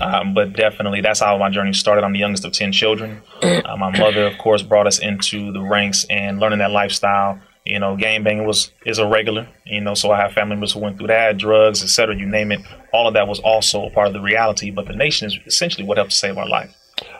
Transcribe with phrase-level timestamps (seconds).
[0.00, 2.04] Um, but definitely, that's how my journey started.
[2.04, 3.20] I'm the youngest of 10 children.
[3.42, 7.38] Uh, my mother, of course, brought us into the ranks and learning that lifestyle.
[7.64, 9.48] You know, gang banging was is a regular.
[9.64, 12.16] You know, so I have family members who went through that, drugs, etc.
[12.16, 12.60] You name it.
[12.92, 14.70] All of that was also a part of the reality.
[14.70, 16.74] But the nation is essentially what helped save our life.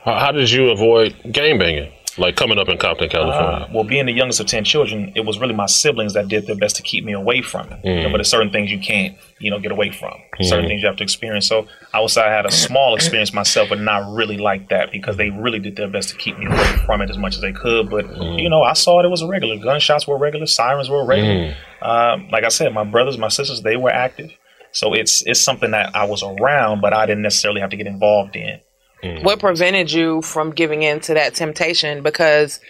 [0.04, 1.92] How did you avoid game banging?
[2.18, 3.66] Like coming up in Compton, California.
[3.66, 6.46] Uh, well, being the youngest of ten children, it was really my siblings that did
[6.46, 7.80] their best to keep me away from it.
[7.84, 10.12] You know, but there's certain things you can't, you know, get away from.
[10.42, 11.46] Certain things you have to experience.
[11.46, 14.92] So I would say I had a small experience myself, but not really like that
[14.92, 17.40] because they really did their best to keep me away from it as much as
[17.40, 17.88] they could.
[17.90, 18.04] But
[18.38, 19.56] you know, I saw it; it was a regular.
[19.56, 20.46] Gunshots were regular.
[20.46, 21.32] Sirens were regular.
[21.82, 24.30] Um, like I said, my brothers, my sisters, they were active.
[24.72, 27.86] So it's it's something that I was around, but I didn't necessarily have to get
[27.86, 28.60] involved in.
[29.02, 29.24] Mm.
[29.24, 32.02] what prevented you from giving in to that temptation?
[32.02, 32.60] Because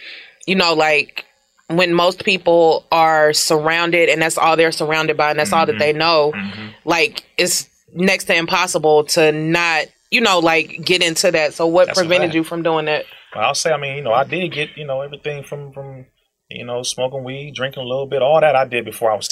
[0.47, 1.25] you know like
[1.67, 5.73] when most people are surrounded and that's all they're surrounded by and that's all that
[5.73, 5.79] mm-hmm.
[5.79, 6.67] they know mm-hmm.
[6.85, 11.53] like it's next to impossible to not you know like get into that.
[11.53, 13.05] So what That's prevented you from doing that?
[13.35, 16.05] Well, I'll say, I mean, you know, I did get, you know, everything from from,
[16.49, 19.27] you know, smoking weed, drinking a little bit, all that I did before I was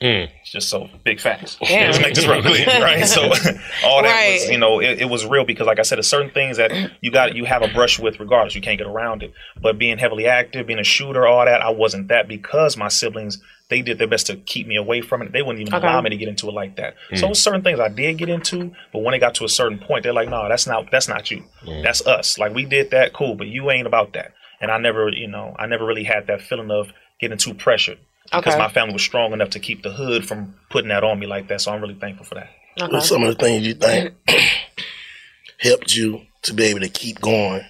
[0.00, 0.28] ten.
[0.40, 1.56] It's just so big facts.
[1.70, 1.86] Yeah.
[1.86, 3.06] Let's make this real clear, right?
[3.06, 3.22] So
[3.84, 6.30] all that was, you know, it, it was real because, like I said, there's certain
[6.30, 8.54] things that you got you have a brush with, regardless.
[8.54, 9.32] You can't get around it.
[9.60, 13.40] But being heavily active, being a shooter, all that, I wasn't that because my siblings
[13.68, 15.32] they did their best to keep me away from it.
[15.32, 15.86] They wouldn't even Okay.
[15.86, 16.96] allow me to get into it like that.
[17.10, 17.20] So mm.
[17.20, 20.02] there's certain things I did get into, but when it got to a certain point,
[20.02, 21.44] they're like, "No, that's not that's not you.
[21.64, 21.84] Mm.
[21.84, 22.36] That's us.
[22.36, 25.54] Like we did that, cool, but you ain't about that." And I never, you know,
[25.56, 27.98] I never really had that feeling of getting too pressured
[28.32, 28.58] because Okay.
[28.58, 31.48] my family was strong enough to keep the hood from putting that on me like
[31.48, 31.60] that.
[31.60, 32.50] So I'm really thankful for that.
[32.90, 34.14] What's some of the things you think
[35.58, 37.64] helped you to be able to keep going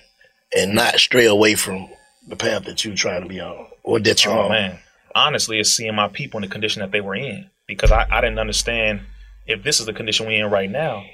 [0.56, 1.88] and not stray away from
[2.28, 4.50] the path that you're trying to be on or that you're Oh on?
[4.50, 4.78] man,
[5.14, 8.20] honestly, it's seeing my people in the condition that they were in because I, I
[8.20, 9.00] didn't understand
[9.46, 11.04] if this is the condition we're in right now.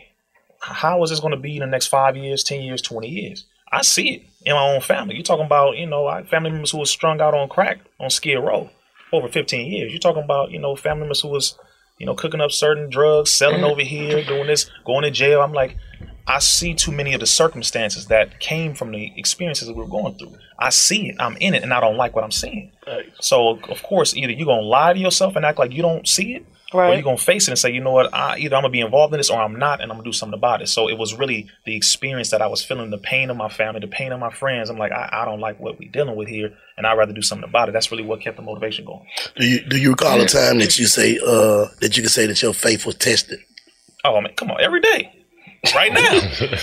[0.61, 3.45] How is this going to be in the next five years, ten years, twenty years?
[3.71, 5.15] I see it in my own family.
[5.15, 8.39] You're talking about, you know, family members who was strung out on crack on Skid
[8.39, 8.71] Row for
[9.13, 9.93] over 15 years.
[9.93, 11.59] You're talking about, you know, family members who was,
[11.99, 15.41] you know, cooking up certain drugs, selling over here, doing this, going to jail.
[15.41, 15.77] I'm like,
[16.27, 19.89] I see too many of the circumstances that came from the experiences that we were
[19.89, 20.37] going through.
[20.59, 22.73] I see it, I'm in it, and I don't like what I'm seeing.
[22.87, 23.13] Right.
[23.21, 26.35] So of course, either you're gonna lie to yourself and act like you don't see
[26.35, 28.73] it, or you're gonna face it and say, you know what, I, either I'm gonna
[28.73, 30.69] be involved in this or I'm not, and I'm gonna do something about it.
[30.69, 33.81] So it was really the experience that I was feeling, the pain of my family,
[33.81, 34.69] the pain of my friends.
[34.69, 37.23] I'm like, I, I don't like what we're dealing with here, and I'd rather do
[37.23, 37.73] something about it.
[37.73, 39.07] That's really what kept the motivation going.
[39.37, 42.27] Do you do you recall a time that you say uh that you can say
[42.27, 43.39] that your faith was tested?
[44.05, 45.13] Oh man, come on, every day.
[45.75, 46.21] Right now,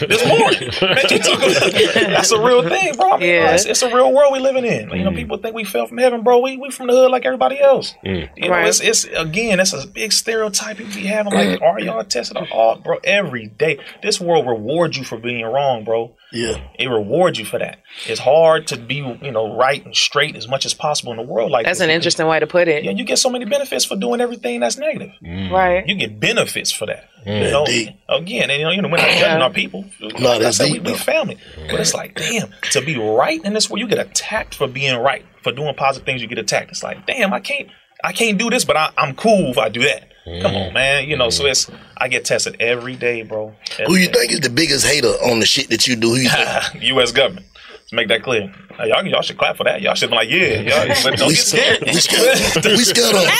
[0.07, 3.11] this morning, Man, you talking about- that's a real thing, bro.
[3.11, 3.53] I mean, Yeah.
[3.53, 4.89] it's, it's a real world we living in.
[4.89, 5.15] You know, mm.
[5.15, 6.39] people think we fell from heaven, bro.
[6.39, 7.93] We we from the hood like everybody else.
[8.05, 8.29] Mm.
[8.35, 8.67] You know, Right.
[8.67, 11.33] it's it's again, that's a big stereotype people be having.
[11.33, 11.61] Like, mm.
[11.61, 12.37] are y'all tested?
[12.37, 13.79] on all, bro, every day.
[14.01, 16.15] This world rewards you for being wrong, bro.
[16.31, 16.67] Yeah.
[16.79, 17.79] It rewards you for that.
[18.07, 21.23] It's hard to be, you know, right and straight as much as possible in the
[21.23, 22.83] world like That's this an interesting way to put it.
[22.83, 25.11] Yeah, you get so many benefits for doing everything that's negative.
[25.21, 25.87] Right.
[25.87, 27.09] You get benefits for that.
[27.25, 27.89] You know, Deep.
[28.09, 29.85] again, and you know, you know, we're not our people.
[30.19, 30.97] No, that's we, deep, we though.
[30.97, 31.37] family.
[31.69, 34.97] But it's like, damn, to be right in this world, you get attacked for being
[34.97, 36.21] right, for doing positive things.
[36.21, 36.71] You get attacked.
[36.71, 37.69] It's like, damn, I can't,
[38.03, 40.09] I can't do this, but I, I'm cool if I do that.
[40.25, 41.09] Come on, man.
[41.09, 41.51] You know, so mm-hmm.
[41.51, 43.53] it's I get tested every day, bro.
[43.85, 46.09] Who you think is the biggest hater on the shit that you do?
[46.09, 46.81] Who you think?
[46.83, 47.11] U.S.
[47.11, 47.45] government.
[47.93, 48.51] Make that clear.
[48.75, 49.83] Hey, y'all, y'all should clap for that.
[49.83, 51.79] Y'all should be like, yeah, y'all, don't we, get scared.
[51.85, 52.65] we scared.
[52.65, 53.15] we scared.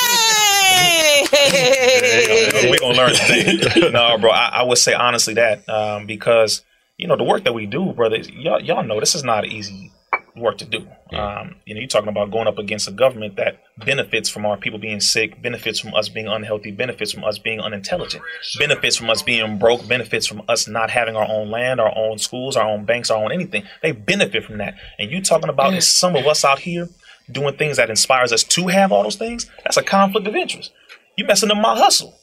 [1.33, 2.69] Hey!
[2.69, 3.89] we gonna learn today.
[3.91, 4.29] no, bro.
[4.29, 6.63] I, I would say honestly that um, because
[6.97, 8.17] you know the work that we do, brother.
[8.17, 9.91] Y'all, y'all know this is not easy
[10.35, 10.87] work to do.
[11.11, 14.57] Um, you know, you're talking about going up against a government that benefits from our
[14.57, 18.23] people being sick, benefits from us being unhealthy, benefits from us being unintelligent,
[18.57, 22.17] benefits from us being broke, benefits from us not having our own land, our own
[22.17, 23.63] schools, our own banks, our own anything.
[23.81, 24.75] They benefit from that.
[24.97, 26.89] And you talking about is some of us out here
[27.31, 29.49] doing things that inspires us to have all those things?
[29.63, 30.71] That's a conflict of interest.
[31.15, 32.15] You messing up my hustle.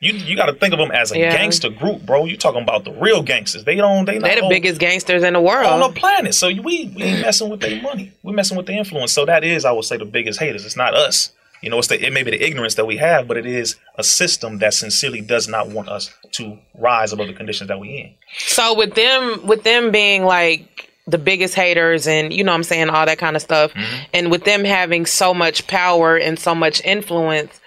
[0.00, 1.36] You you got to think of them as a Yeah.
[1.36, 2.24] gangster group, bro.
[2.24, 3.64] You talking about the real gangsters?
[3.64, 4.04] They don't.
[4.04, 6.34] They not They're the on- biggest gangsters in the world on the planet.
[6.34, 8.12] So we we ain't messing with their money.
[8.22, 9.12] We messing with the influence.
[9.12, 10.64] So that is, I would say, the biggest haters.
[10.64, 11.32] It's not us.
[11.62, 13.74] You know, it's the it may be the ignorance that we have, but it is
[13.96, 17.88] a system that sincerely does not want us to rise above the conditions that we
[17.88, 18.14] in.
[18.38, 22.62] So with them, with them being like the biggest haters, and you know, what I'm
[22.62, 24.04] saying all that kind of stuff, mm-hmm.
[24.14, 27.58] and with them having so much power and so much influence,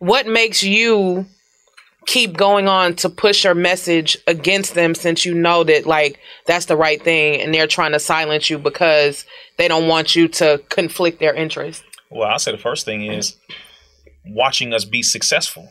[0.00, 1.24] what makes you
[2.06, 6.66] keep going on to push your message against them since you know that like that's
[6.66, 9.24] the right thing and they're trying to silence you because
[9.56, 13.36] they don't want you to conflict their interests Well, I'll say the first thing is
[14.26, 15.68] watching us be successful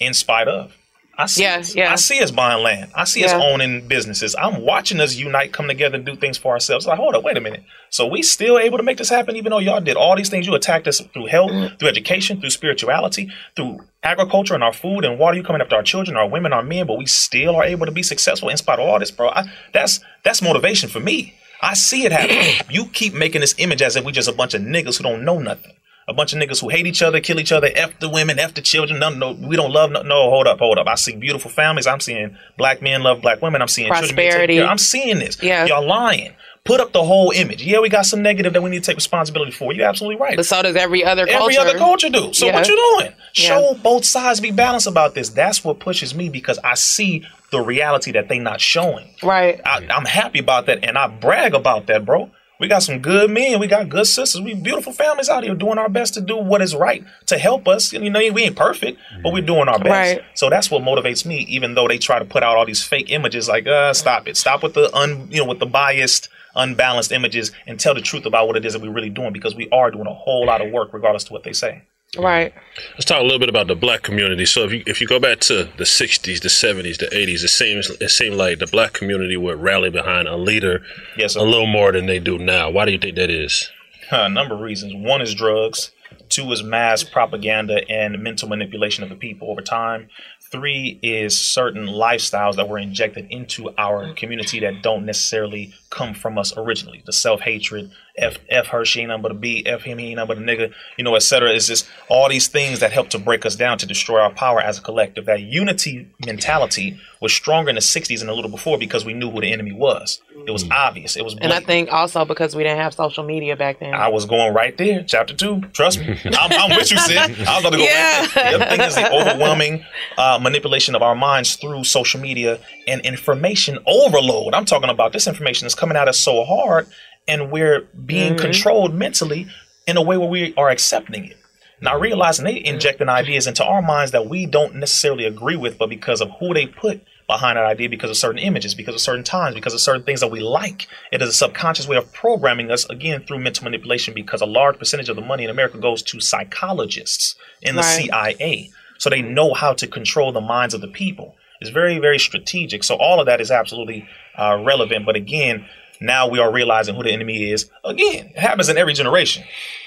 [0.00, 0.76] in spite of.
[1.18, 1.90] I see, Yeah, us, yeah.
[1.92, 2.90] I see us buying land.
[2.94, 4.36] I see us owning businesses.
[4.38, 6.86] I'm watching us unite, come together, and do things for ourselves.
[6.86, 7.62] Like, hold up, wait a minute.
[7.88, 10.46] So we still able to make this happen, even though y'all did all these things.
[10.46, 11.78] You attacked us through health, Mm.
[11.78, 15.36] through education, through spirituality, through agriculture and our food and water.
[15.38, 17.92] You coming after our children, our women, our men, but we still are able to
[17.92, 19.30] be successful in spite of all this, bro.
[19.30, 21.34] I, that's that's motivation for me.
[21.62, 22.66] I see it happen.
[22.70, 25.24] you keep making this image as if we just a bunch of niggas who don't
[25.24, 25.72] know nothing.
[26.08, 28.54] A bunch of niggas who hate each other, kill each other, f the women, f
[28.54, 29.00] the children.
[29.00, 29.90] No, no, we don't love.
[29.90, 30.86] No, no, hold up, hold up.
[30.86, 31.86] I see beautiful families.
[31.88, 33.60] I'm seeing black men love black women.
[33.60, 34.62] I'm seeing children being taken Prosperity.
[34.62, 35.42] I'm seeing this.
[35.42, 35.66] Yeah.
[35.66, 36.32] y'all lying.
[36.64, 37.62] Put up the whole image.
[37.62, 39.72] Yeah, we got some negative that we need to take responsibility for.
[39.72, 40.34] You're absolutely right.
[40.36, 42.32] but so does every other culture Every other culture do.
[42.32, 42.54] So Yeah.
[42.54, 43.12] what you doing?
[43.34, 43.48] Yeah.
[43.48, 44.40] Show both sides.
[44.40, 45.28] Be balanced about this.
[45.30, 49.08] That's what pushes me because I see the reality that they not showing.
[49.22, 52.30] right I, I'm happy about that, and I brag about that, bro.
[52.58, 53.60] We got some good men.
[53.60, 54.40] We got good sisters.
[54.40, 57.68] We beautiful families out here doing our best to do what is right to help
[57.68, 57.92] us.
[57.92, 60.16] You know, we ain't perfect, but we're doing our best.
[60.16, 60.22] Right.
[60.34, 61.40] So that's what motivates me.
[61.48, 64.36] Even though they try to put out all these fake images, like, uh, stop it,
[64.36, 68.24] stop with the un, you know, with the biased, unbalanced images, and tell the truth
[68.24, 70.64] about what it is that we're really doing because we are doing a whole lot
[70.64, 71.82] of work, regardless to what they say.
[72.18, 72.54] Right
[72.92, 74.44] Let's talk a little bit about the black community.
[74.44, 77.48] So if you if you go back to the '60s, the '70s, the '80s, it
[77.48, 80.82] seems it seemed like the black community would rally behind a leader
[81.16, 82.68] Yes, a little more than they do now.
[82.68, 83.70] Why do you think that is?
[84.10, 84.92] a number of reasons.
[84.94, 85.90] One is drugs.
[86.28, 90.08] Two is mass propaganda and mental manipulation of the people over time.
[90.52, 96.38] Three is certain lifestyles that were injected into our community that don't necessarily come from
[96.38, 97.02] us originally.
[97.04, 100.06] The self hatred, F, F her, she ain't nothing but a B, F him, he
[100.08, 101.50] ain't nothing but a nigga, you know, et cetera.
[101.52, 104.60] It's just all these things that help to break us down to destroy our power
[104.60, 105.26] as a collective.
[105.26, 109.30] That unity mentality was stronger in the 60s and a little before because we knew
[109.30, 110.20] who the enemy was.
[110.46, 111.16] It was obvious.
[111.16, 114.08] It was and i think also because we didn't have social media back then I
[114.08, 115.60] was going right there, chapter two.
[115.72, 117.18] Trust me, I'm, I'm with you, Sid.
[117.18, 118.20] I was going to go Yeah.
[118.20, 118.50] right there.
[118.50, 119.84] The other thing is the overwhelming
[120.16, 124.54] uh, manipulation of our minds through social media and information overload.
[124.54, 126.86] I'm talking about this information is coming at us so hard,
[127.28, 129.48] and we're being controlled mentally
[129.86, 131.36] in a way where we are accepting it.
[131.80, 135.90] Now realizing they injecting ideas into our minds that we don't necessarily agree with, but
[135.90, 139.24] because of who they put behind that idea because of certain images, because of certain
[139.24, 140.86] times, because of certain things that we like.
[141.10, 144.78] It is a subconscious way of programming us again through mental manipulation because a large
[144.78, 148.04] percentage of the money in America goes to psychologists in the Right.
[148.06, 148.70] CIA.
[148.98, 151.34] So they know how to control the minds of the people.
[151.60, 152.84] It's very, very strategic.
[152.84, 155.04] So all of that is absolutely uh, relevant.
[155.04, 155.66] But again,
[156.00, 157.70] now we are realizing who the enemy is.
[157.84, 159.44] Again, it happens in every generation,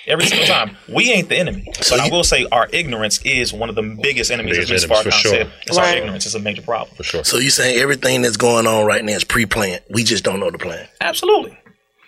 [0.08, 0.76] every single time.
[0.88, 1.64] We ain't the enemy.
[1.68, 4.92] But I will say our ignorance is one of the biggest enemies, as Biggest Ms.
[4.92, 5.32] enemies, for Farrakhan sure.
[5.32, 5.52] said.
[5.68, 6.26] It's our ignorance.
[6.26, 6.96] It's a major problem.
[6.96, 7.24] For sure.
[7.24, 9.82] So you're saying everything that's going on right now is pre-planned?
[9.90, 10.88] We just don't know the plan.
[11.02, 11.58] Absolutely.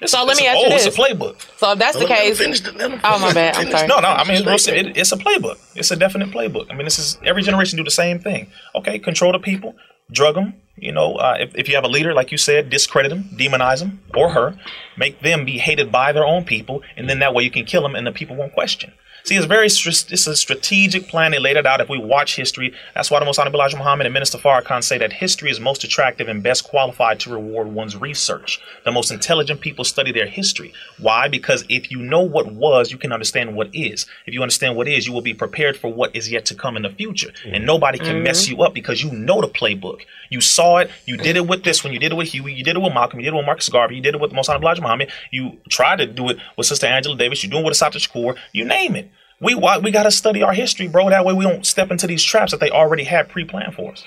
[0.01, 1.59] It's, So let it's me a- ask you oh, it's a playbook.
[1.59, 3.85] So if that's the case, finish the- let oh my bad, I'm sorry.
[3.87, 4.07] No, no.
[4.07, 5.59] I mean, it's, it, it's a playbook.
[5.75, 6.71] It's a definite playbook.
[6.71, 8.47] I mean, this is every generation do the same thing.
[8.73, 9.75] Okay, control the people,
[10.11, 10.53] drug them.
[10.77, 13.79] You know, uh, if, if you have a leader, like you said, discredit them, demonize
[13.79, 14.57] them or her,
[14.97, 17.83] make them be hated by their own people, and then that way you can kill
[17.83, 18.91] them, and the people won't question.
[19.23, 21.31] See, it's very it's a strategic plan.
[21.31, 21.79] They laid it out.
[21.79, 24.97] If we watch history, that's why the Most Honorable Elijah Muhammad and Minister Farrakhan say
[24.97, 28.59] that history is most attractive and best qualified to reward one's research.
[28.83, 30.73] The most intelligent people study their history.
[30.99, 31.27] Why?
[31.27, 34.05] Because if you know what was, you can understand what is.
[34.25, 36.75] If you understand what is, you will be prepared for what is yet to come
[36.75, 37.31] in the future.
[37.45, 37.65] And mm-hmm.
[37.65, 38.59] nobody can mess mm-hmm.
[38.59, 40.01] you up because you know the playbook.
[40.29, 40.89] You saw it.
[41.05, 41.93] You did it with this one.
[41.93, 42.53] You did it with Huey.
[42.53, 43.19] You did it with Malcolm.
[43.19, 43.95] You did it with Marcus Garvey.
[43.95, 45.11] You did it with the Most Honorable Elijah Muhammad.
[45.29, 47.43] You tried to do it with Sister Angela Davis.
[47.43, 48.37] You're doing it with Assata Shakur.
[48.53, 49.10] You name it.
[49.41, 51.09] We why- we got to study our history, bro.
[51.09, 54.03] That way we don't step into these traps that they already had pre-planned for us.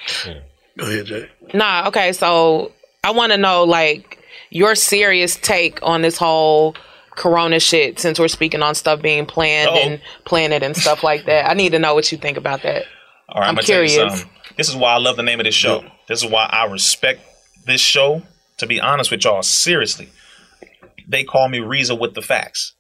[0.79, 1.29] Go ahead, Jay.
[1.53, 2.73] Nah, okay, so
[3.03, 4.19] I want to know like
[4.51, 6.75] your serious take on this whole
[7.11, 9.79] corona shit since we're speaking on stuff being planned Uh-oh.
[9.79, 11.49] and planted and stuff like that.
[11.49, 12.85] I need to know what you think about that.
[13.29, 14.25] All right, I'm I'm, gonna tell you curious.
[14.57, 15.85] This is why I love the name of this show.
[16.09, 17.21] This is why I respect
[17.67, 18.23] this show.
[18.59, 20.11] To be honest with y'all, seriously,
[21.09, 22.73] they call me Rizza with the facts.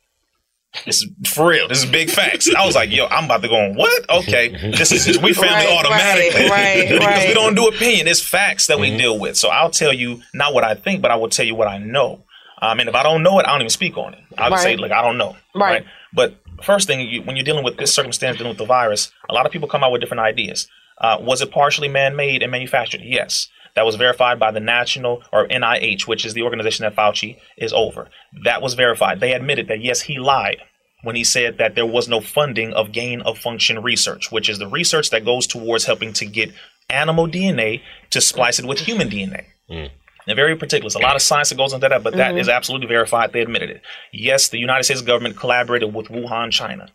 [0.85, 1.69] This is for real.
[1.69, 2.49] This is big facts.
[2.55, 4.09] I was like, yo, I'm about to go on what?
[4.11, 8.09] Okay, this is we family Right, automatically right, right, because we don't do opinion.
[8.09, 9.37] It's facts that we deal with.
[9.37, 11.79] So I'll tell you not what I think, but I will tell you what I
[11.79, 12.25] know.
[12.61, 14.21] Um, and if I don't know it, I don't even speak on it.
[14.39, 14.81] I'll just say, Right.
[14.81, 15.37] like, I don't know.
[15.55, 15.85] Right.
[16.13, 19.35] But first thing, you, when you're dealing with this circumstance, dealing with the virus, a
[19.35, 20.67] lot of people come out with different ideas.
[20.99, 23.01] Uh, was it partially man-made and manufactured?
[23.03, 23.49] Yes.
[23.77, 27.73] That was verified by the National or NIH, which is the organization that Fauci is
[27.73, 28.09] over.
[28.45, 29.21] That was verified.
[29.21, 30.59] They admitted that yes, he lied
[31.03, 34.59] when he said that there was no funding of gain of function research, which is
[34.59, 36.53] the research that goes towards helping to get
[36.89, 39.45] animal DNA to splice it with human DNA.
[39.71, 39.91] Mm.
[40.27, 40.89] They're very particular.
[40.89, 42.39] There's a lot of science that goes into that, but that mm-hmm.
[42.39, 43.33] is absolutely verified.
[43.33, 43.83] They admitted it.
[44.13, 46.89] Yes, the United States government collaborated with Wuhan, China.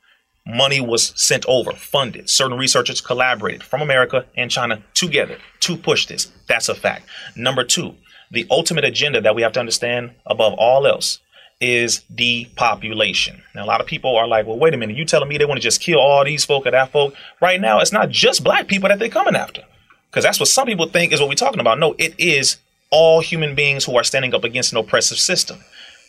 [0.46, 2.29] Money was sent over, funded.
[2.29, 6.31] Certain researchers collaborated from America and China together to push this.
[6.48, 7.05] That's a fact.
[7.36, 7.96] Number two,
[8.31, 11.19] the ultimate agenda that we have to understand above all else
[11.62, 13.43] is depopulation.
[13.53, 15.46] Now, a lot of people are like, well, wait a minute, you telling me they
[15.46, 17.13] want to just kill all these folk or that folk?
[17.41, 19.63] Right now, it's not just black people that they're coming after.
[20.10, 21.77] Because that's what some people think is what we're talking about.
[21.77, 22.58] No, it is
[22.89, 25.60] all human beings who are standing up against an oppressive system.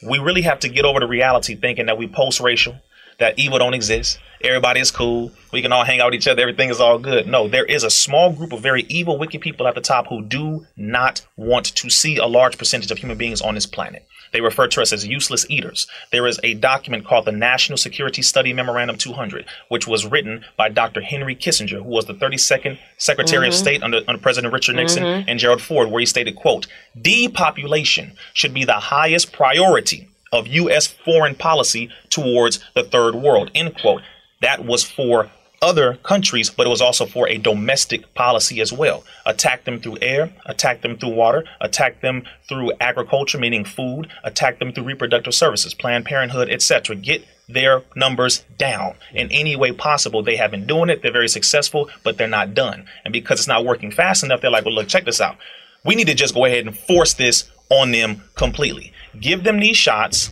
[0.02, 2.76] We really have to get over the reality thinking that we post racial,
[3.20, 6.42] that evil don't exist, everybody is cool, we can all hang out with each other,
[6.42, 7.26] everything is all good.
[7.26, 10.22] No, there is a small group of very evil, wicked people at the top who
[10.22, 14.06] do not want to see a large percentage of human beings on this planet.
[14.32, 15.86] They refer to us as useless eaters.
[16.12, 20.68] There is a document called the National Security Study Memorandum 200, which was written by
[20.68, 21.00] Dr.
[21.00, 23.60] Henry Kissinger, who was the 32nd Secretary of mm-hmm.
[23.60, 25.28] State under, under President Richard Nixon mm-hmm.
[25.28, 26.66] and Gerald Ford, where he stated, quote,
[27.00, 30.86] depopulation should be the highest priority of U.S.
[30.86, 34.02] foreign policy towards the third world, end quote.
[34.40, 35.30] That was for
[35.62, 39.04] other countries, but it was also for a domestic policy as well.
[39.26, 44.58] Attack them through air, attack them through water, attack them through agriculture, meaning food, attack
[44.58, 46.96] them through reproductive services, Planned Parenthood, etc.
[46.96, 50.22] Get their numbers down in any way possible.
[50.22, 52.86] They have been doing it, they're very successful, but they're not done.
[53.04, 55.36] And because it's not working fast enough, they're like, well, look, check this out.
[55.84, 58.92] We need to just go ahead and force this on them completely.
[59.18, 60.30] Give them these shots,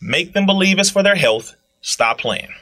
[0.00, 2.52] make them believe it's for their health, stop playing.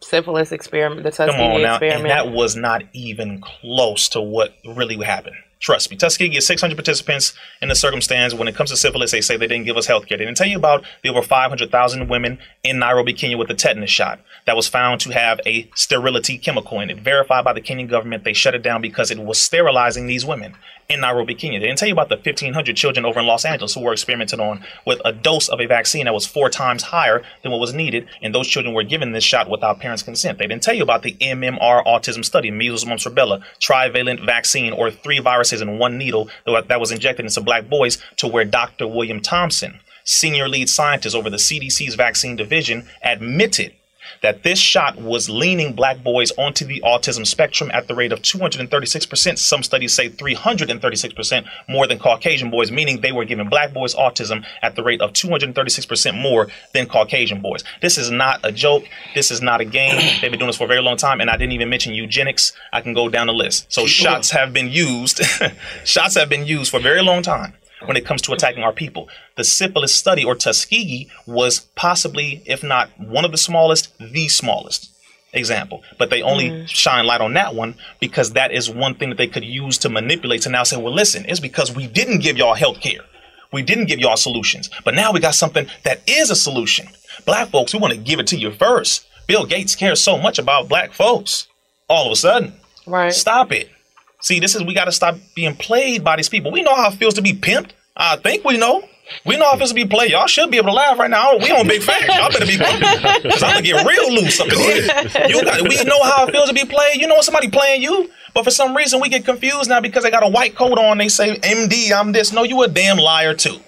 [0.00, 4.54] Syphilis experiment, the Come on Tuskegee now, and that was not even close to what
[4.64, 5.36] really happened.
[5.60, 8.32] Trust me, Tuskegee has 600 participants in the circumstance.
[8.32, 10.16] When it comes to syphilis, they say they didn't give us health care.
[10.16, 13.90] They didn't tell you about the over 500,000 women in Nairobi, Kenya with the tetanus
[13.90, 17.00] shot that was found to have a sterility chemical in it.
[17.00, 20.54] Verified by the Kenyan government, they shut it down because it was sterilizing these women
[20.88, 21.60] in Nairobi, Kenya.
[21.60, 24.40] They didn't tell you about the 1,500 children over in Los Angeles who were experimented
[24.40, 27.74] on with a dose of a vaccine that was four times higher than what was
[27.74, 30.38] needed, and those children were given this shot without parents' consent.
[30.38, 34.90] They didn't tell you about the MMR autism study, measles, mumps, rubella, trivalent vaccine, or
[34.90, 38.86] three viruses in one needle that that was injected into black boys, to where Dr.
[38.86, 43.72] William Thompson, senior lead scientist over the CDC's vaccine division, admitted
[44.22, 48.20] that this shot was leaning black boys onto the autism spectrum at the rate of
[48.20, 49.38] 236%.
[49.38, 54.44] Some studies say 336% more than Caucasian boys, meaning they were giving black boys autism
[54.62, 57.64] at the rate of 236% more than Caucasian boys.
[57.80, 58.84] This is not a joke.
[59.14, 59.96] This is not a game.
[60.20, 62.52] They've been doing this for a very long time, and I didn't even mention eugenics.
[62.72, 63.72] I can go down the list.
[63.72, 65.20] So shots have been used.
[65.84, 67.54] shots have been used for a very long time
[67.84, 69.08] when it comes to attacking our people.
[69.36, 74.90] The syphilis study or Tuskegee was possibly, if not one of the smallest, the smallest
[75.32, 75.82] example.
[75.98, 76.68] But they only mm.
[76.68, 79.88] shine light on that one because that is one thing that they could use to
[79.88, 83.02] manipulate to now say, well, listen, it's because we didn't give y'all health care.
[83.52, 84.68] We didn't give y'all solutions.
[84.84, 86.88] But now we got something that is a solution.
[87.24, 89.06] Black folks, we want to give it to you first.
[89.26, 91.48] Bill Gates cares so much about black folks.
[91.88, 92.54] All of a sudden.
[92.86, 93.12] Right.
[93.12, 93.70] Stop it.
[94.20, 96.50] See, this is we got to stop being played by these people.
[96.50, 97.70] We know how it feels to be pimped.
[97.96, 98.82] I think we know.
[99.24, 100.10] We know how it feels to be played.
[100.10, 101.36] Y'all should be able to laugh right now.
[101.38, 102.06] We on big facts.
[102.08, 105.28] Y'all better be bumping because I'm gonna get real loose up in here.
[105.28, 107.00] You got, we know how it feels to be played.
[107.00, 110.02] You know when somebody playing you, but for some reason we get confused now because
[110.02, 110.98] they got a white coat on.
[110.98, 112.32] They say MD, I'm this.
[112.32, 113.58] No, you a damn liar too.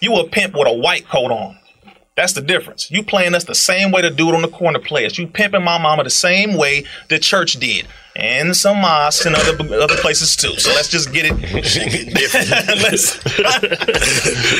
[0.00, 1.56] You a pimp with a white coat on.
[2.14, 2.90] That's the difference.
[2.90, 5.16] You playing us the same way the dude on the corner plays.
[5.16, 7.86] You pimping my mama the same way the church did.
[8.14, 10.58] And some mosques and other other places too.
[10.58, 11.32] So let's just get it.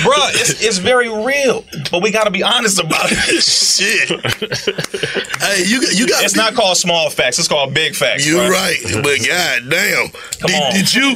[0.02, 1.62] Bruh, it's, it's very real.
[1.90, 3.42] But we gotta be honest about it.
[3.42, 4.08] Shit.
[5.42, 6.24] hey, you you got.
[6.24, 7.38] It's not called small facts.
[7.38, 8.26] It's called big facts.
[8.26, 10.08] You're right, but god damn,
[10.46, 11.14] did, did you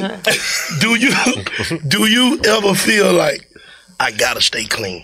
[0.79, 1.15] do you
[1.89, 3.51] do you ever feel like
[3.99, 5.03] I gotta stay clean?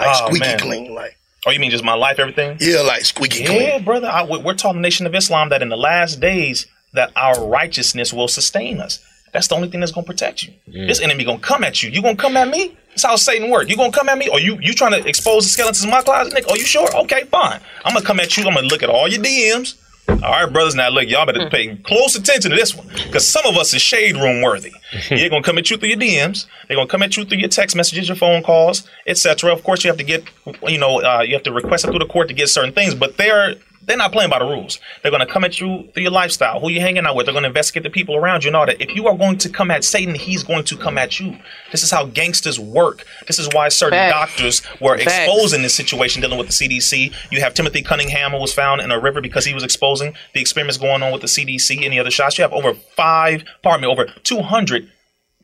[0.00, 0.58] Like oh, squeaky man.
[0.58, 1.16] clean, like.
[1.46, 2.58] Oh, you mean just my life, everything?
[2.60, 3.62] Yeah, like squeaky yeah, clean.
[3.62, 4.08] Yeah, brother.
[4.08, 8.12] I, we're taught the nation of Islam that in the last days that our righteousness
[8.12, 8.98] will sustain us.
[9.32, 10.52] That's the only thing that's gonna protect you.
[10.68, 10.88] Mm.
[10.88, 11.90] This enemy gonna come at you.
[11.90, 12.76] You gonna come at me?
[12.90, 13.68] That's how Satan work.
[13.68, 14.28] You gonna come at me?
[14.28, 16.48] Or you you trying to expose the skeletons in my closet, Nick?
[16.48, 16.88] Are you sure?
[17.02, 17.60] Okay, fine.
[17.84, 18.44] I'm gonna come at you.
[18.44, 19.76] I'm gonna look at all your DMs.
[20.10, 20.74] All right, brothers.
[20.74, 23.80] Now look, y'all better pay close attention to this one because some of us is
[23.80, 24.72] shade room worthy.
[25.08, 26.46] They're gonna come at you through your DMs.
[26.68, 29.52] They're gonna come at you through your text messages, your phone calls, etc.
[29.52, 30.24] Of course, you have to get,
[30.66, 32.94] you know, uh, you have to request it through the court to get certain things,
[32.94, 33.54] but they're
[33.90, 34.78] they're not playing by the rules.
[35.02, 37.26] They're going to come at you through your lifestyle, who you're hanging out with.
[37.26, 38.80] They're going to investigate the people around you and all that.
[38.80, 41.36] If you are going to come at Satan, he's going to come at you.
[41.72, 43.04] This is how gangsters work.
[43.26, 44.12] This is why certain Facts.
[44.12, 45.12] doctors were Facts.
[45.12, 47.12] exposing this situation dealing with the CDC.
[47.32, 50.40] You have Timothy Cunningham who was found in a river because he was exposing the
[50.40, 52.38] experiments going on with the CDC and the other shots.
[52.38, 54.88] You have over five, pardon me, over 200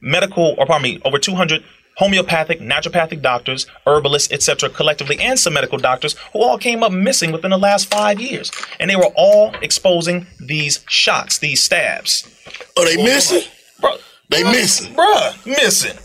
[0.00, 1.64] medical, or pardon me, over 200
[1.96, 7.32] homeopathic, naturopathic doctors, herbalists, etc., collectively, and some medical doctors who all came up missing
[7.32, 8.50] within the last five years.
[8.78, 12.26] And they were all exposing these shots, these stabs.
[12.78, 13.42] Are they missing?
[13.80, 13.96] Bro,
[14.28, 14.94] they bro, missing.
[14.94, 15.98] Bruh, missing.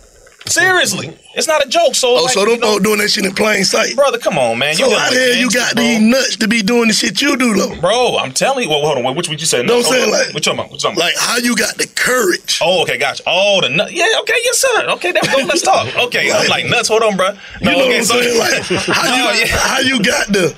[0.47, 1.95] Seriously, it's not a joke.
[1.95, 4.17] So, oh, like, so them folks doing that shit in plain sight, brother.
[4.17, 4.75] Come on, man.
[4.75, 5.83] So how the hell you got bro.
[5.83, 8.17] these nuts to be doing the shit you do, though, bro?
[8.17, 8.69] I'm telling you.
[8.69, 9.15] Well, hold on.
[9.15, 9.63] Which would you say?
[9.63, 10.71] No, I'm saying like, what you talking about?
[10.71, 11.05] What you talking about?
[11.05, 12.59] Like how you got the courage?
[12.61, 13.23] Oh, okay, gotcha.
[13.27, 13.93] Oh, the nuts.
[13.93, 14.89] Yeah, okay, yes, sir.
[14.89, 15.47] Okay, there we go.
[15.47, 15.87] Let's talk.
[16.07, 16.87] Okay, like, I'm like nuts.
[16.89, 17.37] Hold on, bro.
[17.61, 18.39] No, you know okay, what I'm so, saying?
[18.39, 20.55] Like how you, how you got the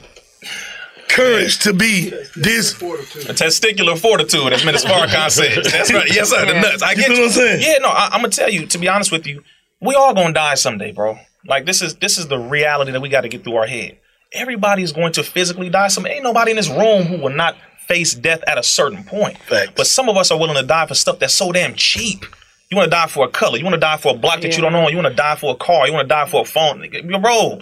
[1.13, 5.71] courage to be this a testicular fortitude, as Minister Farrakhan says.
[5.71, 6.13] That's right.
[6.13, 6.45] Yes, sir.
[6.45, 6.81] The nuts.
[6.81, 7.15] I get you.
[7.15, 7.61] Know what I'm saying?
[7.61, 8.65] Yeah, no, I, I'm gonna tell you.
[8.65, 9.43] To be honest with you,
[9.83, 11.17] we all gonna die someday, bro.
[11.45, 13.97] Like this is this is the reality that we got to get through our head.
[14.31, 15.89] Everybody is going to physically die.
[15.89, 17.55] Some ain't nobody in this room who will not
[17.87, 19.37] face death at a certain point.
[19.37, 19.73] Facts.
[19.75, 22.25] But some of us are willing to die for stuff that's so damn cheap.
[22.71, 23.57] You want to die for a color.
[23.57, 24.55] You want to die for a block that yeah.
[24.55, 24.89] you don't own.
[24.89, 25.85] You want to die for a car.
[25.85, 26.83] You want to die for a phone.
[27.21, 27.59] Bro,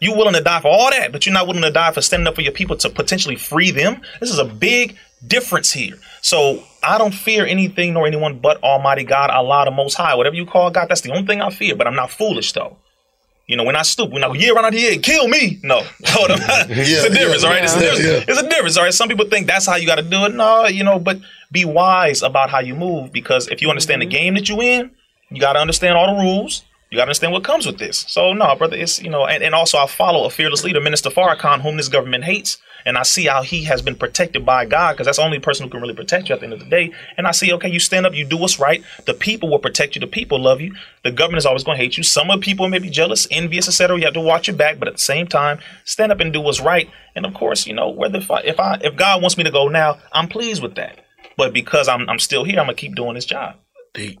[0.00, 2.26] you willing to die for all that, but you're not willing to die for standing
[2.26, 4.02] up for your people to potentially free them.
[4.20, 5.94] This is a big difference here.
[6.20, 10.14] So I don't fear anything nor anyone but Almighty God, Allah, the Most High.
[10.14, 11.76] Whatever you call God, that's the only thing I fear.
[11.76, 12.76] But I'm not foolish though.
[13.46, 14.12] You know, we're not stupid.
[14.14, 15.58] We're not, yeah, run out here and kill me.
[15.62, 15.78] No.
[16.00, 17.64] it's a difference, yeah, all right?
[17.64, 18.04] It's, a difference.
[18.04, 18.24] Yeah.
[18.28, 18.94] it's a difference, all right?
[18.94, 20.34] Some people think that's how you got to do it.
[20.34, 21.18] No, you know, but
[21.50, 24.10] be wise about how you move because if you understand mm-hmm.
[24.10, 24.90] the game that you're in,
[25.28, 26.64] you got to understand all the rules.
[26.92, 28.04] You got to understand what comes with this.
[28.06, 31.08] So, no, brother, it's, you know, and, and also I follow a fearless leader, Minister
[31.08, 34.92] Farrakhan, whom this government hates and I see how he has been protected by God
[34.92, 36.66] because that's the only person who can really protect you at the end of the
[36.66, 36.92] day.
[37.16, 38.82] And I see, okay, you stand up, you do what's right.
[39.06, 40.00] The people will protect you.
[40.00, 40.74] The people love you.
[41.04, 42.02] The government is always going to hate you.
[42.02, 43.98] Some of the people may be jealous, envious, etc.
[43.98, 46.40] You have to watch your back, but at the same time, stand up and do
[46.40, 46.90] what's right.
[47.14, 49.50] And of course, you know, whether if I, if I if God wants me to
[49.50, 51.04] go now, I'm pleased with that.
[51.36, 53.56] But because I'm I'm still here, I'm gonna keep doing this job.
[53.94, 54.20] Deep.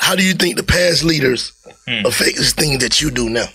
[0.00, 1.52] How do you think the past leaders
[1.86, 2.04] Hmm.
[2.06, 3.46] affect this thing that you do now?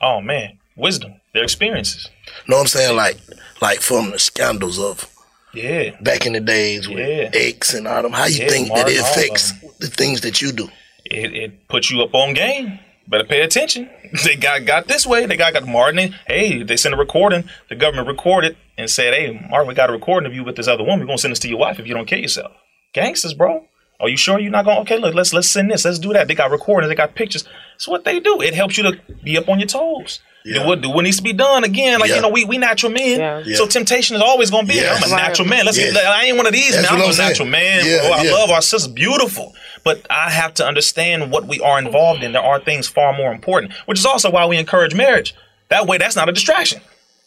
[0.00, 2.08] Oh man, wisdom, their experiences.
[2.46, 2.96] Know what I'm saying?
[2.96, 3.16] Like,
[3.60, 5.06] like from the scandals of
[5.52, 5.90] Yeah.
[6.00, 7.30] back in the days with Yeah.
[7.32, 8.12] X and all them.
[8.12, 10.70] How you Yeah, think that it Martin, all of affects the things that you do?
[11.04, 12.78] It, it puts you up on game.
[13.08, 13.88] Better pay attention.
[14.24, 15.26] They got got this way.
[15.26, 16.14] They got got Martin.
[16.26, 17.44] Hey, they sent a recording.
[17.68, 20.68] The government recorded and said, "Hey, Martin, we got a recording of you with this
[20.68, 21.00] other woman.
[21.00, 22.52] We're gonna send this to your wife if you don't kill yourself."
[22.94, 23.66] Gangsters, bro.
[24.00, 24.76] Are you sure you're not going?
[24.76, 25.84] to Okay, look, let's let's send this.
[25.84, 26.28] Let's do that.
[26.28, 26.88] They got recordings.
[26.88, 27.44] They got pictures.
[27.74, 28.40] It's what they do.
[28.40, 30.20] It helps you to be up on your toes.
[30.44, 31.98] Do what do what needs to be done again.
[32.00, 32.16] Like Yeah.
[32.16, 33.44] you know, we we natural men.
[33.44, 33.56] Yeah.
[33.56, 34.94] So temptation is always gonna be there.
[34.94, 35.66] I'm a natural man.
[35.66, 35.92] Let's Yes.
[35.92, 36.06] get.
[36.06, 36.74] I ain't one of these.
[36.74, 36.92] That's man.
[36.92, 37.28] I'm what a I'm saying.
[37.30, 37.84] natural man.
[37.84, 38.12] Yeah, bro.
[38.12, 38.32] I yeah.
[38.32, 39.54] love our sister's beautiful.
[39.84, 42.32] But I have to understand what we are involved in.
[42.32, 45.34] There are things far more important, which is also why we encourage marriage.
[45.68, 46.80] That way, that's not a distraction.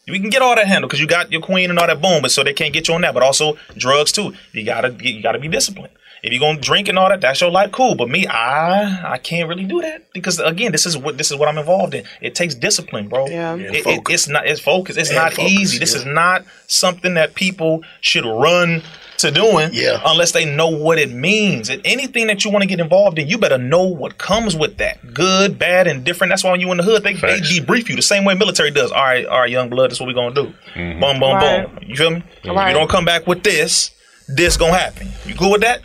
[0.08, 2.22] We can get all that handled because you got your queen and all that boom,
[2.24, 3.14] but so they can't get you on that.
[3.14, 4.34] But also drugs too.
[4.54, 5.94] You gotta you gotta be disciplined.
[6.24, 7.96] If you're gonna drink and all that, that's your life, cool.
[7.96, 11.38] But me, I I can't really do that because again, this is what this is
[11.38, 12.04] what I'm involved in.
[12.22, 13.28] It takes discipline, bro.
[13.28, 13.56] Yeah.
[13.56, 14.98] It- it- it's not it's focus.
[14.98, 15.78] It's And not focus, easy.
[15.80, 16.00] This yeah.
[16.02, 18.84] is not something that people should run
[19.18, 20.02] to doing Yeah.
[20.06, 21.70] unless they know what it means.
[21.70, 24.78] And anything that you want to get involved in, you better know what comes with
[24.78, 25.14] that.
[25.14, 26.32] Good, bad, and different.
[26.32, 28.72] That's why when you in the hood, they, they debrief you the same way military
[28.72, 28.92] does.
[28.92, 30.54] All right, all right, young blood, that's what we're gonna do.
[30.76, 31.00] Mm-hmm.
[31.00, 31.68] Boom, boom, Right.
[31.68, 31.84] boom.
[31.88, 32.24] You feel me?
[32.44, 32.70] If Right.
[32.70, 33.92] you don't come back with this,
[34.28, 35.12] this gonna happen.
[35.28, 35.82] You good with that?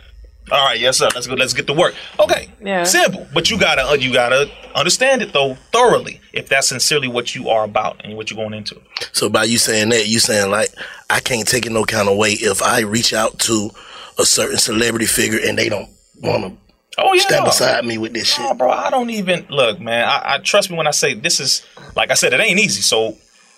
[0.51, 1.09] All right, yes sir.
[1.13, 1.33] Let's go.
[1.35, 1.93] Let's get to work.
[2.19, 2.83] Okay, Yeah.
[2.83, 3.27] simple.
[3.33, 7.49] But you gotta uh, you gotta understand it though thoroughly if that's sincerely what you
[7.49, 8.79] are about and what you're going into.
[9.11, 10.69] So by you saying that, you saying like,
[11.09, 13.71] I can't take it no kind of way if I reach out to
[14.19, 15.89] a certain celebrity figure and they don't
[16.21, 16.57] want to
[16.99, 17.21] Oh yeah.
[17.21, 18.43] stand beside me with this shit.
[18.45, 20.05] No, bro, I don't even look, man.
[20.07, 21.63] I, I trust me when I say this is
[21.95, 22.81] like I said, it ain't easy.
[22.81, 23.15] So,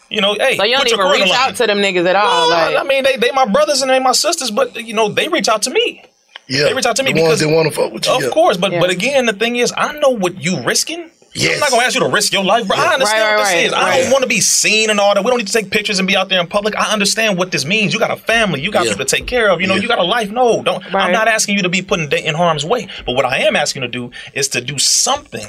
[0.09, 1.49] you know, hey, So you don't put even reach line.
[1.51, 2.49] out to them niggas at all.
[2.49, 5.07] No, like, I mean, they they my brothers and they my sisters, but you know,
[5.09, 6.03] they reach out to me.
[6.49, 8.13] Yeah, They reach out to me the because they want to fuck with you.
[8.13, 8.29] Of yeah.
[8.29, 8.79] course, but Yeah.
[8.79, 11.11] but again, the thing is, I know what you risking.
[11.35, 11.53] Yes.
[11.53, 12.75] I'm not gonna ask you to risk your life, bro.
[12.75, 13.71] I understand Right, what right, this is.
[13.71, 15.23] right, I don't want to be seen and all that.
[15.23, 16.75] We don't need to take pictures and be out there in public.
[16.75, 17.93] I understand what this means.
[17.93, 18.61] You got a family.
[18.61, 18.93] You got Yeah.
[18.93, 19.61] people to take care of.
[19.61, 19.81] You know, Yeah.
[19.83, 20.31] you got a life.
[20.31, 20.83] No, don't.
[20.93, 22.87] I'm not asking you to be put in, in harm's way.
[23.05, 25.45] But what I am asking you to do is to do something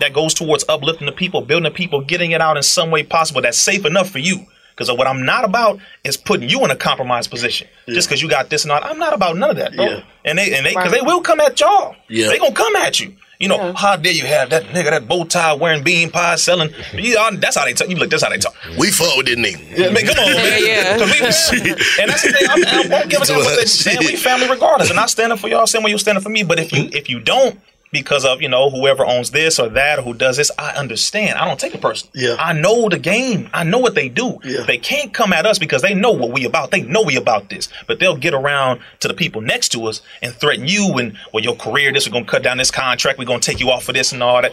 [0.00, 3.04] that goes towards uplifting the people, building the people, getting it out in some way
[3.04, 4.46] possible that's safe enough for you.
[4.80, 8.30] Because what I'm not about is putting you in a compromised position just because you
[8.30, 8.80] got this and all.
[8.82, 9.84] I'm not about none of that, bro.
[9.84, 10.02] Yeah.
[10.24, 11.00] And they and they because Right.
[11.02, 11.94] they will come at y'all.
[12.08, 12.28] Yeah.
[12.28, 13.14] They gonna come at you.
[13.38, 16.70] You know, how dare you have that nigga, that bow tie wearing bean pie selling?
[16.94, 17.88] You know, that's how they talk.
[17.90, 18.54] You look, that's how they talk.
[18.78, 19.78] We fuck with this nigga.
[19.78, 20.62] Yeah, man, come on, man.
[20.62, 20.98] Yeah, yeah.
[21.20, 22.48] 'Cause we, and that's the thing.
[22.48, 23.98] I'm, I won't give a damn what they saying.
[24.00, 25.66] We family regardless, and I stand up for y'all.
[25.66, 26.42] Same way you stand up for me.
[26.42, 27.58] But if you if you don't,
[27.92, 31.38] because of you know whoever owns this or that or who does this, I understand.
[31.38, 32.12] I don't take it personally.
[32.14, 32.36] Yeah.
[32.38, 33.50] I know the game.
[33.52, 34.38] I know what they do.
[34.44, 34.62] Yeah.
[34.62, 36.70] They can't come at us because they know what we about.
[36.70, 37.68] They know we about this.
[37.86, 41.42] But they'll get around to the people next to us and threaten you and well
[41.42, 41.92] your career.
[41.92, 43.18] This we're gonna cut down this contract.
[43.18, 44.52] We're gonna take you off for this and all that.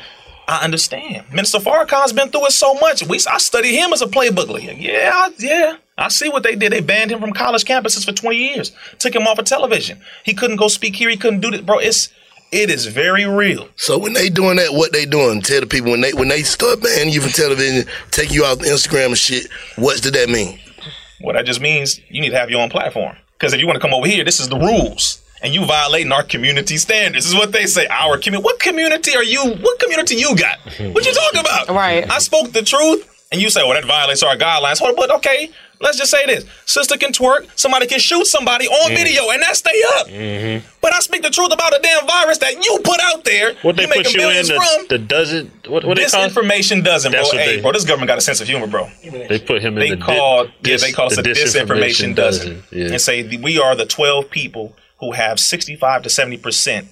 [0.50, 1.26] I understand.
[1.32, 3.06] Minister Farrakhan's been through it so much.
[3.06, 4.48] We I study him as a playbook.
[4.48, 5.76] Like, Yeah, I- yeah.
[5.98, 6.72] I see what they did.
[6.72, 8.72] They banned him from college campuses for 20 years.
[9.00, 10.00] Took him off of television.
[10.24, 11.10] He couldn't go speak here.
[11.10, 11.62] He couldn't do this.
[11.62, 12.10] Bro, it's
[12.52, 13.68] it is very real.
[13.76, 15.42] So when they doing that, what they doing?
[15.42, 18.60] Tell the people when they when they start banning you from television, take you off
[18.60, 19.48] Instagram and shit.
[19.76, 20.60] What did that mean?
[21.20, 23.16] What that just means you need to have your own platform.
[23.34, 25.22] Because if you want to come over here, this is the rules.
[25.44, 27.26] And you violating our community standards.
[27.26, 27.86] This is what they say.
[27.88, 28.44] Our community.
[28.44, 29.44] What community are you?
[29.44, 30.58] What community you got?
[30.60, 31.70] What you talking about?
[31.70, 32.10] Right.
[32.10, 35.12] I spoke the truth, and you say, "Well, that violates our guidelines." Hold on, but
[35.18, 39.42] okay, let's just say this: sister can twerk, somebody can shoot somebody on video, and
[39.42, 40.08] that stay up.
[40.82, 43.54] But I speak the truth about a damn virus that you put out there.
[43.62, 44.86] What they you put making you in the, from.
[44.90, 47.24] the doesn't what what they this call information doesn't, bro.
[47.32, 48.90] Hey, they- bro, this government got a sense of humor, bro.
[49.04, 52.64] They put him in They the di- called, yeah, they call the a disinformation dozen,
[52.72, 52.88] Yeah.
[52.88, 56.88] and say we are the twelve people who have sixty-five to seventy percent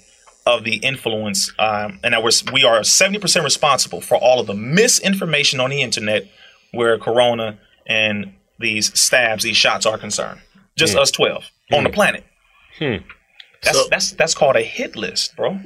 [0.46, 4.46] of the influence, um, and that we're, we are seventy percent responsible for all of
[4.48, 6.28] the misinformation on the internet,
[6.72, 10.40] where Corona and these stabs, these shots are concerned.
[10.76, 11.00] Just Hmm.
[11.00, 12.24] us twelve on the planet.
[12.80, 12.98] Hmm.
[13.64, 15.60] That's that's that's called a hit list, bro.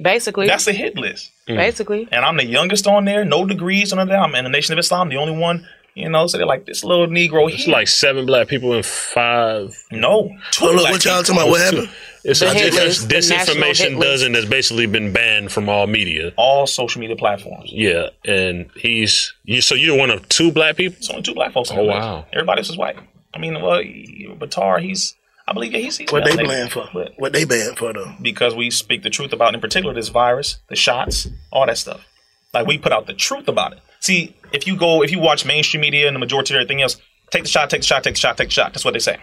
[0.00, 0.46] Basically.
[0.46, 1.30] That's a hit list.
[1.46, 2.08] Basically.
[2.12, 4.18] And I'm the youngest on there, no degrees on that.
[4.18, 6.82] I'm in the Nation of Islam, the only one, you know, so they're like this
[6.84, 7.72] little Negro It's here.
[7.72, 9.76] like seven black people and five.
[9.90, 11.48] No, two Hold up, black what y'all talking about?
[11.50, 11.88] What happened?
[12.24, 14.00] It's The a hit dis- list, the hit disinformation list.
[14.00, 16.32] dozen that's basically been banned from all media.
[16.36, 17.70] All social media platforms.
[17.72, 19.60] Yeah, and he's you.
[19.60, 20.96] So you're one of two black people.
[20.98, 22.16] It's only two black folks on Oh, the wow.
[22.18, 22.28] list.
[22.32, 22.96] Everybody else is white.
[23.34, 25.16] I mean, well, Batar, he's,
[25.48, 26.88] I believe, yeah, he's, he's What they banned for?
[26.92, 28.12] but What they banned for though?
[28.20, 32.04] because we speak the truth about, in particular, this virus, the shots, all that stuff.
[32.54, 33.78] Like we put out the truth about it.
[34.00, 36.98] See, if you go, if you watch mainstream media and the majority of everything else,
[37.30, 38.72] take the shot, take the shot, take the shot, take the shot.
[38.74, 39.16] That's what they say.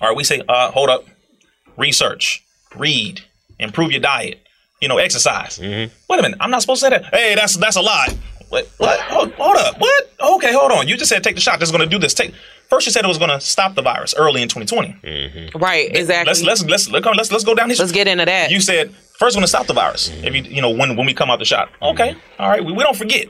[0.00, 1.04] All right, we say, uh, hold up,
[1.76, 2.44] research,
[2.76, 3.22] read,
[3.58, 4.40] improve your diet,
[4.80, 5.58] you know, exercise.
[5.58, 5.92] Mm-hmm.
[6.08, 7.14] Wait a minute, I'm not supposed to say that.
[7.14, 8.16] Hey, that's that's a lie.
[8.52, 8.70] What?
[8.76, 9.00] What?
[9.00, 9.80] Hold, hold up.
[9.80, 10.12] What?
[10.20, 10.86] Okay, hold on.
[10.86, 11.58] You just said take the shot.
[11.58, 12.12] That's going to do this.
[12.12, 12.34] Take.
[12.68, 14.96] First, you said it was going to stop the virus early in 2020.
[15.02, 15.58] Mm-hmm.
[15.58, 15.88] Right.
[15.96, 16.28] Exactly.
[16.28, 17.78] Let's let's let's let's let's, let's go down this.
[17.78, 18.50] Let's get into that.
[18.50, 20.10] You said first going to stop the virus.
[20.22, 21.70] If you you know when when we come out the shot.
[21.80, 22.42] Okay, mm-hmm.
[22.42, 22.62] all right.
[22.62, 23.28] We, we don't forget.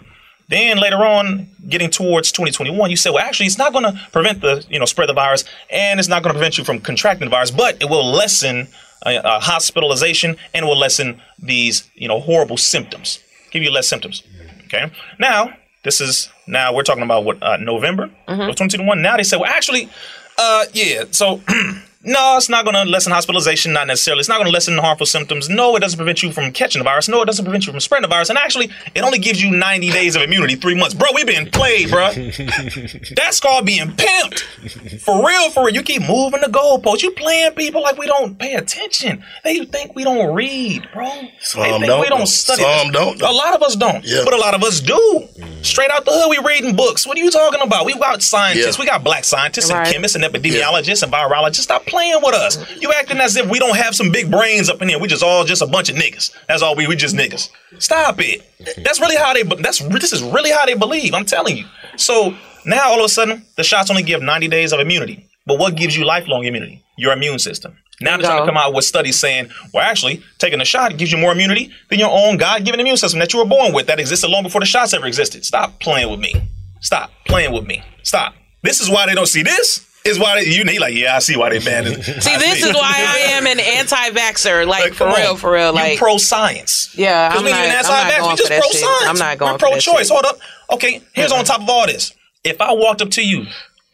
[0.52, 4.42] Then later on, getting towards 2021, you say, well, actually, it's not going to prevent
[4.42, 6.78] the you know spread of the virus, and it's not going to prevent you from
[6.78, 8.68] contracting the virus, but it will lessen
[9.06, 13.18] uh, uh, hospitalization and will lessen these you know horrible symptoms,
[13.50, 14.24] give you less symptoms.
[14.64, 14.92] Okay.
[15.18, 18.10] Now this is now we're talking about what uh, November
[18.50, 19.00] of 2021.
[19.00, 19.88] Now they say, well, actually,
[20.36, 21.04] uh, yeah.
[21.12, 21.40] So
[22.04, 23.72] no, it's not going to lessen hospitalization.
[23.72, 24.20] Not necessarily.
[24.20, 25.48] It's not going to lessen harmful symptoms.
[25.48, 27.08] No, it doesn't prevent you from catching the virus.
[27.08, 28.28] No, it doesn't prevent you from spreading the virus.
[28.28, 30.94] And actually, it only gives you 90 days of immunity, three months.
[30.94, 32.10] Bro, we been played, bro.
[33.16, 35.00] That's called being pimped.
[35.00, 35.74] For real, for real.
[35.74, 37.02] You keep moving the goalposts.
[37.02, 39.22] You playing people like we don't pay attention.
[39.44, 41.08] They think we don't read, bro.
[41.40, 42.62] Some they think don't, we don't study.
[42.62, 43.20] Some don't.
[43.22, 44.04] A lot of us don't.
[44.04, 44.22] Yeah.
[44.24, 45.28] But a lot of us do.
[45.62, 47.06] Straight out the hood, we reading books.
[47.06, 47.86] What are you talking about?
[47.86, 48.76] We got scientists.
[48.78, 48.82] Yeah.
[48.82, 49.86] We got black scientists Right.
[49.86, 51.62] and chemists and epidemiologists and virologists.
[51.62, 52.58] Stop playing with us.
[52.80, 54.98] You acting as if we don't have some big brains up in here.
[54.98, 56.34] We just all just a bunch of niggas.
[56.48, 56.88] That's all we.
[56.88, 57.50] We just niggas.
[57.78, 58.42] Stop it.
[58.82, 59.42] That's really how they.
[59.42, 61.14] That's this is really how they believe.
[61.14, 61.66] I'm telling you.
[61.96, 62.34] So
[62.66, 65.28] now all of a sudden the shots only give 90 days of immunity.
[65.46, 66.82] But what gives you lifelong immunity?
[66.96, 67.76] Your immune system.
[68.00, 71.12] Now they're trying to come out with studies saying, well, actually, taking a shot gives
[71.12, 74.00] you more immunity than your own God-given immune system that you were born with that
[74.00, 75.44] existed long before the shots ever existed.
[75.44, 76.34] Stop playing with me.
[76.80, 77.82] Stop playing with me.
[78.02, 78.34] Stop.
[78.62, 79.86] This is why they don't see this.
[80.04, 82.02] Is why they, you he like, yeah, I see why they banned it.
[82.22, 84.66] See, this is why I am an anti-vaxer.
[84.66, 85.72] Like, for real, for real.
[85.72, 86.92] Like pro science.
[86.96, 88.80] Yeah, I'm when not- I'm not going we just for that pro shit.
[88.80, 89.04] science.
[89.06, 90.10] I'm not going We're pro-choice.
[90.10, 90.38] Hold up.
[90.72, 92.14] Okay, here's on top of all this.
[92.42, 93.46] If I walked up to you,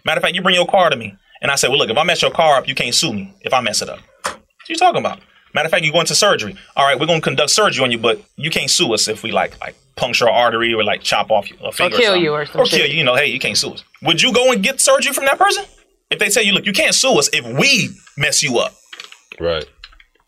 [0.06, 1.98] matter of fact, you bring your car to me, and I said, well, look, if
[1.98, 3.98] I mess your car up, you can't sue me if I mess it up.
[4.24, 5.20] What you talking about?
[5.52, 6.56] Matter of fact, you go into surgery.
[6.76, 9.30] All right, we're gonna conduct surgery on you, but you can't sue us if we
[9.32, 12.22] like like puncture an artery or like chop off a finger, or kill something.
[12.22, 12.96] you or or kill you.
[12.98, 13.84] You know, hey, you can't sue us.
[14.02, 15.64] Would you go and get surgery from that person
[16.10, 18.74] if they tell you, look, you can't sue us if we mess you up?
[19.40, 19.64] Right.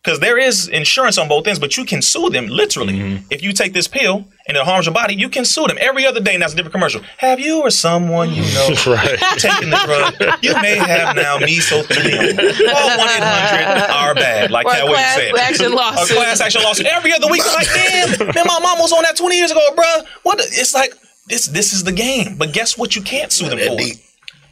[0.03, 2.93] Because there is insurance on both ends, but you can sue them literally.
[2.95, 3.25] Mm-hmm.
[3.29, 6.07] If you take this pill and it harms your body, you can sue them every
[6.07, 6.33] other day.
[6.33, 7.01] And that's a different commercial.
[7.19, 9.19] Have you or someone you know Right.
[9.37, 10.43] taken the drug?
[10.43, 12.35] You may have now mesothelioma.
[12.35, 15.35] Call 1 800 are bad, like Or a Katt Williams class said.
[15.37, 16.17] action lawsuit.
[16.17, 16.85] A class action lawsuit.
[16.87, 19.61] Every other week, I'm like, damn, man, my mom was on that 20 years ago,
[19.75, 19.85] bro.
[20.23, 20.39] What?
[20.39, 20.45] The?
[20.45, 20.95] It's like,
[21.27, 22.37] this, this is the game.
[22.37, 22.95] But guess what?
[22.95, 23.97] You can't sue them for deep.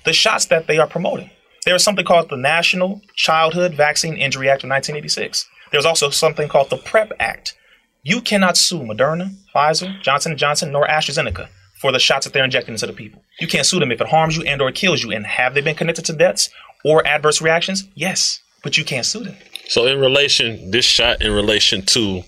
[0.10, 1.30] The shots that they are promoting.
[1.68, 5.48] There is something called the National Childhood Vaccine Injury Act of 1986.
[5.72, 7.56] There's also something called the PREP Act.
[8.02, 11.48] You cannot sue Moderna, Pfizer, Johnson & Johnson, nor AstraZeneca
[11.80, 13.22] for the shots that they're injecting into the people.
[13.40, 15.12] You can't sue them if it harms you and or kills you.
[15.12, 16.50] And have they been connected to deaths
[16.84, 17.88] or adverse reactions?
[17.94, 19.36] Yes, but you can't sue them.
[19.68, 22.24] So in relation, this shot in relation to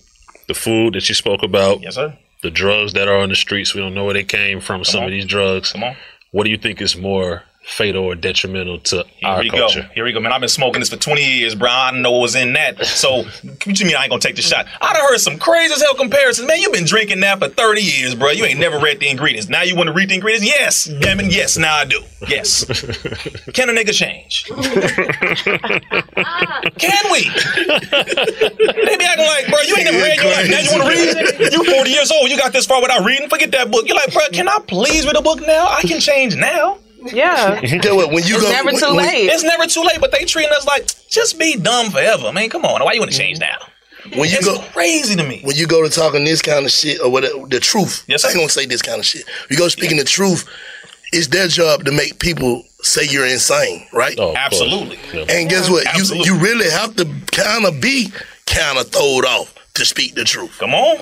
[0.47, 2.15] the food that you spoke about, Yes, sir.
[2.43, 4.83] the drugs that are on the streets, we don't know where they came from.
[4.83, 5.05] some on.
[5.07, 5.71] of these drugs.
[5.71, 5.95] Come on.
[6.29, 9.81] What do you think is more fatal or detrimental to Here our we culture?
[9.81, 9.87] go.
[9.93, 10.33] Here we go, man.
[10.33, 11.69] I've been smoking this for 20 years, bro.
[11.69, 12.83] I didn't know what was in that.
[12.85, 14.65] So, what you mean I ain't gonna take the shot?
[14.81, 16.47] I'd have heard some crazy as hell comparisons.
[16.47, 18.31] Man, you've been drinking that for 30 years, bro.
[18.31, 19.47] You ain't never read the ingredients.
[19.47, 20.45] Now you want to read the ingredients?
[20.47, 20.85] Yes.
[21.01, 21.57] Damn it, yes.
[21.57, 22.01] Now I do.
[22.27, 22.65] Yes.
[23.53, 24.45] Can a nigga change?
[26.77, 27.29] Can we?
[27.29, 30.49] They be acting like, bro, you ain't never read your life.
[30.49, 31.41] Now you want to read?
[31.41, 31.53] It?
[31.53, 32.29] You 40 years old.
[32.29, 33.29] You got this far without reading?
[33.29, 33.87] Forget that book.
[33.87, 35.67] You're like, bro, can I please read a book now?
[35.67, 36.77] I can change now.
[37.01, 37.59] Yeah.
[37.61, 38.09] Get what?
[38.11, 39.29] When you It's go, never when- too when- late.
[39.29, 42.27] It's never too late, but they treating us like just be dumb forever.
[42.27, 42.83] I mean, come on.
[42.83, 43.61] Why you want to change mm-hmm.
[43.61, 43.67] now?
[44.19, 45.41] When you It's go, crazy to me.
[45.43, 48.03] when you go to talking this kind of shit or whatever, the truth.
[48.07, 49.25] Yes, I ain't gonna say this kind of shit.
[49.49, 50.47] You go speaking the truth.
[51.13, 54.15] It's their job to make people say you're insane, right?
[54.17, 54.33] Oh.
[54.35, 54.97] Absolutely.
[55.13, 55.25] Yeah.
[55.29, 55.83] And guess what?
[55.83, 56.25] You Absolutely.
[56.25, 58.11] you really have to kind of be
[58.47, 60.57] kind of throwed off to speak the truth.
[60.57, 60.97] Come on.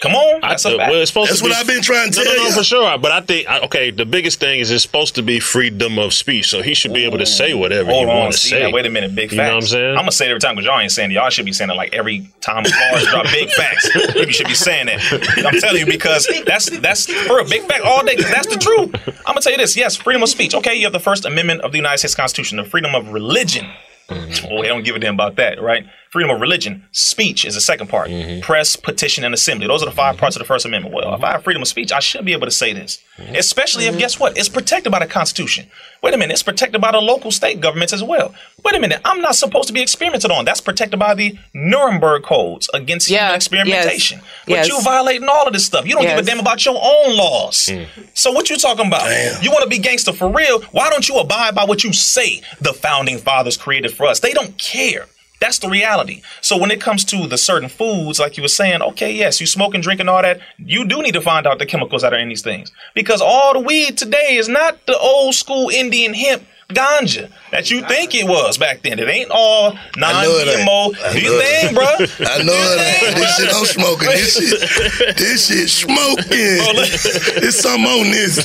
[0.00, 0.44] Come on.
[0.44, 0.90] I- That's a uh, fact.
[0.90, 2.48] well, it's supposed That's to be, what I've been trying to No, tell no, no,
[2.48, 2.54] you.
[2.54, 2.98] for sure.
[2.98, 6.12] But I think I- okay, the biggest thing is it's supposed to be freedom of
[6.12, 8.16] speech, so he should be able to say whatever Hold on.
[8.18, 8.62] wants to say.
[8.64, 9.14] now, wait a minute.
[9.14, 9.32] Big facts.
[9.32, 9.88] You know what I'm saying?
[9.90, 11.14] I'm going to say it every time because y'all ain't saying it.
[11.14, 13.88] Y'all should be saying it like every time bars drop big facts.
[14.14, 15.44] You should be saying that.
[15.46, 18.94] I'm telling you because that's that's for a big fact all day that's the truth.
[19.26, 19.76] I'm going to tell you this.
[19.76, 20.54] Yes, freedom of speech.
[20.54, 23.66] Okay, you have the First Amendment of the United States Constitution, the freedom of religion.
[24.10, 25.86] Well, they don't give a damn about that, right?
[26.14, 26.84] Freedom of religion.
[26.92, 28.08] Speech is the second part.
[28.08, 28.40] Mm-hmm.
[28.40, 29.66] Press, petition, and assembly.
[29.66, 30.20] Those are the five mm-hmm.
[30.20, 30.94] parts of the First Amendment.
[30.94, 33.02] Well, if I have freedom of speech, I should be able to say this.
[33.18, 33.34] Mm-hmm.
[33.34, 34.38] Especially if, guess what?
[34.38, 35.66] It's protected by the Constitution.
[36.04, 38.32] Wait a minute, it's protected by the local state governments as well.
[38.64, 40.44] Wait a minute, I'm not supposed to be experimented on.
[40.44, 44.18] That's protected by the Nuremberg codes against Yeah, human experimentation.
[44.18, 44.68] yes, But yes.
[44.68, 45.84] you violating all of this stuff.
[45.84, 47.66] You don't give a damn about your own laws.
[47.66, 47.88] Mm.
[48.14, 49.42] So what you talking about?
[49.42, 50.60] You want to be gangster for real?
[50.70, 54.20] Why don't you abide by what you say the founding fathers created for us?
[54.20, 55.06] They don't care.
[55.44, 56.22] That's the reality.
[56.40, 59.46] So when it comes to the certain foods, like you were saying, okay, yes, you
[59.46, 62.30] smoking, drinking, all that, you do need to find out the chemicals that are in
[62.30, 62.72] these things.
[62.94, 67.82] Because all the weed today is not the old school Indian hemp ganja that you
[67.82, 68.98] think it was back then.
[68.98, 70.66] It ain't all I know it ain't.
[70.66, 71.04] non-GMO.
[71.04, 71.74] I Do know your thing, ain't.
[71.74, 71.84] bro.
[71.84, 73.16] I know it ain't.
[73.16, 74.08] This shit I'm smoking.
[74.08, 76.58] This shit, this shit smoking.
[76.74, 77.40] Look.
[77.40, 78.44] There's something on this.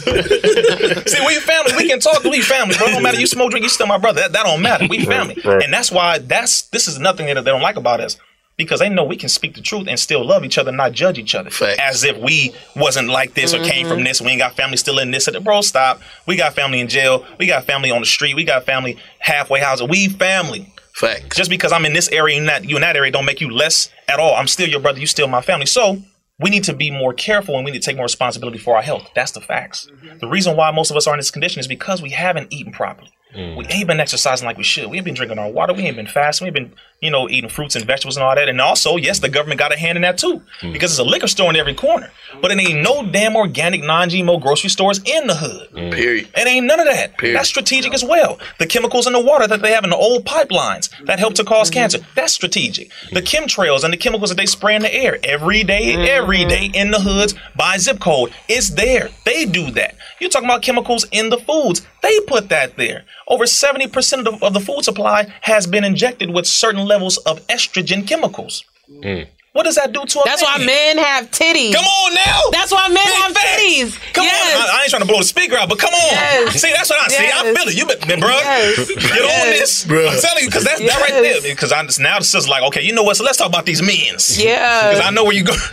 [1.11, 1.73] See, we family.
[1.77, 2.23] We can talk.
[2.23, 2.87] We family, bro.
[2.91, 4.21] No matter you smoke, drink, you still my brother.
[4.21, 4.87] That, that don't matter.
[4.89, 5.63] We family, right.
[5.63, 8.17] and that's why that's this is nothing that they don't like about us
[8.59, 11.17] because they know we can speak the truth and still love each other, not judge
[11.17, 11.79] each other, Facts.
[11.81, 14.05] as if we wasn't like this or came from mm-hmm.
[14.05, 14.21] this.
[14.21, 15.29] We ain't got family still in this.
[15.39, 16.01] Bro, stop.
[16.27, 17.25] We got family in jail.
[17.39, 18.35] We got family on the street.
[18.35, 19.87] We got family halfway houses.
[19.87, 20.73] We family.
[20.93, 21.37] Facts.
[21.37, 23.49] Just because I'm in this area and not you in that area don't make you
[23.49, 24.35] less at all.
[24.35, 24.99] I'm still your brother.
[24.99, 25.65] You still my family.
[25.65, 26.01] So
[26.37, 28.81] we need to be more careful and we need to take more responsibility for our
[28.81, 29.09] health.
[29.15, 29.87] That's the facts.
[29.89, 30.17] Mm-hmm.
[30.19, 32.73] The reason why most of us are in this condition is because we haven't eaten
[32.73, 33.13] properly.
[33.35, 33.57] Mm.
[33.57, 34.89] We ain't been exercising like we should.
[34.89, 35.73] We ain't been drinking our water.
[35.73, 36.45] We ain't been fasting.
[36.45, 38.49] We've been, you know, eating fruits and vegetables and all that.
[38.49, 40.73] And also, yes, the government got a hand in that too, hmm.
[40.73, 42.11] because it's a liquor store in every corner.
[42.41, 45.69] But it ain't no damn organic, non-GMO grocery stores in the hood.
[45.69, 45.91] Hmm.
[45.91, 46.27] Period.
[46.35, 47.17] It ain't none of that.
[47.17, 47.37] Period.
[47.37, 48.37] That's strategic as well.
[48.59, 51.43] The chemicals in the water that they have in the old pipelines that help to
[51.43, 51.75] cause hmm.
[51.75, 52.91] cancer, that's strategic.
[53.11, 56.69] The chemtrails and the chemicals that they spray in the air every day, every day
[56.73, 59.09] in the hoods by zip code, it's there.
[59.25, 59.95] They do that.
[60.19, 61.85] You're talking about chemicals in the foods.
[62.01, 63.05] They put that there.
[63.27, 67.45] Over 70% of the, of the food supply has been injected with certain levels of
[67.47, 68.65] estrogen chemicals.
[68.89, 69.27] Mm.
[69.53, 70.25] What does that do to a man?
[70.25, 71.73] That's why men have titties.
[71.73, 72.39] Come on now.
[72.51, 73.61] That's why men Big have facts.
[73.61, 74.13] titties.
[74.13, 74.55] Come yes.
[74.55, 74.61] on.
[74.69, 76.11] I, I ain't trying to blow the speaker out, but come on.
[76.11, 76.61] Yes.
[76.61, 77.23] See, that's what I see.
[77.23, 77.57] I Yes.
[77.57, 77.75] feel it.
[77.77, 78.29] You been, bro.
[78.29, 78.87] Yes.
[78.87, 79.85] Get on this.
[79.85, 80.07] Bro.
[80.07, 81.41] I'm telling you, because that's that right there.
[81.41, 83.17] Because I just now the sister's like, okay, you know what?
[83.17, 84.41] So let's talk about these men's.
[84.41, 84.91] Yeah.
[84.91, 85.53] Because I know where you go.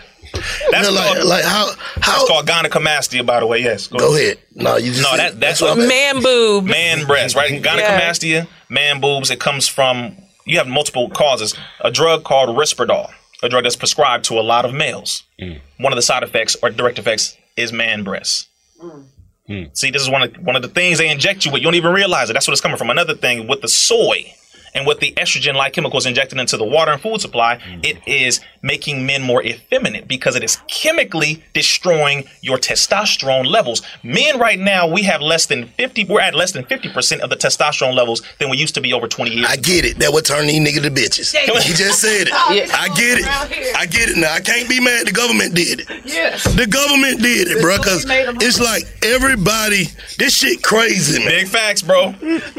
[0.71, 1.67] That's Yeah, like, called, like how
[2.01, 3.63] how that's called gynecomastia, by the way.
[3.63, 3.87] Yes.
[3.87, 4.39] Go ahead.
[4.55, 6.65] No, you just No, that- that's what Man boob.
[6.65, 7.63] Man breast, right?
[7.63, 9.31] Gynecomastia, man boobs.
[9.31, 10.17] It comes from
[10.47, 11.55] you have multiple causes.
[11.81, 15.25] A drug called Risperdal, a drug that's prescribed to a lot of males.
[15.41, 15.61] Mm.
[15.79, 18.49] One of the side effects or direct effects is man breasts.
[18.83, 19.05] Mm.
[19.49, 19.77] Mm.
[19.77, 21.61] See, this is one of one of the things they inject you with.
[21.61, 22.33] You don't even realize it.
[22.33, 22.91] That's what it's coming from.
[22.91, 24.33] Another thing with the soy
[24.77, 27.81] And with the estrogen like chemicals injected into the water and food supply, mm-hmm.
[27.83, 33.81] it is making men more effeminate because it is chemically destroying your testosterone levels.
[34.03, 37.37] Men right now, we have less than 50, we're at less than 50% of the
[37.37, 39.99] testosterone levels than we used to be over 20 years I get it.
[39.99, 41.35] That would turn these niggas to bitches.
[41.63, 42.33] He just said it.
[42.35, 43.77] I get it.
[43.77, 44.35] I get it now.
[44.35, 45.87] I can't be mad the government did it.
[46.05, 46.45] Yes.
[46.45, 47.79] The government did it, bro.
[47.79, 49.85] Cause it's like everybody,
[50.19, 51.29] this shit crazy, man.
[51.29, 52.13] Big facts, bro.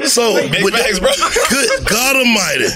[0.06, 1.12] So, Big facts, that- bro.
[1.50, 2.70] good God Almighty,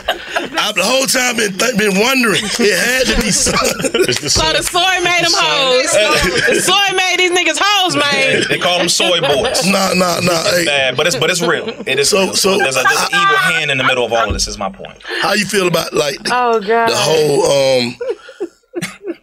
[0.60, 2.42] I've the whole time been th- been wondering.
[2.60, 4.14] It had to be something.
[4.30, 5.92] So the soy made them hoes.
[5.92, 8.44] the soy made these niggas hoes, man.
[8.50, 9.66] They call them soy boys.
[9.68, 10.42] Nah, nah, nah.
[10.46, 11.70] It's Hey, bad, but it's but it's real.
[11.86, 12.34] It is So- real.
[12.36, 14.48] so- there's a there's an evil hand in the middle of all of this.
[14.48, 14.98] Is my point.
[15.22, 16.90] how you feel about like the, Oh god.
[16.90, 17.98] the whole um?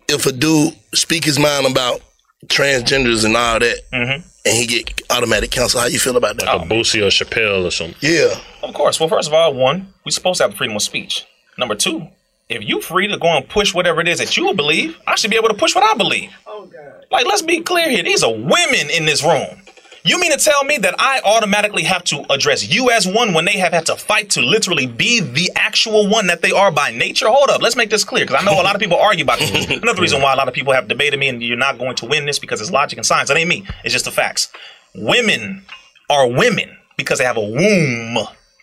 [0.08, 2.00] If a dude speak his mind about
[2.46, 4.26] transgenders and all that, Mm-hmm.
[4.46, 6.46] and he get automatic counsel, how you feel about that?
[6.46, 7.96] Like a Boosie or Chappelle or something.
[8.00, 8.34] Yeah.
[8.62, 9.00] Of course.
[9.00, 11.26] Well, first of all, one, we're supposed to have freedom of speech.
[11.58, 12.06] Number two,
[12.48, 15.30] if you free to go and push whatever it is that you believe, I should
[15.30, 16.30] be able to push what I believe.
[16.46, 17.04] Oh God.
[17.10, 18.02] Like, let's be clear here.
[18.02, 19.62] These are women in this room.
[20.08, 23.44] You mean to tell me that I automatically have to address you as one when
[23.44, 26.92] they have had to fight to literally be the actual one that they are by
[26.92, 27.26] nature?
[27.28, 29.38] Hold up, let's make this clear because I know a lot of people argue about
[29.38, 29.68] this.
[29.82, 32.06] Another reason why a lot of people have debated me and you're not going to
[32.06, 33.28] win this because it's logic and science.
[33.28, 33.66] That ain't me.
[33.84, 34.50] It's just the facts.
[34.94, 35.62] Women
[36.08, 38.16] are women because they have a womb.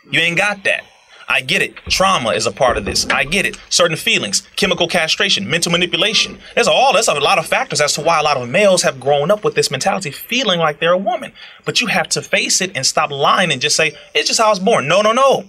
[0.09, 0.83] You ain't got that.
[1.27, 1.75] I get it.
[1.89, 3.05] Trauma is a part of this.
[3.07, 3.57] I get it.
[3.69, 6.37] Certain feelings, chemical castration, mental manipulation.
[6.53, 8.99] There's all there's a lot of factors as to why a lot of males have
[8.99, 11.31] grown up with this mentality, feeling like they're a woman.
[11.65, 14.47] But you have to face it and stop lying and just say, it's just how
[14.47, 14.87] I was born.
[14.87, 15.45] No, no, no.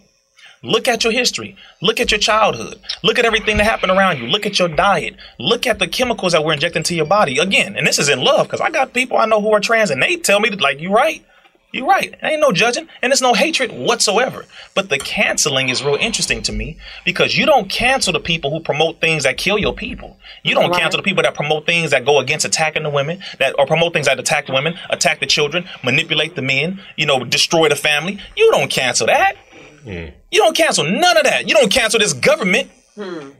[0.62, 1.57] Look at your history.
[1.83, 2.81] Look at your childhood.
[3.03, 4.27] Look at everything that happened around you.
[4.27, 5.14] Look at your diet.
[5.39, 7.39] Look at the chemicals that we're injecting into your body.
[7.39, 9.91] Again, and this is in love because I got people I know who are trans
[9.91, 11.24] and they tell me like, you're right.
[11.73, 12.14] You're right.
[12.23, 14.47] Ain't no judging and it's no hatred whatsoever.
[14.75, 18.61] But the canceling is real interesting to me because you don't cancel the people who
[18.61, 20.17] promote things that kill your people.
[20.43, 20.81] You don't Right.
[20.81, 23.93] cancel the people that promote things that go against attacking the women, that or promote
[23.93, 27.77] things that attack the women, attack the children, manipulate the men, you know, destroy the
[27.77, 28.19] family.
[28.37, 29.37] You don't cancel that.
[29.85, 30.07] Hmm.
[30.31, 31.49] You don't cancel none of that.
[31.49, 32.71] You don't cancel this government.
[32.95, 33.31] Hmm.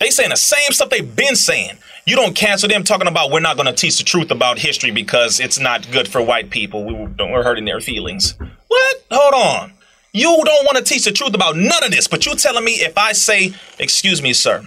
[0.00, 1.78] They saying the same stuff they've been saying.
[2.06, 4.92] You don't cancel them talking about we're not going to teach the truth about history
[4.92, 6.84] because it's not good for white people.
[6.84, 8.34] We were, we're hurting their feelings.
[8.68, 9.04] What?
[9.10, 9.72] Hold on.
[10.12, 12.72] You don't want to teach the truth about none of this, but you're telling me
[12.74, 14.66] if I say, excuse me, sir,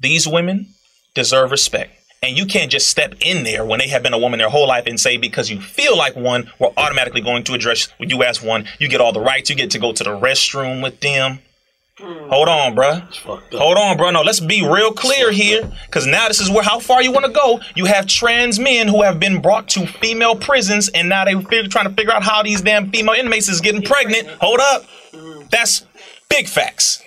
[0.00, 0.68] these women
[1.14, 1.92] deserve respect.
[2.22, 4.66] And you can't just step in there when they have been a woman their whole
[4.66, 8.42] life and say because you feel like one, we're automatically going to address you as
[8.42, 8.66] one.
[8.78, 9.50] You get all the rights.
[9.50, 11.40] You get to go to the restroom with them.
[12.00, 13.02] Hold on, bruh.
[13.56, 14.10] Hold on, bro.
[14.10, 17.24] No, let's be real clear here, because now this is where how far you want
[17.24, 17.60] to go.
[17.76, 21.68] You have trans men who have been brought to female prisons, and now they figure,
[21.68, 24.26] trying to figure out how these damn female inmates is getting pregnant.
[24.40, 24.86] Hold up,
[25.50, 25.86] that's
[26.28, 27.00] big facts,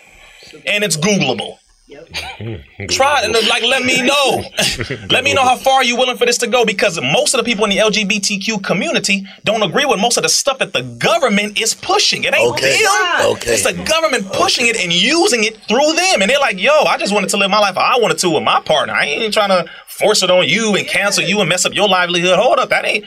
[0.66, 1.58] and it's Googleable.
[2.90, 4.44] Try and uh, like let me know.
[5.10, 7.46] let me know how far you're willing for this to go because most of the
[7.46, 11.58] people in the LGBTQ community don't agree with most of the stuff that the government
[11.60, 12.26] is pushing.
[12.26, 12.82] It ain't Okay.
[12.84, 13.32] them.
[13.32, 13.54] Okay.
[13.54, 16.22] It's the government pushing it and using it through them.
[16.22, 18.44] And they're like, yo, I just wanted to live my life I wanted to with
[18.44, 18.94] my partner.
[18.94, 21.88] I ain't trying to force it on you and cancel you and mess up your
[21.88, 22.38] livelihood.
[22.38, 22.70] Hold up.
[22.70, 23.06] That ain't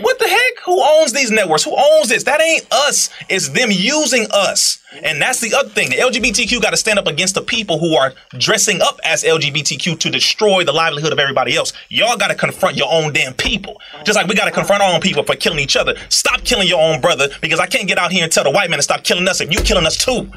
[0.00, 0.64] what the heck?
[0.64, 1.64] Who owns these networks?
[1.64, 2.24] Who owns this?
[2.24, 3.10] That ain't us.
[3.28, 4.82] It's them using us.
[5.04, 5.90] And that's the other thing.
[5.90, 9.98] The LGBTQ got to stand up against the people who are dressing up as LGBTQ
[10.00, 11.72] to destroy the livelihood of everybody else.
[11.88, 13.80] Y'all got to confront your own damn people.
[14.04, 15.94] Just like we got to confront our own people for killing each other.
[16.08, 18.70] Stop killing your own brother because I can't get out here and tell the white
[18.70, 20.30] man to stop killing us if you killing us too.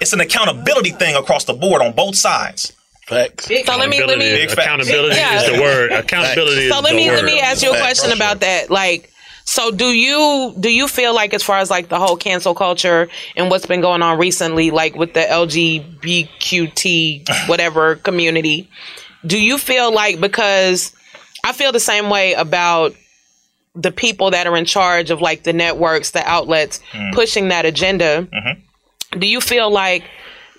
[0.00, 2.72] It's an accountability thing across the board on both sides.
[3.06, 3.46] Facts.
[3.46, 5.42] So let me let me Big accountability Yeah.
[5.42, 5.92] is the word.
[5.92, 7.16] Accountability So is let the me word.
[7.16, 8.00] let me ask you a Facts.
[8.00, 8.70] question about that.
[8.70, 9.10] Like,
[9.44, 13.08] so do you do you feel like as far as like the whole cancel culture
[13.36, 18.68] and what's been going on recently, like with the LGBTQT whatever community,
[19.26, 20.92] do you feel like because
[21.44, 22.94] I feel the same way about
[23.74, 27.12] the people that are in charge of like the networks, the outlets mm.
[27.14, 28.28] pushing that agenda.
[28.32, 29.18] Mm-hmm.
[29.18, 30.04] Do you feel like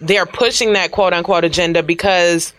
[0.03, 2.53] they're pushing that quote unquote agenda because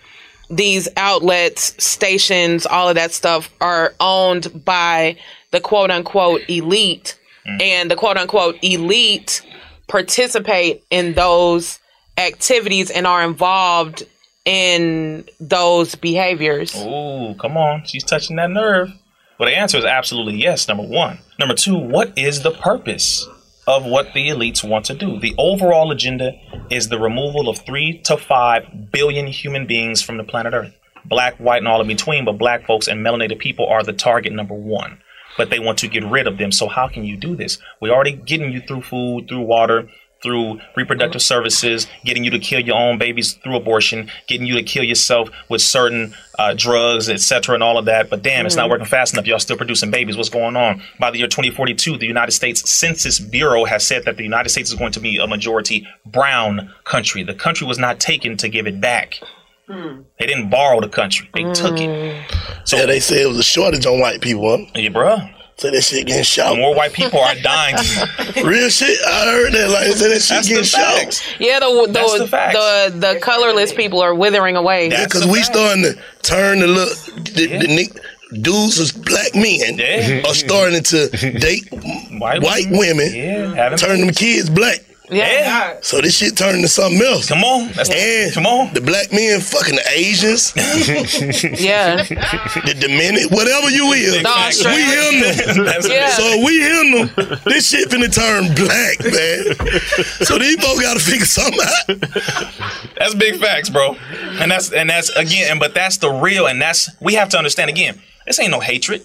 [0.51, 5.17] these outlets, stations, all of that stuff are owned by
[5.51, 7.61] the quote unquote elite, mm-hmm.
[7.61, 9.43] and the quote unquote elite
[9.89, 11.79] participate in those
[12.17, 14.05] activities and are involved
[14.45, 16.75] in those behaviors.
[16.77, 17.85] Ooh, come on.
[17.85, 18.91] She's touching that nerve.
[19.39, 21.19] Well, the answer is absolutely yes, number one.
[21.39, 23.27] Number two, what is the purpose
[23.67, 25.19] of what the elites want to do?
[25.19, 26.33] The overall agenda
[26.71, 30.79] is the removal of three to five billion human beings from the planet Earth.
[31.07, 34.33] Black, white, and all in between, but black folks and melanated people are the target
[34.33, 35.01] number one.
[35.37, 36.53] But they want to get rid of them.
[36.53, 37.59] So how can you do this?
[37.81, 39.89] We're already getting you through food, through water,
[40.25, 44.63] through reproductive services, getting you to kill your own babies through abortion, getting you to
[44.65, 48.11] kill yourself with certain uh, drugs, etc., and all of that.
[48.11, 48.71] But damn, it's not Mhm.
[48.71, 49.25] working fast enough.
[49.27, 50.17] Y'all still producing babies.
[50.17, 50.83] What's going on?
[50.99, 54.71] By the year 2042, the United States Census Bureau has said that the United States
[54.71, 57.23] is going to be a majority brown country.
[57.23, 59.21] The country was not taken to give it back.
[59.69, 62.23] They didn't borrow the country; they took it.
[62.65, 64.59] So yeah, they say it was a shortage on white people.
[64.59, 64.65] Huh?
[64.75, 65.31] Yeah, bruh.
[65.57, 66.57] So that shit getting shot.
[66.57, 67.77] More white people are dying.
[68.45, 68.99] Real shit.
[69.07, 69.71] I heard that.
[69.71, 71.37] Like, say that shit getting shot.
[71.39, 74.91] Yeah, the That's the the the, the colorless people are withering away.
[74.91, 76.89] Yeah, because we starting to turn the look.
[77.15, 78.01] The, the
[78.41, 80.23] dudes as black men Yeah.
[80.29, 81.69] are starting to date
[82.19, 84.81] white, women, having turn them kids black.
[85.11, 85.79] Yeah.
[85.83, 87.29] So this shit turning to something else.
[87.29, 87.71] Come on.
[87.73, 88.73] That's and come on.
[88.73, 90.53] The black men fucking the Asians.
[91.61, 91.97] yeah.
[92.05, 94.23] The Dominican, whatever you is.
[94.23, 95.83] The we him them.
[95.91, 96.09] Yeah.
[96.09, 97.41] So we him them.
[97.45, 100.25] This shit finna turn black, man.
[100.25, 102.95] So these folks gotta figure something out.
[102.97, 103.97] That's big facts, bro.
[104.41, 107.39] And that's and that's again, and but that's the real, and that's we have to
[107.39, 108.01] understand again.
[108.27, 109.05] This ain't no hatred.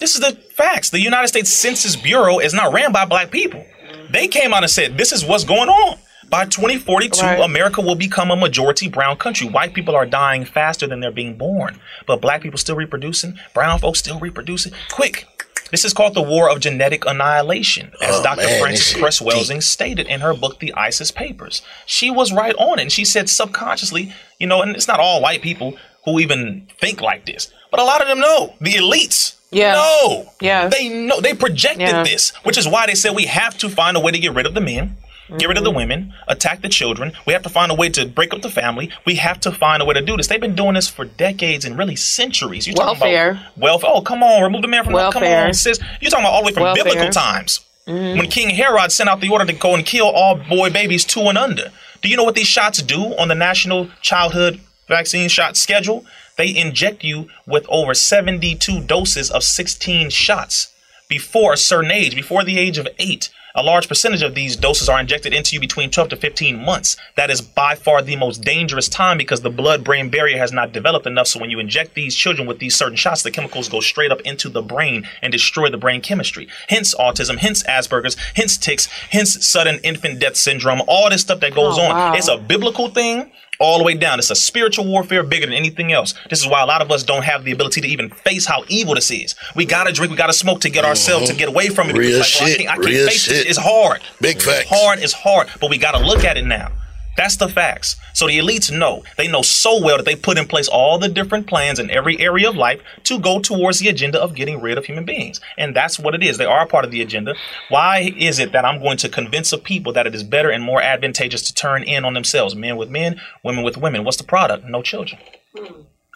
[0.00, 0.90] This is the facts.
[0.90, 3.64] The United States Census Bureau is not ran by black people.
[4.10, 5.98] They came out and said this is what's going on.
[6.28, 7.40] By 2042, Right.
[7.40, 9.46] America will become a majority brown country.
[9.48, 13.38] White people are dying faster than they're being born, but black people still reproducing.
[13.54, 14.72] Brown folks still reproducing.
[14.90, 15.26] Quick.
[15.70, 18.42] This is called the War of Genetic Annihilation, as Oh, Dr.
[18.46, 19.20] man, Frances this Cress.
[19.20, 21.62] Welsing stated in her book, The ISIS Papers.
[21.86, 22.82] She was right on it.
[22.82, 27.00] And she said subconsciously, you know, and it's not all white people who even think
[27.00, 28.54] like this, but a lot of them know.
[28.60, 29.35] The elites.
[29.50, 29.74] Yeah.
[29.74, 30.32] No.
[30.40, 30.68] Yeah.
[30.68, 31.20] They know.
[31.20, 32.02] They projected Yeah.
[32.02, 34.46] this, which is why they said we have to find a way to get rid
[34.46, 34.96] of the men.
[35.38, 35.76] Get rid of the Mm-hmm.
[35.76, 37.12] women, attack the children.
[37.26, 38.90] We have to find a way to break up the family.
[39.04, 40.28] We have to find a way to do this.
[40.28, 42.68] They've been doing this for decades and really centuries.
[42.68, 43.30] You talking Welfare.
[43.32, 43.90] about welfare?
[43.92, 45.46] Oh, come on, remove the man from the come Welfare.
[45.48, 45.80] on, sis.
[46.00, 46.84] You're talking about all the way from Welfare.
[46.84, 48.18] biblical times Mhm.
[48.18, 51.22] when King Herod sent out the order to go and kill all boy babies two
[51.22, 51.72] and under.
[52.02, 56.04] Do you know what these shots do on the National Childhood Vaccine Shot Schedule?
[56.36, 60.72] They inject you with over 72 doses of 16 shots
[61.08, 63.30] before a certain age, before the age of eight.
[63.58, 66.98] A large percentage of these doses are injected into you between 12 to 15 months.
[67.14, 70.72] That is by far the most dangerous time because the blood brain barrier has not
[70.72, 71.28] developed enough.
[71.28, 74.20] So when you inject these children with these certain shots, the chemicals go straight up
[74.22, 76.48] into the brain and destroy the brain chemistry.
[76.68, 81.54] Hence autism, hence Asperger's, hence tics, hence sudden infant death syndrome, all this stuff that
[81.54, 82.14] goes Oh, on.
[82.14, 84.18] It's a biblical thing all the way down.
[84.18, 86.14] It's a spiritual warfare bigger than anything else.
[86.30, 88.64] This is why a lot of us don't have the ability to even face how
[88.68, 89.34] evil this is.
[89.54, 90.90] We gotta drink, we gotta smoke to get uh-huh.
[90.90, 91.96] ourselves to get away from it.
[91.96, 93.46] Real Like, well, I shit, can't, I can't real face shit.
[93.46, 94.00] It's hard.
[94.20, 94.68] Big It's facts.
[94.68, 94.98] hard.
[95.00, 95.48] It's hard.
[95.60, 96.70] But we gotta look at it now.
[97.16, 97.96] That's the facts.
[98.12, 99.02] So the elites know.
[99.16, 102.18] They know so well that they put in place all the different plans in every
[102.18, 105.40] area of life to go towards the agenda of getting rid of human beings.
[105.56, 106.36] And that's what it is.
[106.36, 107.34] They are part of the agenda.
[107.68, 110.62] Why is it that I'm going to convince a people that it is better and
[110.62, 112.54] more advantageous to turn in on themselves?
[112.54, 114.04] Men with men, women with women.
[114.04, 114.66] What's the product?
[114.66, 115.20] No children.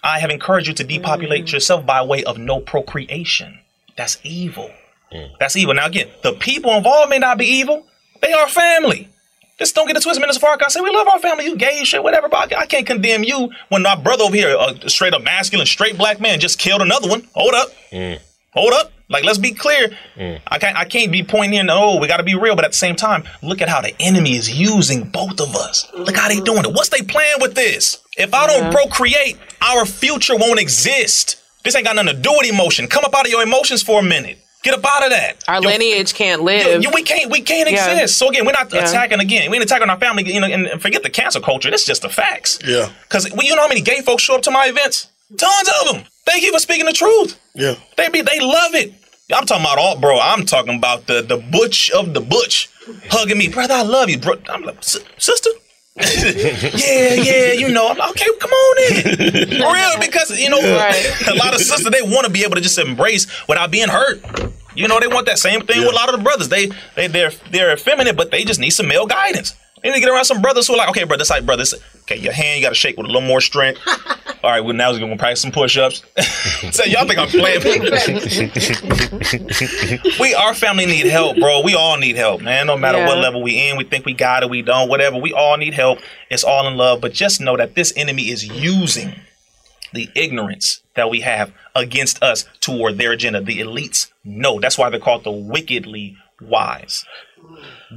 [0.03, 1.53] I have encouraged you to depopulate mm.
[1.53, 3.59] yourself by way of no procreation.
[3.97, 4.71] That's evil.
[5.13, 5.31] Mm.
[5.39, 5.75] That's evil.
[5.75, 7.87] Now, again, the people involved may not be evil.
[8.23, 9.09] They are family.
[9.61, 10.65] Just don't get it twisted, Minister Farrakhan.
[10.65, 11.45] I say we love our family.
[11.45, 12.31] You gay, shit, whatever.
[12.31, 15.99] But I can't condemn you when my brother over here, a straight up masculine, straight
[15.99, 17.29] black man, just killed another one.
[17.35, 18.19] Hold up, mm.
[18.55, 18.91] hold up.
[19.11, 19.91] Like, let's be clear.
[20.17, 20.41] Mm.
[20.47, 20.79] I can't.
[20.79, 21.69] I can't be pointing in.
[21.69, 22.57] Oh, we got to be real.
[22.57, 25.87] But at the same time, look at how the enemy is using both of us.
[25.93, 26.73] Look how they doing it.
[26.73, 27.99] What's they plan with this?
[28.17, 31.37] If I don't procreate, our future won't exist.
[31.65, 32.87] This ain't got nothing to do with emotion.
[32.87, 34.39] Come up out of your emotions for a minute.
[34.63, 35.43] Get up out of that.
[35.49, 36.67] Our Your lineage can't live.
[36.67, 37.93] Yo, yo, we can't we can't Yeah.
[37.93, 38.19] exist.
[38.19, 38.87] So again, we're not Yeah.
[38.89, 39.51] attacking again.
[39.51, 40.31] We ain't attacking our family.
[40.31, 41.71] You know, and and forget the cancel culture.
[41.71, 42.59] That's just the facts.
[42.67, 42.91] Yeah.
[43.03, 45.07] Because well, you know how many gay folks show up to my events?
[45.37, 46.05] Tons of them.
[46.27, 47.39] Thank you for speaking the truth.
[47.55, 47.77] Yeah.
[47.97, 48.93] They be they love it.
[49.33, 50.19] I'm talking about all, bro.
[50.21, 52.69] I'm talking about the the butch of the butch,
[53.11, 53.75] hugging me, brother.
[53.75, 54.35] I love you, bro.
[54.49, 55.51] I'm like, sister.
[56.77, 57.89] yeah, yeah, you know.
[57.89, 59.49] I'm like, okay, come on in.
[59.61, 62.61] For real, because you know, a lot of sisters they want to be able to
[62.61, 64.23] just embrace without being hurt.
[64.75, 66.49] You know, they want that same thing with a lot of the brothers.
[66.49, 69.57] They they they're they're effeminate, but they just need some male guidance.
[69.83, 71.63] They need to get around some brothers who are like, okay, brother, this like brother.
[71.63, 71.75] This,
[72.11, 73.81] okay, your hand you got to shake with a little more strength.
[74.43, 76.03] All right, well now we're gonna practice some push-ups.
[76.73, 77.61] so y'all think I'm playing?
[80.19, 81.61] we our family need help, bro.
[81.61, 82.67] We all need help, man.
[82.67, 85.19] No matter what level we in, we think we got it, we don't, whatever.
[85.19, 85.99] We all need help.
[86.31, 89.13] It's all in love, but just know that this enemy is using
[89.93, 93.43] the ignorance that we have against us toward their agenda.
[93.43, 94.59] The elites know.
[94.59, 97.05] That's why they're called the wickedly wise.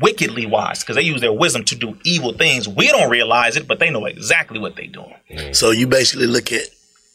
[0.02, 2.68] Wickedly wise, because they use their wisdom to do evil things.
[2.68, 5.54] We don't realize it, but they know exactly what they're doing.
[5.54, 6.64] So you basically look at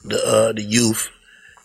[0.05, 1.09] the uh, the youth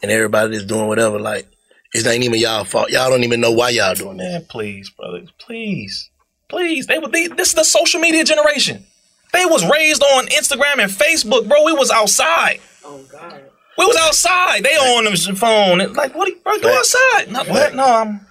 [0.02, 1.20] and everybody that's doing whatever.
[1.20, 1.48] Like
[1.94, 2.90] it's not even y'all fault.
[2.90, 4.24] Y'all don't even know why y'all doing that.
[4.24, 6.10] Man, please, brother, please,
[6.54, 7.08] Please, they were.
[7.08, 8.86] They, this is the social media generation.
[9.34, 11.64] They was raised on Instagram and Facebook, bro.
[11.64, 12.60] We was outside.
[12.86, 13.42] Oh God.
[13.76, 14.64] We was outside.
[14.64, 15.82] They on the phone.
[15.82, 16.32] and Like, what?
[16.44, 17.32] Bro, go outside.
[17.32, 17.74] No, what?
[17.74, 18.22] No, I'm.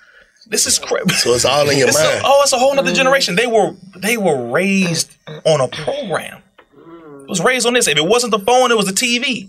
[0.53, 1.09] This is crazy.
[1.17, 2.21] So it's all in your It's a- mind.
[2.25, 2.95] oh, it's a whole other mm.
[2.95, 3.35] generation.
[3.35, 5.11] They were they were raised
[5.45, 6.43] on a program.
[7.23, 7.89] It was raised on this.
[7.89, 9.49] If it wasn't the phone, it was the TV.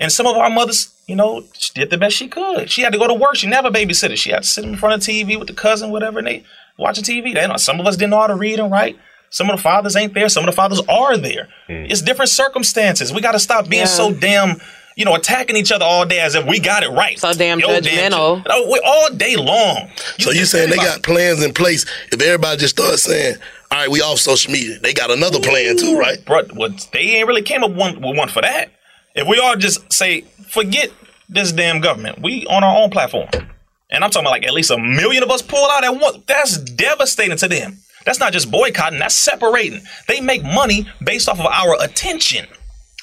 [0.00, 2.70] And some of our mothers, you know, she did the best she could.
[2.70, 3.36] She had to go to work.
[3.36, 4.16] She never babysitted.
[4.16, 6.42] She had to sit in front of TV with the cousin, whatever, and they
[6.78, 7.34] watching TV.
[7.34, 8.98] They know some of us didn't know how to read and write.
[9.28, 10.28] Some of the fathers ain't there.
[10.28, 11.48] Some of the fathers are there.
[11.68, 11.88] Mm.
[11.90, 13.12] It's different circumstances.
[13.12, 13.86] We got to stop being Yeah.
[13.86, 14.60] so damn,
[15.00, 17.18] you know, attacking each other all day as if we got it right.
[17.18, 18.46] So damn judgmental.
[18.46, 19.88] No, we all day long.
[20.18, 21.86] So you saying they got plans in place?
[22.12, 23.36] If everybody just starts saying,
[23.70, 26.22] "All right, we off social media," they got another plan too, right?
[26.26, 28.72] Bro, well, they ain't really came up one, with one for that.
[29.14, 30.20] If we all just say,
[30.50, 30.90] forget
[31.30, 33.30] this damn government, we on our own platform.
[33.90, 36.18] And I'm talking about like at least a million of us pull out at once.
[36.26, 37.78] That's devastating to them.
[38.04, 39.80] That's not just boycotting, that's separating.
[40.08, 42.46] They make money based off of our attention.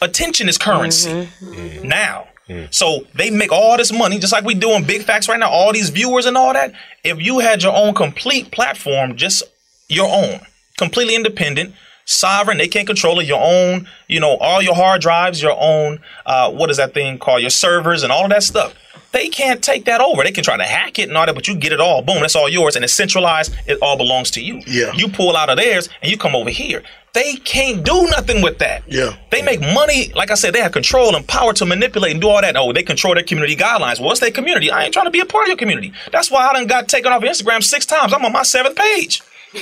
[0.01, 1.53] Attention is currency mm-hmm.
[1.53, 1.87] Mm-hmm.
[1.87, 2.27] now.
[2.49, 2.73] Mm.
[2.73, 5.49] So they make all this money, just like we do on Big Facts right now,
[5.49, 6.73] all these viewers and all that.
[7.03, 9.43] If you had your own complete platform, just
[9.89, 10.39] your own,
[10.77, 11.73] completely independent,
[12.05, 15.99] sovereign, they can't control it, your own, you know, all your hard drives, your own,
[16.25, 18.73] uh, what is that thing called, your servers and all of that stuff.
[19.11, 20.23] They can't take that over.
[20.23, 22.01] They can try to hack it and all that, but you get it all.
[22.01, 22.75] Boom, that's all yours.
[22.75, 23.55] And it's centralized.
[23.65, 24.61] It all belongs to you.
[24.67, 24.91] Yeah.
[24.93, 26.83] You pull out of theirs and you come over here.
[27.17, 28.83] They can't do nothing with that.
[28.85, 29.17] Yeah.
[29.31, 32.29] They make money, like I said, they have control and power to manipulate and do
[32.29, 32.55] all that.
[32.55, 33.99] Oh, they control their community guidelines.
[33.99, 34.69] Well, what's their community?
[34.69, 35.93] I ain't trying to be a part of your community.
[36.11, 38.13] That's why I done got taken off Instagram six times.
[38.13, 39.23] I'm on my seventh page.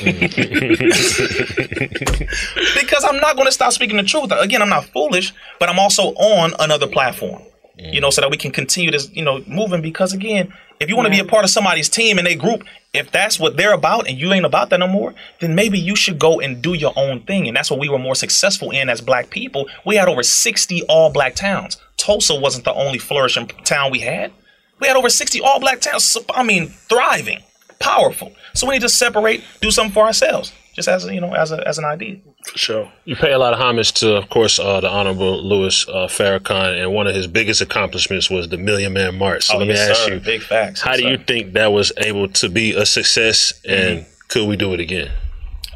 [2.75, 4.33] because I'm not going to stop speaking the truth.
[4.37, 7.41] Again, I'm not foolish, but I'm also on another platform.
[7.77, 9.81] You know, so that we can continue this, you know, moving.
[9.81, 12.63] Because again, if you want to be a part of somebody's team and they group,
[12.93, 15.95] if that's what they're about and you ain't about that no more, then maybe you
[15.95, 17.47] should go and do your own thing.
[17.47, 19.67] And that's what we were more successful in as black people.
[19.85, 21.77] We had over 60 all black towns.
[21.97, 24.31] Tulsa wasn't the only flourishing town we had.
[24.79, 26.17] We had over 60 all black towns.
[26.33, 27.43] I mean, thriving,
[27.79, 28.33] powerful.
[28.53, 31.51] So we need to separate, do something for ourselves, just as a, you know, as
[31.51, 32.19] a, as an idea.
[32.51, 32.91] For sure.
[33.05, 36.81] You pay a lot of homage to, of course, uh, the Honorable Louis uh, Farrakhan,
[36.81, 39.45] and one of his biggest accomplishments was the Million Man March.
[39.45, 40.13] So Oh, let me ask sir.
[40.15, 40.81] you, Big facts.
[40.81, 41.23] how Yes, do you sir.
[41.23, 44.09] think that was able to be a success, and Mm-hmm.
[44.29, 45.11] could we do it again?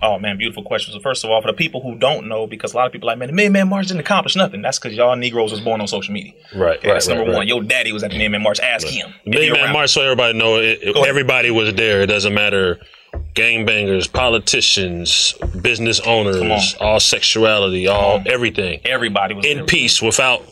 [0.02, 0.94] Oh man, beautiful question.
[0.94, 3.10] So first of all, for the people who don't know, because a lot of people
[3.10, 4.62] are like, man, the Million Man March didn't accomplish nothing.
[4.62, 6.32] That's because y'all Negroes was born on social media.
[6.56, 7.38] Right, Okay, right, that's right, number right.
[7.40, 7.48] one.
[7.50, 8.62] Your daddy was at the Million Man March.
[8.62, 9.14] Ask him.
[9.26, 12.02] Million Man March, so everybody know it- everybody was there.
[12.02, 12.80] It doesn't matter.
[13.34, 18.82] Gangbangers, politicians, business owners, all sexuality, all everything.
[18.86, 20.44] Everybody was in peace without.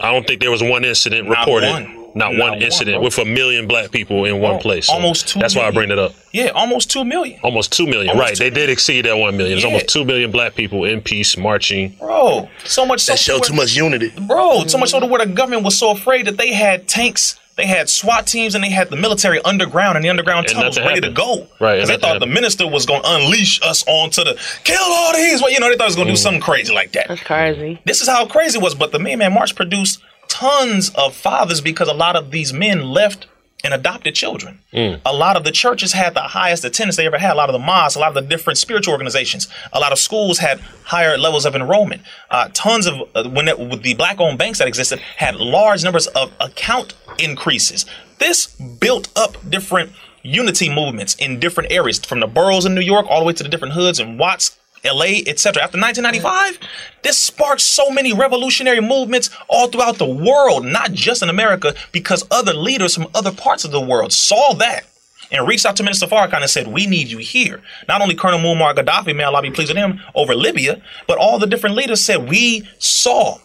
[0.00, 1.70] I don't think there was one incident Not reported.
[1.70, 1.94] one.
[2.14, 3.04] Not, Not one one, incident bro.
[3.04, 4.86] with a million black people in one Bro, place.
[4.86, 6.12] So almost two That's why I bring it up.
[6.32, 7.38] Yeah, almost two million.
[7.42, 8.08] Almost two million.
[8.10, 8.36] Almost right.
[8.36, 9.54] two They did exceed that one million.
[9.56, 9.68] There's Yeah.
[9.70, 11.90] almost two million black people in peace marching.
[11.98, 14.10] Bro, so much so That show too much unity.
[14.20, 17.38] Bro, so much so to where the government was so afraid that they had tanks,
[17.58, 20.78] they had SWAT teams, and they had the military underground and the underground And tunnels
[20.78, 21.16] ready happened.
[21.16, 21.48] to go.
[21.60, 24.78] Right, Because they nothing thought the minister was going to unleash us onto the kill
[24.80, 25.42] all these.
[25.42, 26.22] Well, you know, they thought it was going to do mm.
[26.22, 27.08] something crazy like that.
[27.08, 27.80] That's crazy.
[27.84, 28.76] This is how crazy it was.
[28.76, 32.82] But the Million Man March produced tons of fathers because a lot of these men
[32.82, 33.26] left
[33.64, 34.60] and adopted children.
[35.04, 37.32] A lot of the churches had the highest attendance they ever had.
[37.32, 39.98] A lot of the mosques, a lot of the different spiritual organizations, a lot of
[39.98, 42.02] schools had higher levels of enrollment.
[42.30, 46.06] Uh, tons of uh, when it, with the black-owned banks that existed had large numbers
[46.08, 47.84] of account increases.
[48.18, 49.92] This built up different
[50.22, 53.42] unity movements in different areas, from the boroughs in New York all the way to
[53.42, 55.62] the different hoods in Watts, LA, etc.
[55.62, 56.58] After 1995,
[57.02, 62.24] this sparked so many revolutionary movements all throughout the world, not just in America, because
[62.30, 64.84] other leaders from other parts of the world saw that
[65.30, 68.40] and reached out to Minister Farrakhan and said, "We need you here." Not only Colonel
[68.40, 72.00] Muammar Gaddafi, may Allah be pleased with him, over Libya, but all the different leaders
[72.00, 73.38] said, "We saw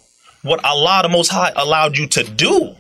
[0.44, 2.76] what Allah the Most High allowed you to do,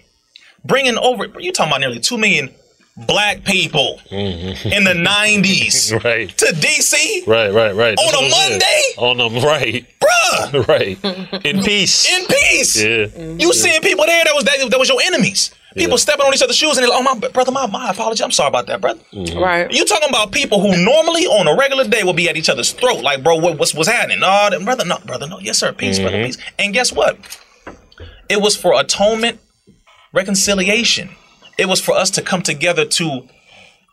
[0.63, 2.53] bringing over." You talking about nearly two million
[2.95, 4.67] black people mm-hmm.
[4.69, 6.29] in the 90s right.
[6.37, 7.97] to DC Right, right, right.
[7.97, 8.97] On That's a what it is.
[8.97, 8.97] Monday?
[8.97, 9.85] On a right.
[9.99, 10.67] Bruh.
[10.67, 11.45] right.
[11.45, 12.11] In peace.
[12.13, 12.81] in peace.
[12.81, 13.07] Yeah.
[13.39, 15.51] You seeing people there that was that, that was your enemies.
[15.75, 18.23] People stepping on each other's shoes and they're like, oh my brother, my, my apology.
[18.23, 18.99] I'm sorry about that, brother.
[19.11, 19.39] Mm-hmm.
[19.39, 19.71] Right.
[19.71, 22.71] You talking about people who normally on a regular day will be at each other's
[22.71, 24.19] throat, like, bro, what, what's what's happening?
[24.19, 26.25] No, then, brother, no, brother, no, yes, sir, peace, brother, mm-hmm.
[26.27, 26.37] peace.
[26.59, 27.17] And guess what?
[28.29, 29.39] It was for atonement,
[30.13, 31.09] reconciliation.
[31.57, 33.27] It was for us to come together to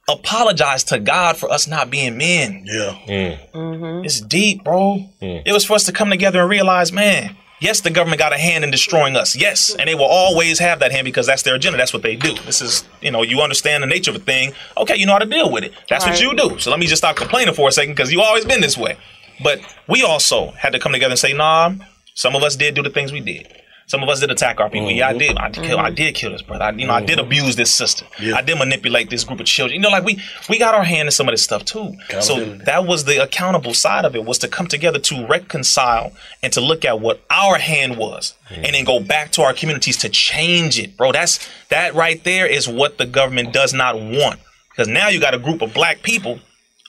[0.09, 2.65] apologize to God for us not being men.
[2.67, 2.99] Yeah.
[3.07, 3.51] Mm.
[3.53, 4.05] Mm-hmm.
[4.05, 5.09] It's deep, bro.
[5.23, 5.43] Mm.
[5.45, 8.39] It was for us to come together and realize, man, Yes, the government got a
[8.39, 9.37] hand in destroying us.
[9.37, 11.77] Yes, and they will always have that hand because that's their agenda.
[11.77, 12.33] That's what they do.
[12.47, 14.55] This is, you know, you understand the nature of a thing.
[14.79, 15.75] Okay, you know how to deal with it.
[15.91, 16.59] That's what you do.
[16.59, 18.97] So let me just stop complaining for a second because you always been this way.
[19.43, 21.75] But we also had to come together and say, nah,
[22.15, 23.47] some of us did do the things we did.
[23.91, 24.89] Some of us did attack our people.
[24.89, 25.19] Yeah, I mm-hmm.
[25.19, 25.37] did.
[25.37, 25.81] I did kill.
[25.81, 25.95] I mm-hmm.
[25.97, 26.63] did kill this brother.
[26.63, 27.27] I, you know, I did mm-hmm.
[27.27, 28.07] abuse this sister.
[28.21, 29.75] I did manipulate this group of children.
[29.75, 31.97] You know, like we we got our hand in some of this stuff too.
[32.21, 36.53] So that was the accountable side of it was to come together to reconcile and
[36.53, 40.09] to look at what our hand was and then go back to our communities to
[40.09, 44.89] change it bro that's that right there is what the government does not want because
[44.89, 46.41] now you got a group of black people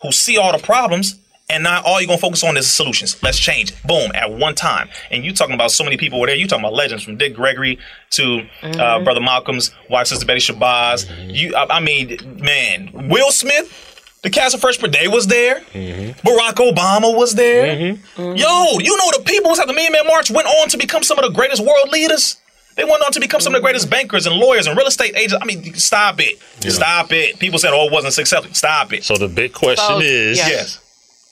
[0.02, 1.20] who see all the problems
[1.52, 3.22] and now all you're gonna focus on is solutions.
[3.22, 3.72] Let's change.
[3.72, 3.78] it.
[3.86, 4.90] Boom, at one time.
[5.12, 6.36] And you talking about so many people were there.
[6.36, 7.78] You talking about legends from Dick Gregory
[8.12, 9.04] to uh, mm-hmm.
[9.04, 11.06] Brother Malcolm's wife, Sister Betty Shabazz.
[11.06, 11.30] Mm-hmm.
[11.30, 15.60] You, I, I mean, man, Will Smith, the cast of Fresh Prince, they was there.
[15.60, 16.28] Mm-hmm.
[16.28, 17.76] Barack Obama was there.
[18.18, 20.78] Yo, you know the people who was at the Million Man March went on to
[20.78, 22.38] become some of the greatest world leaders.
[22.76, 25.16] They went on to become some of the greatest bankers and lawyers and real estate
[25.16, 25.36] agents.
[25.42, 26.40] I mean, stop it.
[26.72, 27.38] Stop it.
[27.38, 28.54] People said, oh, it wasn't successful.
[28.54, 29.04] Stop it.
[29.04, 30.48] So the big question So, is, yeah.
[30.48, 30.80] yes.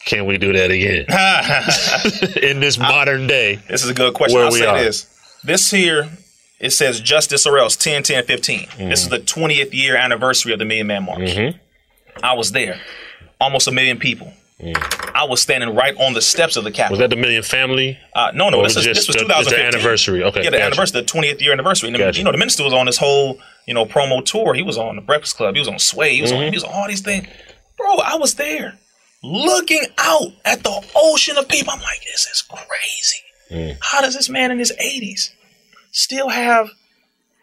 [0.06, 1.06] Can we do that again
[2.44, 3.56] in this modern day?
[3.70, 4.40] This is a good question.
[4.40, 4.80] I'll say are.
[4.84, 5.06] this.
[5.44, 6.10] This here,
[6.60, 8.60] it says Justice or else 10, 10, 15.
[8.68, 8.90] Mm-hmm.
[8.90, 11.56] This is the 20th year anniversary of the Million Man March.
[12.24, 12.80] I was there.
[13.40, 14.34] Almost a million people.
[15.16, 16.98] I was standing right on the steps of the Capitol.
[16.98, 17.00] Mm.
[17.00, 17.98] Was that the Million Family?
[18.14, 19.66] Uh, no, no, this, was is, this was the- the 2015.
[19.68, 20.24] anniversary?
[20.24, 20.66] Okay, Yeah, the gotcha.
[20.66, 21.88] anniversary, the 20th year anniversary.
[21.88, 22.18] And the- Gotcha.
[22.18, 24.54] You know, the minister was on this whole, you know, promo tour.
[24.54, 25.56] He was on the Breakfast Club.
[25.56, 26.16] He was on Sway.
[26.16, 26.40] He was, Mm-hmm.
[26.42, 27.26] on, he was on all these things.
[27.78, 28.78] Bro, I was there
[29.24, 31.74] looking out at the ocean of people.
[31.74, 33.24] I'm like, this is crazy.
[33.52, 33.78] Mm.
[33.82, 35.32] How does this man in his 80s
[35.92, 36.70] still have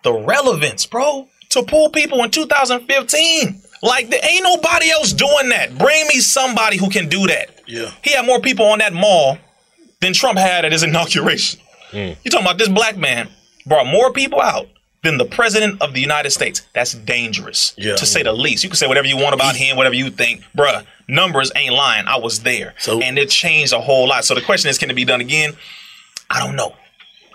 [0.02, 3.60] the relevance, bro, to pull people in 2015?
[3.82, 5.76] Like, there ain't nobody else doing that.
[5.76, 7.60] Bring me somebody who can do that.
[7.66, 7.90] Yeah.
[8.02, 9.38] He had more people on that mall
[10.00, 11.60] than Trump had at his inauguration.
[11.90, 12.16] Mm.
[12.24, 13.28] You talking about this black man
[13.66, 14.66] brought more people out
[15.02, 16.62] than the president of the United States.
[16.74, 17.96] That's dangerous, Yeah.
[17.96, 18.64] to say the least.
[18.64, 20.84] You can say whatever you want about him, whatever you think, bruh.
[21.08, 22.06] Numbers ain't lying.
[22.06, 24.24] I was there, So- and it changed a whole lot.
[24.24, 25.56] So the question is, can it be done again?
[26.30, 26.74] I don't know.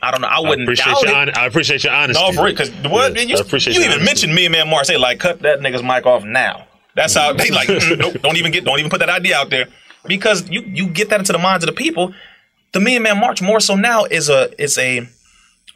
[0.03, 0.27] I don't know.
[0.27, 1.15] I I wouldn't appreciate doubt your it.
[1.15, 2.21] hon- I appreciate your honesty.
[2.23, 4.05] No, for because what Yes, you, I appreciate you even honesty.
[4.05, 4.87] mentioned me and man Mars.
[4.87, 6.65] They like cut that nigga's mic off now.
[6.95, 7.67] That's how they like.
[7.69, 8.65] mm, nope, don't even get.
[8.65, 9.67] Don't even put that idea out there
[10.07, 12.13] because you you get that into the minds of the people.
[12.73, 15.07] The Million Man March more so now is a is a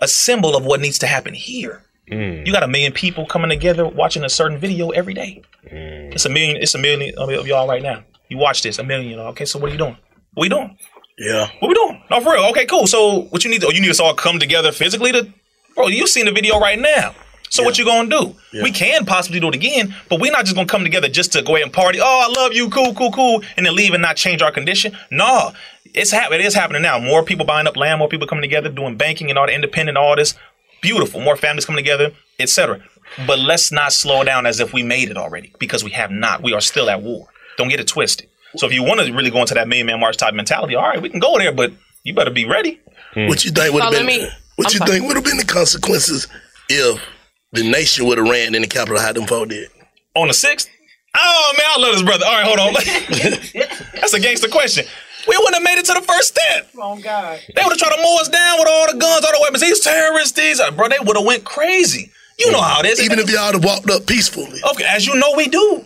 [0.02, 1.84] a symbol of what needs to happen here.
[2.12, 2.46] Mm.
[2.46, 5.42] You got a million people coming together watching a certain video every day.
[5.72, 6.14] Mm.
[6.14, 6.58] It's a million.
[6.58, 8.04] It's a million of y'all right now.
[8.30, 9.10] You watch this, a million.
[9.10, 9.28] You know.
[9.28, 9.98] Okay, so what are you doing?
[10.34, 10.78] What are you doing?
[11.18, 11.48] Yeah.
[11.60, 12.02] What we doing?
[12.12, 12.46] No, for real.
[12.52, 12.88] Okay, cool.
[12.88, 13.62] So what you need?
[13.62, 15.28] To, oh, you need us all come together physically to,
[15.74, 15.88] bro.
[15.88, 17.16] You seen the video right now.
[17.50, 18.36] So what you gonna do?
[18.62, 21.42] We can possibly do it again, but we're not just gonna come together just to
[21.42, 22.00] go ahead and party.
[22.02, 24.98] Oh, I love you, cool, cool, cool, and then leave and not change our condition.
[25.10, 25.54] No,
[25.86, 27.00] it's hap- It is happening now.
[27.00, 29.98] More people buying up land, more people coming together, doing banking and all the independent,
[29.98, 30.34] all this.
[30.82, 31.22] Beautiful.
[31.22, 32.82] More families coming together, etc.
[33.28, 36.44] But let's not slow down as if we made it already, because we have not.
[36.44, 37.28] We are still at war.
[37.58, 38.28] Don't get it twisted.
[38.58, 40.84] So if you want to really go into that million man march type mentality, all
[40.84, 41.72] right, we can go there, but
[42.04, 42.80] you better be ready.
[43.14, 43.28] Hmm.
[43.28, 44.06] What you think would have been?
[44.06, 44.92] me- what I'm you sorry.
[44.92, 46.28] think would have been the consequences
[46.70, 47.02] if
[47.52, 49.70] the nation would have ran in the Capitol how them folk did?
[50.16, 50.70] on the sixth.
[51.18, 52.26] Oh man, I love this brother.
[52.26, 52.74] All right, hold on.
[53.96, 54.86] That's a gangster question.
[55.28, 56.70] We wouldn't have made it to the first step.
[56.78, 57.40] Oh God.
[57.56, 59.62] They would have tried to mow us down with all the guns, all the weapons.
[59.62, 62.12] These terrorists, these uh, bro, they would have went crazy.
[62.38, 63.02] You know how it is.
[63.02, 64.60] Even if y'all had walked up peacefully.
[64.72, 65.86] Okay, as you know, we do.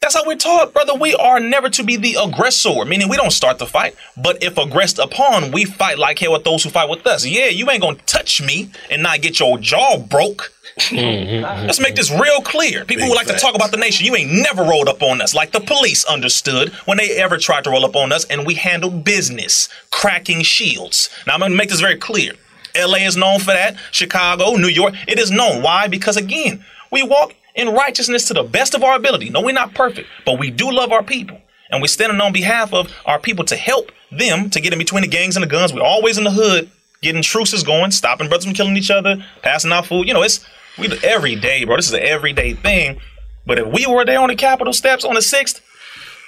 [0.00, 0.94] That's how we're taught, brother.
[0.94, 3.94] We are never to be the aggressor, meaning we don't start the fight.
[4.16, 7.26] But if aggressed upon, we fight like hell with those who fight with us.
[7.26, 10.54] Yeah, you ain't gonna touch me and not get your jaw broke.
[10.78, 11.66] Mm-hmm.
[11.66, 12.86] Let's make this real clear.
[12.86, 15.34] People who like to talk about the nation, you ain't never rolled up on us
[15.34, 18.54] like the police understood when they ever tried to roll up on us, and we
[18.54, 21.10] handled business, cracking shields.
[21.26, 22.32] Now I'm gonna make this very clear.
[22.74, 23.76] LA is known for that.
[23.90, 25.62] Chicago, New York, it is known.
[25.62, 25.88] Why?
[25.88, 29.30] Because again, we walk in righteousness to the best of our ability.
[29.30, 31.40] No, we're not perfect, but we do love our people.
[31.70, 35.02] And we're standing on behalf of our people to help them to get in between
[35.02, 35.72] the gangs and the guns.
[35.72, 36.70] We're always in the hood,
[37.00, 40.08] getting truces going, stopping brothers from killing each other, passing out food.
[40.08, 40.44] You know, it's
[40.78, 41.76] we do every day, bro.
[41.76, 43.00] This is an everyday thing.
[43.46, 45.60] But if we were there on the Capitol steps on the sixth,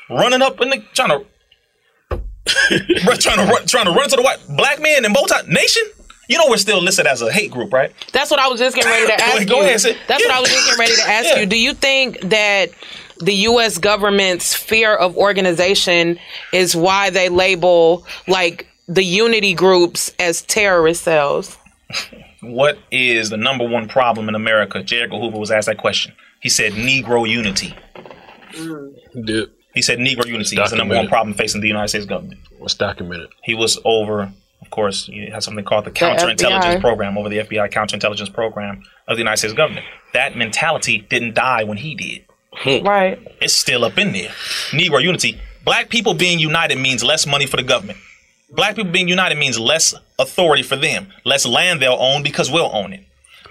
[0.08, 1.26] running up in the trying to
[3.04, 5.82] bro, trying to run, trying to run to the white black man in tie nation,
[6.28, 7.92] you know we're still listed as a hate group, right?
[8.12, 9.62] That's what I was just getting ready to ask go you.
[9.62, 10.34] ahead, say- That's what.
[10.34, 11.40] I was just getting ready to ask Yeah.
[11.40, 11.46] you.
[11.46, 12.70] Do you think that
[13.18, 13.78] the U.S.
[13.78, 16.18] government's fear of organization
[16.52, 21.56] is why they label like the unity groups as terrorist cells?
[22.44, 24.82] What is the number one problem in America?
[24.82, 25.02] J.
[25.02, 26.12] Edgar Hoover was asked that question.
[26.40, 27.72] He said Negro unity.
[28.54, 28.94] Mm.
[29.24, 32.40] Dude, He said Negro unity is the number one problem facing the United States government.
[32.58, 33.28] what's documented?
[33.44, 34.32] He was over
[34.72, 36.80] course, you have something called the counterintelligence FBI.
[36.80, 39.86] program over the FBI counterintelligence program of the United States government.
[40.12, 42.24] That mentality didn't die when he did.
[42.54, 42.84] Hmm.
[42.84, 43.18] Right.
[43.40, 44.30] It's still up in there.
[44.70, 45.40] Negro unity.
[45.64, 47.98] Black people being united means less money for the government.
[48.50, 52.70] Black people being united means less authority for them, less land they'll own because we'll
[52.74, 53.00] own it,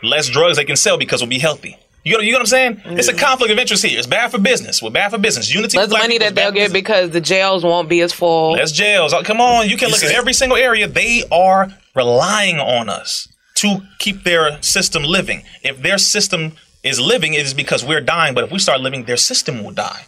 [0.03, 1.78] less drugs they can sell because we'll be healthy.
[2.04, 2.82] You know, you know what I'm saying?
[2.86, 3.97] It's a conflict of interest here.
[3.97, 4.82] It's bad for business.
[4.82, 5.54] We're bad for business.
[5.54, 5.78] Unity.
[5.78, 6.74] Less for black money that they'll get business.
[6.74, 8.54] because the jails won't be as full.
[8.54, 9.14] Less jails.
[9.14, 10.88] Oh, Come on, you can look at every single area.
[10.88, 15.43] They are relying on us to keep their system living.
[15.64, 18.34] If their system is living, it is because we're dying.
[18.34, 20.06] But if we start living, their system will die.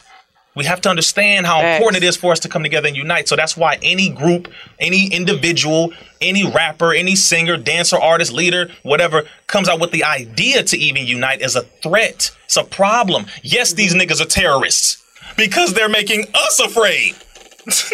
[0.55, 1.79] We have to understand how Facts.
[1.79, 3.27] important it is for us to come together and unite.
[3.27, 4.47] So that's why any group,
[4.79, 5.91] any individual,
[6.21, 11.05] any rapper, any singer, dancer, artist, leader, whatever, comes out with the idea to even
[11.05, 12.31] unite is a threat.
[12.45, 13.25] It's a problem.
[13.41, 13.77] Yes, mm-hmm.
[13.77, 15.03] these niggas are terrorists
[15.37, 17.15] because they're making us afraid.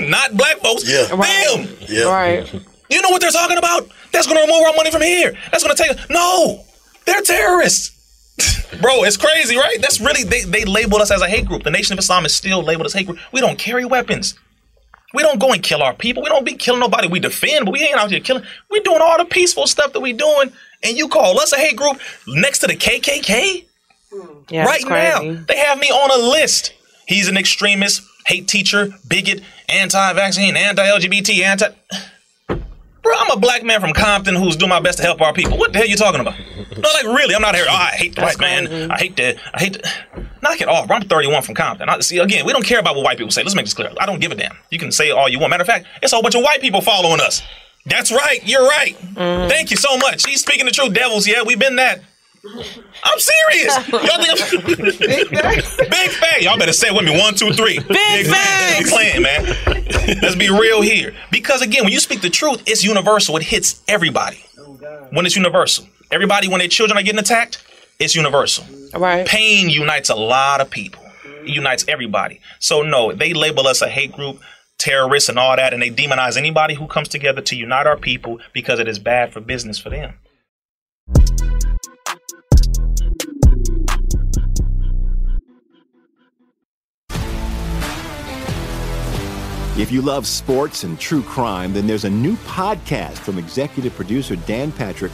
[0.10, 0.89] Not black folks.
[0.89, 1.05] Yeah.
[1.05, 1.78] Them.
[1.88, 2.03] Yeah.
[2.03, 2.53] Right.
[2.89, 3.88] You know what they're talking about?
[4.12, 5.34] That's going to remove our money from here.
[5.51, 6.10] That's going to take.
[6.10, 6.66] No,
[7.05, 7.99] they're terrorists.
[8.82, 9.78] Bro, it's crazy, right?
[9.82, 11.64] That's really they, they labeled us as a hate group.
[11.64, 13.20] The Nation of Islam is still labeled as hate group.
[13.32, 14.36] We don't carry weapons.
[15.14, 16.22] We don't go and kill our people.
[16.22, 17.08] We don't be killing nobody.
[17.08, 18.44] We defend, but we ain't out here killing.
[18.70, 20.52] We're doing all the peaceful stuff that we doing,
[20.84, 23.66] and you call us a hate group next to the KKK?
[24.14, 24.28] Hmm.
[24.50, 26.74] Yeah, right now, they have me on a list.
[27.08, 31.68] He's an extremist, hate teacher, bigot, anti-vaccine, anti-LGBT, anti.
[33.02, 35.58] Bro, I'm a black man from Compton who's doing my best to help our people.
[35.58, 36.36] What the hell are you talking about?
[36.84, 37.65] No, like really, I'm not here.
[37.67, 38.67] Oh, I hate the That's white man.
[38.67, 38.89] crazy.
[38.89, 39.38] I hate that.
[39.53, 39.73] I hate.
[39.73, 40.25] The...
[40.41, 40.89] Knock it off.
[40.89, 41.89] I'm 31 from Compton.
[41.89, 43.43] I, see, again, we don't care about what white people say.
[43.43, 43.91] Let's make this clear.
[43.99, 44.55] I don't give a damn.
[44.69, 45.51] You can say all you want.
[45.51, 47.41] Matter of fact, it's a whole bunch of white people following us.
[47.86, 48.39] That's right.
[48.45, 48.95] You're right.
[49.15, 49.49] Mm.
[49.49, 50.25] Thank you so much.
[50.25, 51.27] He's speaking the truth, devils.
[51.27, 52.01] Yeah, we've been that.
[53.03, 53.75] I'm serious.
[53.89, 56.41] Y'all think I'm big fat?
[56.41, 57.17] Y'all better say it with me.
[57.17, 57.80] One, two, three.
[57.80, 58.77] Big, facts.
[58.77, 60.19] Big clan, man.
[60.21, 61.13] Let's be real here.
[61.32, 63.36] Because again, when you speak the truth, it's universal.
[63.38, 64.43] It hits everybody.
[64.57, 64.77] Oh,
[65.11, 67.64] when it's universal, everybody when their children are getting attacked,
[67.99, 68.66] it's universal.
[68.93, 69.28] Right.
[69.28, 71.03] Pain unites a lot of people.
[71.43, 72.41] It unites everybody.
[72.60, 74.39] So no, they label us a hate group,
[74.78, 78.39] terrorists, and all that, and they demonize anybody who comes together to unite our people
[78.53, 80.16] because it is bad for business for them.
[89.78, 94.36] If you love sports and true crime, then there's a new podcast from executive producer
[94.36, 95.14] Dan Patrick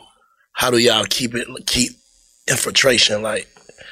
[0.53, 1.91] how do y'all keep it keep
[2.47, 3.47] infiltration like?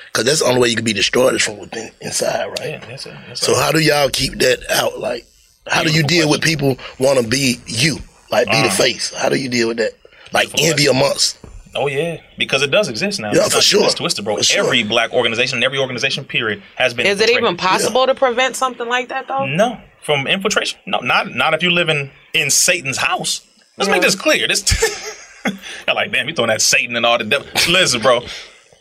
[0.07, 2.69] Because that's the only way you can be destroyed is from within inside, right?
[2.69, 3.13] Yeah, that's it.
[3.27, 3.57] That's So it.
[3.59, 4.99] how do y'all keep that out?
[4.99, 5.25] Like,
[5.67, 7.97] how do you deal with people want to be you,
[8.31, 8.71] like be the Uh.
[8.71, 9.13] face?
[9.13, 9.91] How do you deal with that?
[10.33, 11.37] Like envy amongst.
[11.75, 13.31] Oh yeah, because it does exist now.
[13.31, 13.85] Yeah, It's for sure.
[13.85, 14.37] It's twisted, bro.
[14.37, 14.63] For sure.
[14.65, 17.05] Every black organization, and every organization, period, has been.
[17.05, 17.59] Is it even infiltrated.
[17.59, 19.45] possible to prevent something like that though?
[19.45, 20.79] No, from infiltration.
[20.87, 23.41] No, not not if you live in in Satan's house.
[23.77, 24.47] Let's make this clear.
[24.47, 24.63] This.
[25.87, 27.47] You're like, damn, you throwing that Satan and all the devil.
[27.69, 28.21] Listen, bro,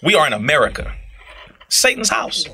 [0.02, 0.94] we are in America.
[1.68, 2.46] Satan's house.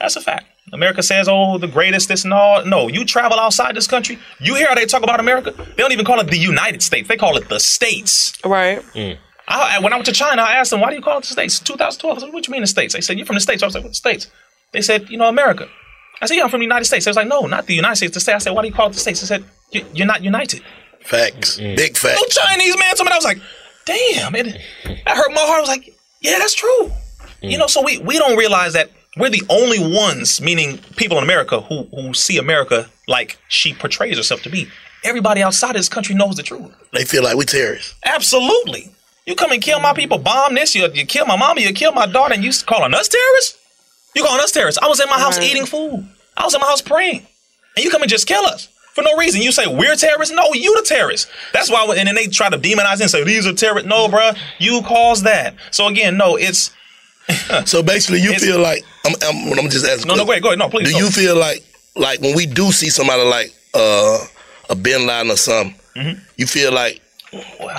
[0.00, 0.46] That's a fact.
[0.72, 2.64] America says, oh, the greatest, this and all.
[2.64, 5.52] No, you travel outside this country, you hear how they talk about America?
[5.52, 7.08] They don't even call it the United States.
[7.08, 8.32] They call it the States.
[8.44, 8.80] Right.
[8.94, 9.16] Mm.
[9.48, 11.28] I, when I went to China, I asked them, why do you call it the
[11.28, 11.60] States?
[11.60, 12.16] 2012.
[12.16, 12.94] I said, what do you mean the States?
[12.94, 13.62] They said, you're from the States.
[13.62, 14.28] I was like, what the States?
[14.72, 15.68] They said, you know, America.
[16.20, 17.04] I said, yeah, I'm from the United States.
[17.04, 18.14] They was like, no, not the United States.
[18.14, 18.34] The States.
[18.34, 19.20] I said, why do you call it the States?
[19.20, 20.62] They said, "You- you're not united.
[21.00, 21.76] Facts, mm.
[21.76, 22.20] big facts.
[22.20, 22.42] No.
[22.42, 23.12] Chinese man told me.
[23.12, 23.38] I was like,
[23.86, 25.58] damn, it, that hurt my heart.
[25.58, 26.92] I was like, yeah, that's true.
[27.40, 27.58] You mm.
[27.58, 31.60] know, so we, we don't realize that we're the only ones, meaning people in America,
[31.60, 34.68] who, who see America like she portrays herself to be.
[35.04, 36.74] Everybody outside of this country knows the truth.
[36.92, 37.94] They feel like we're terrorists.
[38.04, 38.90] Absolutely.
[39.24, 41.92] You come and kill my people, bomb this, you, you kill my mama, you kill
[41.92, 43.58] my daughter, and you calling us terrorists?
[44.14, 44.80] You calling us terrorists?
[44.82, 46.08] I was in my house eating food.
[46.36, 47.26] I was in my house praying.
[47.76, 49.40] And you come and just kill us for no reason.
[49.42, 50.34] You say we're terrorists?
[50.34, 51.28] No, you the terrorist.
[51.52, 53.88] That's why, and then they try to demonize it and say these are terrorists.
[53.88, 55.54] No, bruh, you caused that.
[55.70, 56.74] So again, no, it's
[57.66, 60.08] So basically, you feel like I'm, I'm, I'm just asking.
[60.08, 60.86] no, no, ahead, go ahead, no, please.
[60.88, 60.98] Do go.
[60.98, 61.62] you feel like
[61.94, 64.18] like when we do see somebody like uh,
[64.70, 66.18] a Bin Laden or something, Mm-hmm.
[66.36, 67.00] you feel like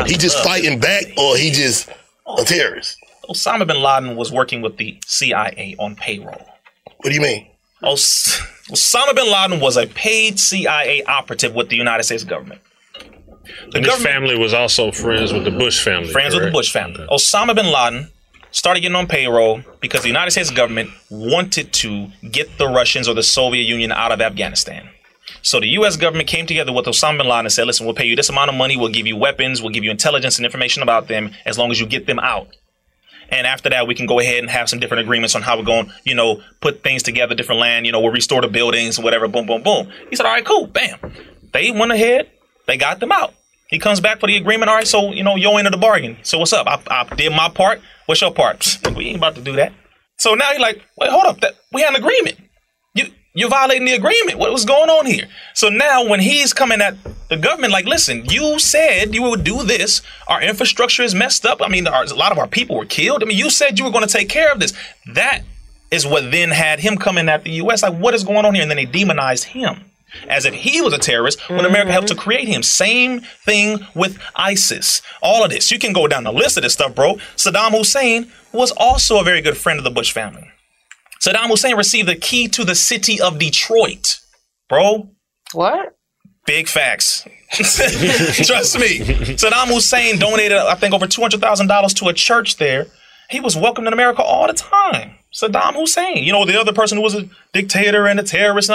[0.08, 1.88] he just fighting back or he just
[2.26, 2.98] a terrorist?
[3.30, 6.44] Osama bin Laden was working with the CIA on payroll.
[6.98, 7.46] What do you mean?
[7.84, 8.42] Os-
[8.72, 12.62] Osama bin Laden was a paid CIA operative with the United States government.
[13.72, 16.10] The And his family was also friends with the Bush family.
[16.10, 16.52] friends with the?
[16.52, 17.06] Bush family.
[17.10, 18.10] Osama bin Laden
[18.52, 23.14] started getting on payroll because the United States government wanted to get the Russians or
[23.14, 24.90] the Soviet Union out of Afghanistan.
[25.42, 25.98] So the U.S.
[25.98, 28.50] government came together with Osama bin Laden and said, listen, we'll pay you this amount
[28.50, 31.58] of money, we'll give you weapons, we'll give you intelligence and information about them as
[31.58, 32.48] long as you get them out.
[33.30, 35.64] And after that, we can go ahead and have some different agreements on how we're
[35.64, 39.28] going, you know, put things together, different land, you know, we'll restore the buildings, whatever,
[39.28, 39.90] boom, boom, boom.
[40.10, 40.98] He said, all right, cool, bam.
[41.54, 42.30] They went ahead,
[42.68, 43.34] they got them out.
[43.70, 44.70] He comes back for the agreement.
[44.70, 46.18] All right, so you know your end of the bargain.
[46.24, 46.68] So what's up?
[46.68, 47.82] I, I did my part.
[48.06, 48.78] What's your part?
[48.96, 49.74] We ain't about to do that.
[50.18, 51.42] So now he's like, wait, hold up.
[51.42, 52.40] That we had an agreement.
[53.38, 54.40] You you're violating the agreement.
[54.40, 55.28] What was going on here?
[55.54, 56.96] So now when he's coming at
[57.30, 60.02] the government, like, listen, you said you would do this.
[60.28, 61.62] Our infrastructure is messed up.
[61.62, 63.22] I mean, our, a lot of our people were killed.
[63.22, 64.74] I mean, you said you were going to take care of this.
[65.14, 65.44] That
[65.92, 67.84] is what then had him coming at the U.S.
[67.84, 68.64] Like, what is going on here?
[68.64, 69.82] And then they demonized him
[70.28, 72.24] as if he was a terrorist when America helped to mm-hmm.
[72.24, 72.64] create him.
[72.64, 75.04] Same thing with ISIS.
[75.22, 75.70] All of this.
[75.70, 77.18] You can go down the list of this stuff, bro.
[77.36, 80.50] Saddam Hussein was also a very good friend of the Bush family.
[81.20, 84.20] Saddam Hussein received the key to the city of Detroit,
[84.70, 85.10] bro.
[85.54, 85.96] What?
[86.46, 87.28] Big facts.
[87.52, 89.00] Trust me.
[89.36, 92.88] Saddam Hussein donated, I think, over $200,000 to a church there.
[93.30, 95.16] He was welcomed in America all the time.
[95.34, 96.24] Saddam Hussein.
[96.24, 98.72] You know, the other person who was a dictator and a terrorist.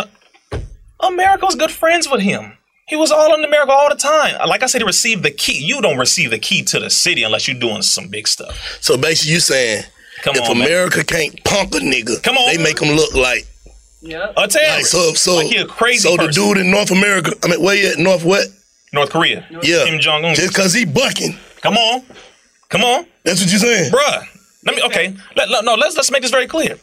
[1.00, 2.58] America was good friends with him.
[2.88, 4.36] He was all in America all the time.
[4.46, 5.64] Like I said, he received the key.
[5.64, 8.78] You don't receive the key to the city unless you're doing some big stuff.
[8.80, 9.84] So basically, you saying
[10.22, 10.66] Come if on, man.
[10.68, 12.54] America can't punk a nigga, Come on.
[12.54, 13.46] they make him look like
[14.00, 14.54] yeah, A terrorist.
[14.54, 15.36] like so so.
[15.36, 17.98] Like he a crazy so the dude in North America, I mean, where you at?
[17.98, 18.46] North what?
[18.92, 19.46] North Korea.
[19.62, 20.34] Yeah, Kim Jong Un.
[20.34, 22.02] Just cause he bucking, Come on.
[22.68, 23.06] Come on.
[23.24, 23.92] that's what you saying.
[23.92, 24.24] Bruh.
[24.64, 25.14] Let me okay.
[25.36, 26.76] Let, let- no, let's let's make this very clear.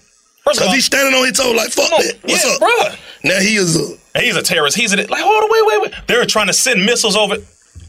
[0.43, 2.05] First of Cause he's standing on his toe like fuck come on.
[2.07, 2.17] that.
[2.23, 2.61] What's yeah, up?
[2.61, 2.99] bruh.
[3.25, 4.75] Now he is a He's a terrorist.
[4.77, 5.21] He's a like.
[5.21, 6.07] Hold on, wait, wait, wait.
[6.07, 7.35] They're trying to send missiles over.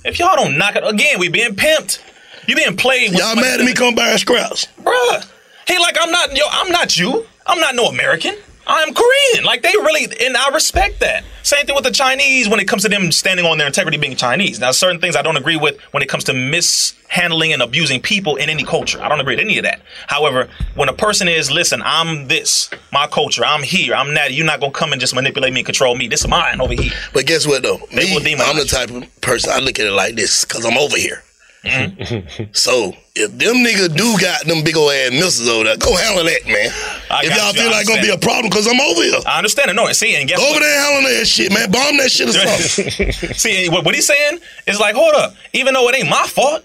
[0.04, 2.00] If y'all don't knock it again, we being pimped.
[2.46, 3.10] You being played.
[3.10, 3.72] With y'all mad at me?
[3.74, 4.66] Come buying scraps.
[4.82, 5.30] bruh.
[5.70, 6.44] He like I'm not yo.
[6.50, 7.26] I'm not you.
[7.46, 8.34] I'm not no American.
[8.66, 9.44] I'm Korean.
[9.44, 11.24] Like they really, and I respect that.
[11.42, 14.14] Same thing with the Chinese when it comes to them standing on their integrity being
[14.14, 14.60] Chinese.
[14.60, 18.36] Now, certain things I don't agree with when it comes to mishandling and abusing people
[18.36, 19.02] in any culture.
[19.02, 19.80] I don't agree with any of that.
[20.06, 24.46] However, when a person is, listen, I'm this, my culture, I'm here, I'm that, you're
[24.46, 26.06] not gonna come and just manipulate me and control me.
[26.06, 26.92] This is mine over here.
[27.12, 27.78] But guess what though?
[27.92, 30.96] Me, I'm the type of person I look at it like this because I'm over
[30.96, 31.24] here.
[31.64, 32.44] Mm-hmm.
[32.52, 36.24] so if them niggas do got them big old ass missiles over there, go handle
[36.24, 36.70] that, man.
[37.10, 39.38] I if y'all you, feel like gonna be a problem because I'm over here, I
[39.38, 39.74] understand it.
[39.74, 40.56] No, and see, and guess go what?
[40.56, 41.70] over there and handle that shit, man.
[41.70, 43.32] Bomb that shit or something.
[43.34, 45.34] See, what, what he's saying is like, hold up.
[45.52, 46.64] Even though it ain't my fault,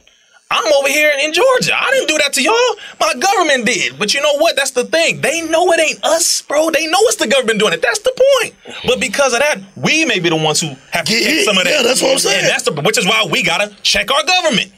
[0.51, 1.73] I'm over here in Georgia.
[1.75, 2.53] I didn't do that to y'all.
[2.99, 3.97] My government did.
[3.97, 4.55] But you know what?
[4.55, 5.19] That's the thing.
[5.19, 6.69] They know it ain't us, bro.
[6.69, 7.81] They know it's the government doing it.
[7.81, 8.53] That's the point.
[8.85, 11.57] But because of that, we may be the ones who have to Yeah, check some
[11.57, 11.71] of that.
[11.71, 12.41] yeah, that's what I'm saying.
[12.45, 14.71] And that's the which is why we gotta check our government.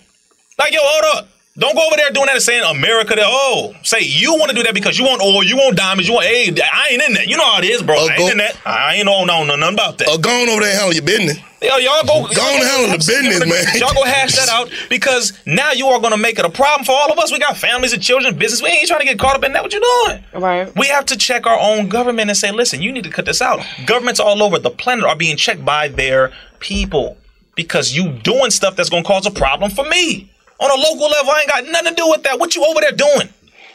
[0.57, 1.27] Like, yo, hold up.
[1.57, 3.15] Don't go over there doing that and saying America.
[3.15, 6.07] That oh, say you want to do that because you want oil, you want diamonds,
[6.07, 6.27] you want.
[6.27, 7.27] Hey, I ain't in that.
[7.27, 7.95] You know how it is, bro.
[7.95, 8.57] I ain't go- in that.
[8.63, 10.07] I ain't know no, no nothing about that.
[10.07, 11.37] Or go on over there and handle your business.
[11.59, 12.29] Yo, y'all go.
[12.29, 13.65] Go on and handle the business, man.
[13.79, 16.85] Y'all go hash that out because now you are going to make it a problem
[16.85, 17.31] for all of us.
[17.31, 18.61] We got families and children, business.
[18.61, 19.63] We ain't trying to get caught up in that.
[19.63, 20.23] What you doing?
[20.39, 20.71] Right.
[20.75, 23.41] We have to check our own government and say, listen, you need to cut this
[23.41, 23.65] out.
[23.87, 27.17] Governments all over the planet are being checked by their people
[27.55, 30.29] because you doing stuff that's going to cause a problem for me.
[30.59, 32.39] On a local level, I ain't got nothing to do with that.
[32.39, 33.29] What you over there doing?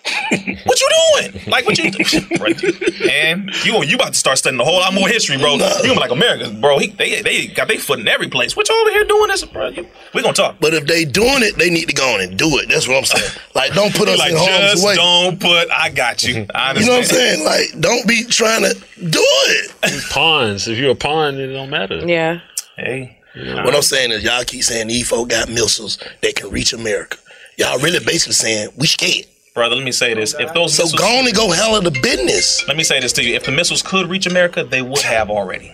[0.64, 0.88] what you
[1.20, 1.42] doing?
[1.46, 3.48] Like what you man?
[3.62, 5.52] You you about to start studying a whole lot more history, bro.
[5.54, 6.78] You gonna be like America, bro.
[6.80, 8.56] He, they they got their foot in every place.
[8.56, 9.68] What you over here doing this, bro?
[9.68, 10.56] You- We gonna talk.
[10.60, 12.68] But if they doing it, they need to go on and do it.
[12.68, 13.30] That's what I'm saying.
[13.54, 14.96] Like, don't put us like in harm's just way.
[14.96, 15.70] don't put.
[15.70, 16.34] I got you.
[16.34, 16.50] Mhm.
[16.52, 17.44] I You know what I'm saying?
[17.44, 18.74] Like, don't be trying to
[19.08, 19.70] do it.
[20.10, 20.66] Pawns.
[20.66, 21.98] If you're a pawn, it don't matter.
[22.04, 22.40] Yeah.
[22.76, 26.72] Hey, What I'm saying is, y'all keep saying these folk got missiles that can reach
[26.72, 27.18] America.
[27.56, 29.26] Y'all really basically saying we scared.
[29.54, 29.76] brother.
[29.76, 32.66] Let me say this: if those So missiles, go on and go handle the business.
[32.68, 35.30] let me say this to you: if the missiles could reach America, they would have
[35.30, 35.72] already.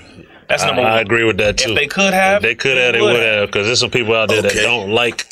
[0.48, 0.92] That's number I, one.
[0.94, 1.70] I agree with that too.
[1.70, 4.28] If they could have, they could have, they would have, because there's some people out
[4.28, 5.26] there that don't like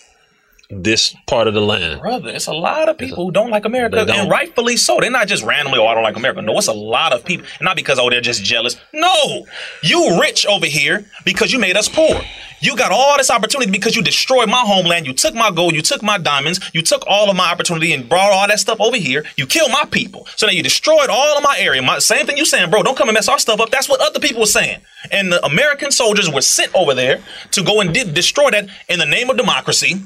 [0.68, 2.00] this part of the land.
[2.00, 4.10] Brother, it's a lot of people who don't like America, don't.
[4.10, 4.98] and rightfully so.
[5.00, 6.42] They're not just randomly, oh, I don't like America.
[6.42, 7.46] No, it's a lot of people.
[7.60, 8.76] Not because, oh, they're just jealous.
[8.92, 9.46] No,
[9.82, 12.20] you rich over here because you made us poor.
[12.60, 15.06] You got all this opportunity because you destroyed my homeland.
[15.06, 15.74] You took my gold.
[15.74, 16.58] You took my diamonds.
[16.72, 19.24] You took all of my opportunity and brought all that stuff over here.
[19.36, 20.26] You killed my people.
[20.36, 21.82] So now you destroyed all of my area.
[21.82, 22.82] My, same thing you saying, bro.
[22.82, 23.70] Don't come and mess our stuff up.
[23.70, 24.80] That's what other people were saying.
[25.10, 27.20] And the American soldiers were sent over there
[27.52, 30.02] to go and di- destroy that in the name of democracy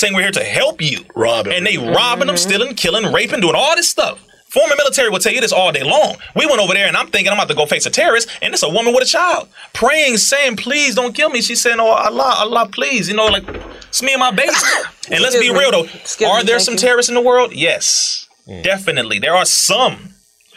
[0.00, 1.04] saying we're here to help you.
[1.14, 1.52] Robbing.
[1.52, 4.26] And they robbing them, stealing, killing, raping, doing all this stuff.
[4.50, 6.16] Former military will tell you this all day long.
[6.34, 8.52] We went over there and I'm thinking I'm about to go face a terrorist, and
[8.52, 11.40] it's a woman with a child praying, saying, Please don't kill me.
[11.40, 13.08] She's saying, Oh Allah, Allah, please.
[13.08, 14.50] You know, like it's me and my baby.
[15.10, 15.58] and let's be me.
[15.58, 15.84] real though.
[15.84, 16.78] Excuse are me, there some you.
[16.78, 17.52] terrorists in the world?
[17.54, 18.28] Yes.
[18.62, 19.20] Definitely.
[19.20, 20.14] There are some.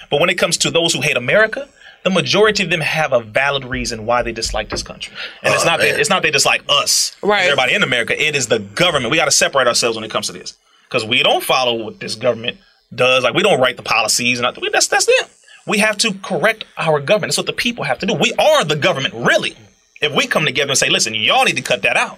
[0.09, 1.69] But when it comes to those who hate America,
[2.03, 5.13] the majority of them have a valid reason why they dislike this country.
[5.41, 5.89] And it's Oh, not man.
[5.93, 7.43] that it's not they dislike us, Right.
[7.43, 8.13] Everybody in America.
[8.21, 9.11] It is the government.
[9.11, 10.55] We got to separate ourselves when it comes to this
[10.89, 12.57] because we don't follow what this government
[12.93, 13.23] does.
[13.23, 15.29] Like we don't write the policies, and we- that's that's them.
[15.65, 17.29] We have to correct our government.
[17.31, 18.13] That's what the people have to do.
[18.13, 19.55] We are the government, really.
[20.01, 22.17] If we come together and say, "Listen, y'all need to cut that out,"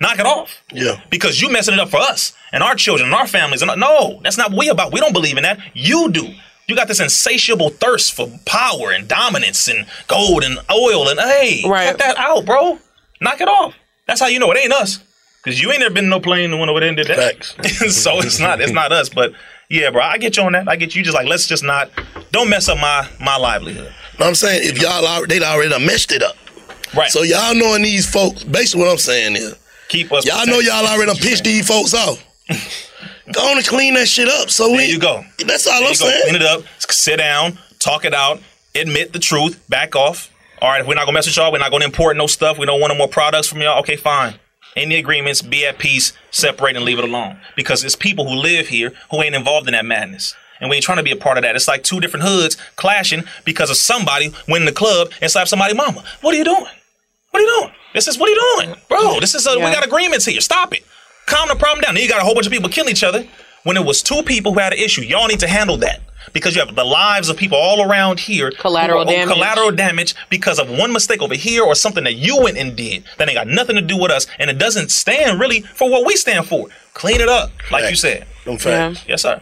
[0.00, 1.00] knock it off Yeah.
[1.10, 3.62] because you messing it up for us and our children and our families.
[3.62, 4.92] And no, that's not what we about.
[4.92, 5.58] We don't believe in that.
[5.74, 6.32] You do.
[6.68, 11.62] You got this insatiable thirst for power and dominance and gold and oil and hey,
[11.66, 11.88] Right.
[11.88, 12.78] cut that out, bro.
[13.20, 13.74] Knock it off.
[14.06, 14.98] That's how you know it ain't us.
[15.44, 17.16] Cause you ain't never been no plane and went over there and did that.
[17.44, 17.96] Facts.
[18.02, 19.08] so it's not it's not us.
[19.08, 19.32] But
[19.70, 20.68] yeah, bro, I get you on that.
[20.68, 21.02] I get you.
[21.02, 21.90] Just like let's just not
[22.32, 23.86] don't mess up my my livelihood.
[23.86, 24.60] Know what I'm saying?
[24.64, 26.36] If y'all already, they already done messed it up.
[26.94, 27.08] Right.
[27.08, 29.56] So y'all knowing these folks, basically what I'm saying is,
[29.88, 30.26] keep us.
[30.26, 32.22] y'all know y'all already done pissed these folks off.
[33.32, 34.50] go on and clean that shit up.
[34.50, 35.24] So There we, you go.
[35.46, 36.22] That's all There I'm saying.
[36.24, 36.62] Clean it up.
[36.78, 37.58] Sit down.
[37.78, 38.40] Talk it out.
[38.74, 39.62] Admit the truth.
[39.68, 40.30] Back off.
[40.60, 40.80] All right.
[40.80, 42.58] If we're not gonna mess with y'all, we're not gonna import no stuff.
[42.58, 43.78] We don't want no more products from y'all.
[43.80, 44.34] Okay, fine.
[44.76, 47.40] Any agreements, be at peace, separate and leave it alone.
[47.56, 50.34] Because it's people who live here who ain't involved in that madness.
[50.60, 51.56] And we ain't trying to be a part of that.
[51.56, 55.50] It's like two different hoods clashing because of somebody went in the club and slapped
[55.50, 56.02] somebody mama.
[56.20, 56.66] What are you doing?
[57.30, 57.74] What are you doing?
[57.94, 58.80] This is what are you doing?
[58.88, 60.40] Bro, this is a, we got agreements here.
[60.40, 60.84] Stop it.
[61.28, 61.94] Calm the problem down.
[61.94, 63.26] Then you got a whole bunch of people killing each other.
[63.64, 66.00] When it was two people who had an issue, y'all need to handle that.
[66.32, 68.50] Because you have the lives of people all around here.
[68.50, 69.34] Collateral are- damage.
[69.34, 73.04] Collateral damage because of one mistake over here or something that you went and did
[73.16, 74.26] that ain't got nothing to do with us.
[74.38, 76.68] And it doesn't stand really for what we stand for.
[76.94, 78.26] Clean it up, like you said.
[78.44, 79.04] Them facts.
[79.06, 79.40] Yes, sir.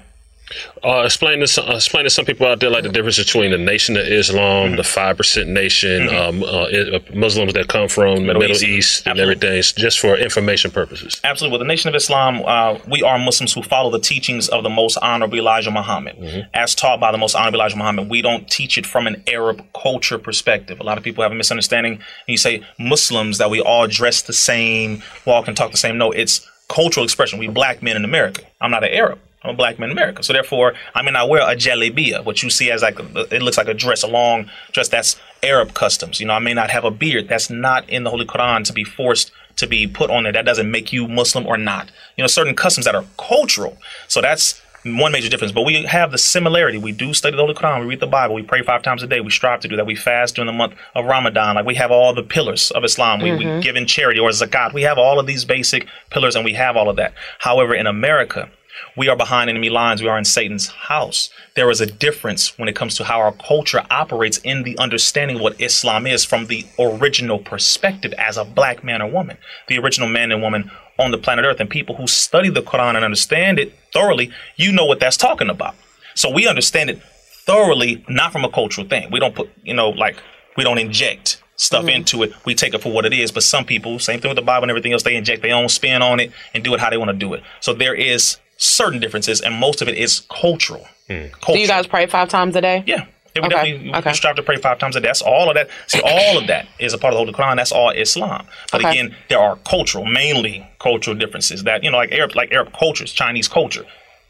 [0.84, 3.50] Uh, explain to some, uh, explain to some people out there like the difference between
[3.50, 8.16] the Nation of Islam, the five percent nation, um, uh, uh, Muslims that come from
[8.16, 8.62] the Middle Middle East.
[8.62, 11.20] East, and everything, just for information purposes.
[11.24, 11.58] Absolutely.
[11.58, 14.70] Well, the Nation of Islam, uh, we are Muslims who follow the teachings of the
[14.70, 16.48] most honorable Elijah Muhammad.
[16.54, 19.64] As taught by the most honorable Elijah Muhammad, we don't teach it from an Arab
[19.72, 20.78] culture perspective.
[20.78, 21.94] A lot of people have a misunderstanding.
[21.94, 25.98] And you say Muslims that we all dress the same, walk and talk the same.
[25.98, 27.38] No, it's cultural expression.
[27.38, 28.42] We black men in America.
[28.60, 29.18] I'm not an Arab.
[29.42, 30.22] I'm a black man in America.
[30.22, 33.42] So therefore, I may not wear a jalabiya, what you see as like, a, it
[33.42, 36.18] looks like a dress, a long dress that's Arab customs.
[36.18, 37.28] You know, I may not have a beard.
[37.28, 40.32] That's not in the Holy Quran to be forced to be put on there.
[40.32, 41.90] That doesn't make you Muslim or not.
[42.16, 43.76] You know, certain customs that are cultural.
[44.08, 44.60] So that's
[44.94, 46.78] one major difference, but we have the similarity.
[46.78, 49.06] We do study the Holy Quran, we read the Bible, we pray five times a
[49.06, 49.86] day, we strive to do that.
[49.86, 51.56] We fast during the month of Ramadan.
[51.56, 53.20] Like we have all the pillars of Islam.
[53.20, 53.60] We, we mm-hmm.
[53.60, 54.72] give in charity or zakat.
[54.72, 57.14] We have all of these basic pillars and we have all of that.
[57.38, 58.48] However, in America,
[58.96, 60.02] we are behind enemy lines.
[60.02, 61.30] We are in Satan's house.
[61.54, 65.36] There is a difference when it comes to how our culture operates in the understanding
[65.36, 69.38] of what Islam is from the original perspective as a black man or woman,
[69.68, 71.60] the original man and woman on the planet Earth.
[71.60, 75.50] And people who study the Quran and understand it thoroughly, you know what that's talking
[75.50, 75.74] about.
[76.14, 77.00] So we understand it
[77.44, 79.10] thoroughly, not from a cultural thing.
[79.10, 80.16] We don't put, you know, like
[80.56, 81.90] we don't inject stuff mm-hmm.
[81.90, 82.32] into it.
[82.44, 83.32] We take it for what it is.
[83.32, 85.68] But some people, same thing with the Bible and everything else, they inject their own
[85.68, 87.42] spin on it and do it how they want to do it.
[87.60, 90.86] So there is certain differences, and most of it is cultural.
[91.08, 91.26] Hmm.
[91.46, 92.84] Do you guys pray five times a day?
[92.86, 93.06] Yeah.
[93.36, 94.12] Yeah, we Okay, definitely we okay.
[94.12, 95.08] strive to pray five times a day.
[95.08, 95.68] That's all of that.
[95.86, 97.56] See, all of that is a part of the Holy Quran.
[97.56, 98.46] That's all Islam.
[98.72, 98.90] But Okay.
[98.90, 103.12] again, there are cultural, mainly cultural differences that you know, like Arab, like Arab cultures,
[103.12, 103.84] Chinese culture.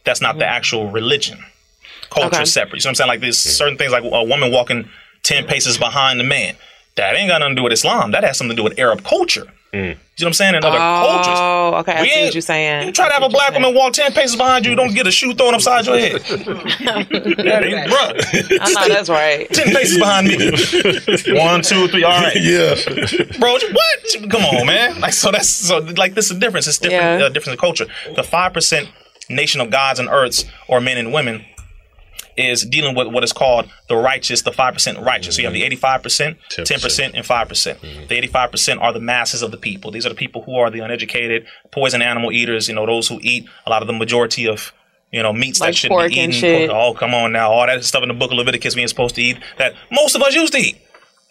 [0.05, 1.39] That's not the actual religion.
[2.11, 2.35] Culture Mm-hmm.
[2.35, 2.43] Okay.
[2.45, 2.85] is separate.
[2.85, 3.09] You know what I'm saying?
[3.09, 4.89] Like there's certain things, like a woman walking
[5.23, 6.57] ten paces behind the man.
[6.97, 8.12] That ain't got nothing to do with Islam.
[8.12, 9.47] That has something to do with Arab culture.
[9.72, 10.55] You know what I'm saying?
[10.55, 11.34] In other cultures.
[11.36, 11.93] Oh, okay.
[11.93, 12.86] I We see ain't- what you're saying.
[12.86, 15.10] You try to have a black woman walk ten paces behind you, don't get a
[15.10, 16.12] shoe thrown upside your head.
[16.22, 18.59] that ain't, bruh.
[18.60, 19.48] I know that's right.
[19.52, 20.36] Ten paces behind me.
[21.38, 22.05] One, two, three.
[22.05, 22.74] All right, Yeah.
[23.38, 23.52] bro.
[23.52, 24.30] What?
[24.30, 25.01] Come on, man.
[25.01, 25.30] Like so.
[25.30, 25.78] That's so.
[25.78, 26.66] Like this is a difference.
[26.66, 27.20] It's different.
[27.20, 27.26] Yeah.
[27.26, 27.86] Uh, difference in culture.
[28.14, 28.88] The five percent
[29.28, 31.44] nation of gods and earths, or men and women,
[32.37, 35.37] is dealing with what is called the righteous, the five percent righteous.
[35.37, 35.67] So you have the mm-hmm.
[35.67, 37.81] eighty-five percent, ten percent, and five percent.
[37.81, 38.07] Mm-hmm.
[38.07, 39.91] The eighty-five percent are the masses of the people.
[39.91, 42.69] These are the people who are the uneducated, poison animal eaters.
[42.69, 44.73] You know, those who eat a lot of the majority of.
[45.13, 46.41] You know, meats Like that shouldn't pork be and eaten.
[46.41, 46.69] shit.
[46.69, 47.53] Oh, come on now.
[47.53, 50.17] All that stuff in the book of Leviticus we ain't supposed to eat that most
[50.17, 50.79] of us used to eat.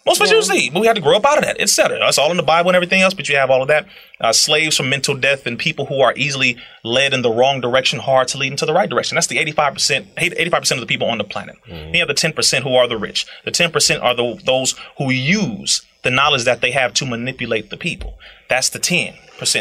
[0.06, 1.98] Most of us used to but we had to grow up out of that, etc.
[1.98, 3.86] That's all in the Bible and everything else, but you have all of that.
[4.20, 7.98] Uh, slaves from mental death and people who are easily led in the wrong direction,
[7.98, 9.16] hard to lead into the right direction.
[9.16, 11.56] That's the 85%, 85% of the people on the planet.
[11.66, 13.26] Then you have the 10% who are the rich.
[13.44, 17.76] The 10% are the, those who use the knowledge that they have to manipulate the
[17.76, 18.16] people.
[18.48, 19.16] That's the 10%.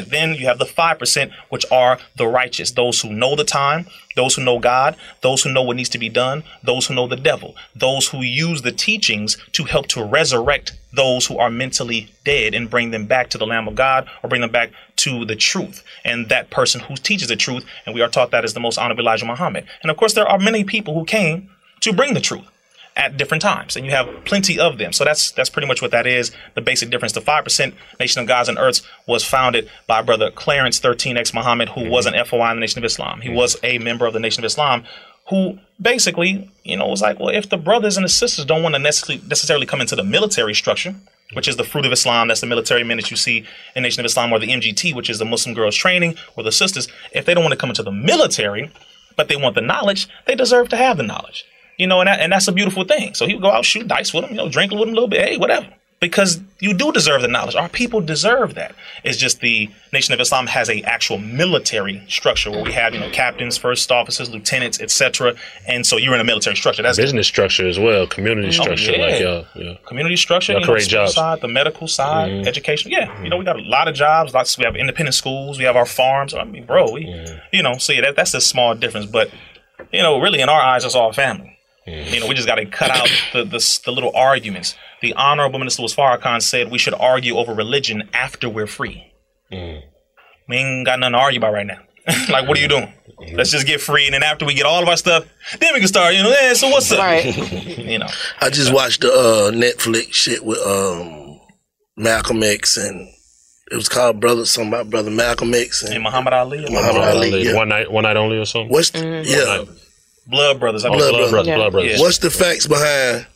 [0.10, 4.36] Then you have the 5%, which are the righteous, those who know the time, those
[4.36, 7.16] who know God, those who know what needs to be done, those who know the
[7.16, 12.54] devil, those who use the teachings to help to resurrect those who are mentally dead
[12.54, 15.36] and bring them back to the Lamb of God or bring them back to the
[15.36, 15.84] truth.
[16.04, 18.78] And that person who teaches the truth, and we are taught that is the most
[18.78, 19.66] honorable Elijah Muhammad.
[19.82, 21.50] And of course, there are many people who came
[21.80, 22.46] to bring the truth
[22.96, 24.94] at different times, and you have plenty of them.
[24.94, 26.32] So that's that's pretty much what that is.
[26.54, 27.14] The basic difference.
[27.14, 31.70] The five percent Nation of Gods and Earths was founded by brother Clarence 13X Muhammad,
[31.70, 31.90] who mm-hmm.
[31.90, 33.22] was an FOI in the Nation of Islam.
[33.22, 33.38] He mm-hmm.
[33.38, 34.86] was a member of the Nation of Islam,
[35.30, 38.76] who basically, you know, was like, well, if the brothers and the sisters don't want
[38.76, 40.96] to necessarily necessarily come into the military structure,
[41.34, 43.46] which is the fruit of Islam, that's the military men that you see
[43.76, 46.52] in Nation of Islam, or the MGT, which is the Muslim girls training, or the
[46.52, 48.72] sisters, if they don't want to come into the military,
[49.18, 51.46] but they want the knowledge, they deserve to have the knowledge.
[51.78, 53.14] You know, and, that, and that's a beautiful thing.
[53.14, 54.94] So he would go out, shoot dice with them, you know, drink with them a
[54.94, 55.68] little bit, hey, whatever.
[56.02, 57.56] Because you do deserve the knowledge.
[57.56, 58.76] Our people deserve that.
[59.04, 63.00] It's just the Nation of Islam has a actual military structure where we have, you
[63.00, 65.36] know, captains, first officers, lieutenants, etc.
[65.68, 66.84] And so you're in a military structure.
[66.84, 68.92] That's Business structure as well, community oh, structure.
[68.94, 69.06] Oh, yeah.
[69.06, 69.78] Like y'all, yeah.
[69.86, 71.14] community structure, Y'all you know, the jobs.
[71.14, 72.48] side, the medical side, mm-hmm.
[72.48, 72.92] education.
[72.92, 73.58] Yeah, you know, we mm-hmm.
[73.58, 74.34] got a lot of jobs.
[74.34, 74.58] Lots.
[74.58, 75.58] We have independent schools.
[75.58, 76.34] We have our farms.
[76.34, 77.06] I mean, bro, we,
[77.52, 79.32] you know, see that that's a small difference, but
[79.92, 81.55] you know, really in our eyes, it's all family.
[81.86, 84.76] You know, we just got to cut out the, the the little arguments.
[85.02, 89.14] The Honorable Minister was Farrakhan said we should argue over religion after we're free.
[90.48, 91.80] We ain't got nothing to argue about right now.
[92.30, 92.92] like, what are you doing?
[93.34, 95.26] Let's just get free, and then after we get all of our stuff,
[95.60, 96.16] then we can start.
[96.16, 96.54] You know, yeah.
[96.54, 97.00] So what's up?
[97.00, 97.78] Right.
[97.78, 98.08] you know,
[98.42, 101.40] I just watched the uh, Netflix shit with um,
[101.98, 103.10] Malcolm X and
[103.72, 107.44] it was called Brother something about Brother Malcolm X and and Muhammad Ali, Muhammad Ali.
[107.44, 107.56] Yeah.
[107.56, 108.70] One night, one night only or something.
[108.70, 109.64] What's the, yeah?
[110.28, 110.86] Blood Brothers.
[110.86, 111.10] I Oh, believe.
[111.10, 111.32] Blood blood, Brothers.
[111.32, 111.56] brothers, Yeah.
[111.58, 111.92] blood brothers.
[111.92, 112.00] Yeah.
[112.02, 113.28] What's the facts behind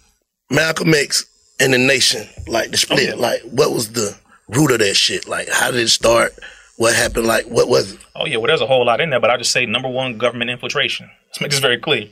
[0.49, 1.25] Malcolm X
[1.59, 2.27] and the nation?
[2.47, 3.03] Like the split.
[3.09, 3.13] yeah.
[3.15, 4.17] Like what was the
[4.47, 5.27] root of that shit?
[5.27, 6.33] Like how did it start?
[6.77, 7.27] What happened?
[7.27, 7.99] Like what was it?
[8.15, 10.17] Oh yeah, well there's a whole lot in there, but I'll just say number one,
[10.17, 11.09] government infiltration.
[11.27, 12.07] Let's make this very clear.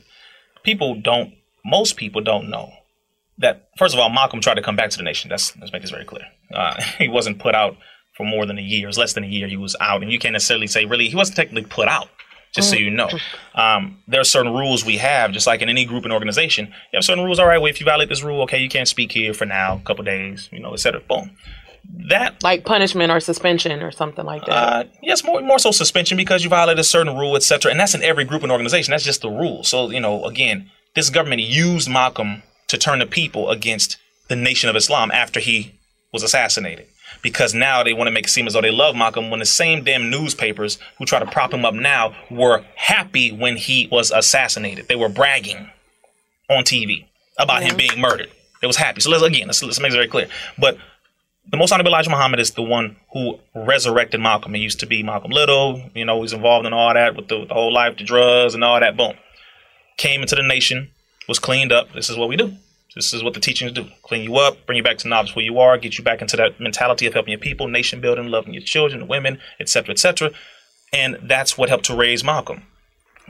[0.62, 1.34] People don't
[1.64, 2.72] most people don't know
[3.38, 5.28] that first of all, Malcolm tried to come back to the nation.
[5.28, 6.24] That's let's make this very clear.
[6.52, 7.76] Uh, he wasn't put out
[8.16, 8.84] for more than a year.
[8.84, 10.02] It was less than a year he was out.
[10.02, 12.08] And you can't necessarily say really he wasn't technically put out,
[12.54, 13.08] just so you know.
[13.54, 16.66] Um, there are certain rules we have, just like in any group and organization.
[16.66, 18.88] You have certain rules, all right, well, if you violate this rule, okay, you can't
[18.88, 21.00] speak here for now, a couple days, you know, et cetera.
[21.00, 21.30] Boom.
[22.10, 24.52] That Like punishment or suspension or something like that.
[24.52, 27.70] uh, yes, more more so suspension because you violated a certain rule, et cetera.
[27.70, 28.90] And that's in every group and organization.
[28.90, 29.64] That's just the rule.
[29.64, 33.96] So you know, again, this government used Malcolm to turn the people against
[34.28, 35.78] the Nation of Islam after he
[36.12, 36.86] was assassinated.
[37.22, 39.46] Because now they want to make it seem as though they love Malcolm when the
[39.46, 44.10] same damn newspapers who try to prop him up now were happy when he was
[44.10, 44.88] assassinated.
[44.88, 45.70] They were bragging
[46.48, 47.06] on TV
[47.38, 48.30] about him being murdered.
[48.60, 49.00] They was happy.
[49.00, 50.28] So let's again, let's, let's make it very clear.
[50.58, 50.78] But
[51.50, 54.54] the most honorable Elijah Muhammad is the one who resurrected Malcolm.
[54.54, 57.46] He used to be Malcolm Little, you know, he's involved in all that with the,
[57.46, 58.96] the whole life, the drugs and all that.
[58.96, 59.14] Boom.
[59.96, 60.90] Came into the nation,
[61.28, 61.92] was cleaned up.
[61.92, 62.54] This is what we do.
[62.94, 63.86] This is what the teachings do.
[64.02, 66.36] Clean you up, bring you back to knowledge who you are, get you back into
[66.36, 70.30] that mentality of helping your people, nation building, loving your children, women, etc., etc.
[70.92, 72.62] And that's what helped to raise Malcolm.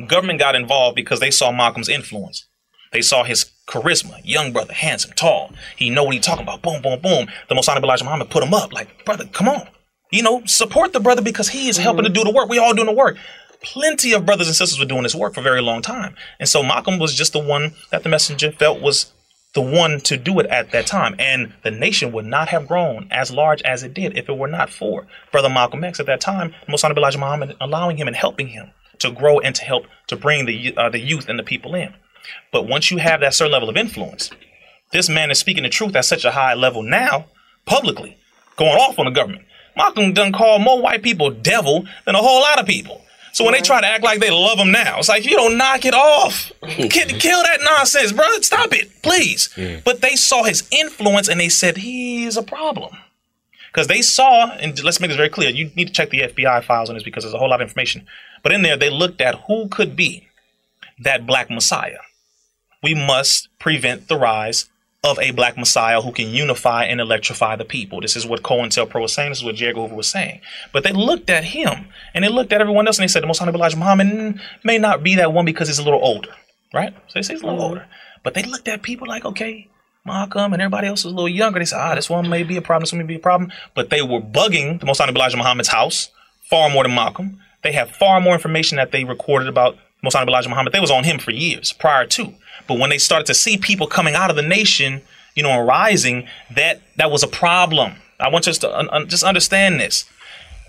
[0.06, 2.47] Government got involved because they saw Malcolm's influence.
[2.93, 5.52] They saw his charisma, young brother, handsome, tall.
[5.76, 6.62] He know what he talking about.
[6.62, 7.26] Boom, boom, boom.
[7.48, 8.72] The Honorable Elijah Muhammad put him up.
[8.72, 9.68] Like, brother, come on.
[10.10, 12.48] You know, support the brother because he is helping to do the work.
[12.48, 13.18] We all doing the work.
[13.60, 16.14] Plenty of brothers and sisters were doing this work for a very long time.
[16.39, 19.12] And so Malcolm was just the one that the messenger felt was
[19.54, 21.14] the one to do it at that time.
[21.18, 24.48] And the nation would not have grown as large as it did if it were
[24.48, 28.16] not for Brother Malcolm X at that time, Most Honorable Elijah Muhammad allowing him and
[28.16, 31.44] helping him to grow and to help to bring the, uh, the youth and the
[31.44, 31.94] people in.
[32.52, 34.30] But once you have that certain level of influence,
[34.92, 37.26] this man is speaking the truth at such a high level now,
[37.64, 38.16] publicly,
[38.56, 39.44] going off on the government.
[39.76, 43.02] Malcolm done called more white people devil than a whole lot of people.
[43.32, 45.56] So when they try to act like they love him now, it's like you don't
[45.59, 46.50] knock it off.
[46.62, 48.26] Kill, kill that nonsense, bro.
[48.40, 49.48] Stop it, please.
[49.84, 52.96] But they saw his influence and they said he's a problem.
[53.72, 56.64] Because they saw, and let's make this very clear, you need to check the FBI
[56.64, 58.06] files on this because there's a whole lot of information.
[58.42, 60.26] But in there, they looked at who could be
[60.98, 61.98] that black messiah.
[62.82, 64.68] We must prevent the rise
[65.04, 68.00] of a black messiah who can unify and electrify the people.
[68.00, 69.30] This is what COINTELPRO was saying.
[69.30, 69.68] This is what J.
[69.68, 70.40] Edgar Hoover was saying.
[70.72, 73.28] But they looked at him and they looked at everyone else and they said, the
[73.28, 76.34] most honorable Elijah Muhammad mm, may not be that one because he's a little older,
[76.74, 76.92] right?
[77.06, 77.86] So they say he's a little older.
[78.24, 79.68] But they looked at people like, okay,
[80.04, 81.60] Malcolm and everybody else is a little younger.
[81.60, 83.52] They said, ah, this one may be a problem, this one may be a problem.
[83.74, 86.10] But they were bugging the most honorable Elijah Muhammad's house
[86.50, 87.38] far more than Malcolm.
[87.62, 90.72] They have far more information that they recorded about most honorable Elijah Muhammad.
[90.72, 92.34] They was on him for years prior to.
[92.69, 95.01] But when they started to see people coming out of the nation,
[95.35, 97.95] you know, and rising, that that was a problem.
[98.20, 100.05] I want us to un- un- just understand this.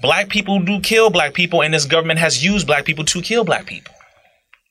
[0.01, 3.43] Black people do kill black people, and this government has used black people to kill
[3.43, 3.93] black people.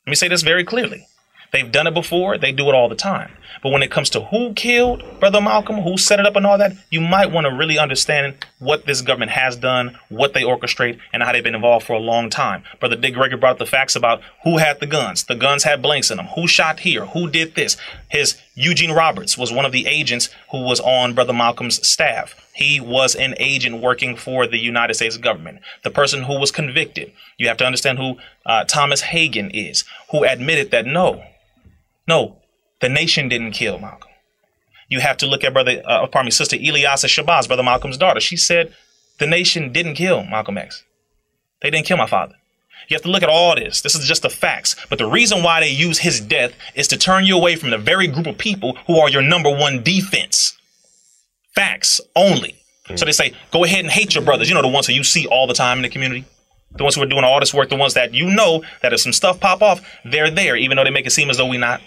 [0.07, 1.07] Let me say this very clearly.
[1.53, 3.33] They've done it before, they do it all the time.
[3.63, 6.59] But when it comes to who killed Brother Malcolm, who set it up and all
[6.59, 10.99] that, you might want to really understand what this government has done, what they orchestrate,
[11.13, 12.63] and how they've been involved for a long time.
[12.79, 15.25] Brother Dick Gregory brought up the facts about who had the guns.
[15.25, 16.27] The guns had blanks in them.
[16.35, 17.07] Who shot here?
[17.07, 17.77] Who did this?
[18.09, 22.35] His Eugene Roberts was one of the agents who was on Brother Malcolm's staff.
[22.55, 25.61] He was an agent working for the United States government.
[25.85, 30.25] The person who was convicted, you have to understand who uh, Thomas Hagan is, who
[30.25, 31.23] admitted that no,
[32.09, 32.39] no,
[32.81, 34.11] the nation didn't kill Malcolm.
[34.89, 38.21] You have to look at brother, uh, pardon me, sister Ilyasah Shabazz, brother Malcolm's daughter.
[38.21, 38.75] She said
[39.19, 40.85] the nation didn't kill Malcolm X.
[41.61, 42.35] They didn't kill my father.
[42.89, 43.83] You have to look at all this.
[43.83, 44.75] This is just the facts.
[44.89, 47.77] But the reason why they use his death is to turn you away from the
[47.77, 50.57] very group of people who are your number one defense.
[51.55, 52.55] Facts only.
[52.97, 54.49] So they say, go ahead and hate your brothers.
[54.49, 56.25] You know, the ones who you see all the time in the community.
[56.71, 59.01] The ones who are doing all this work, the ones that you know that if
[59.01, 61.61] some stuff pop off, they're there, even though they make it seem as though we're
[61.61, 61.83] not.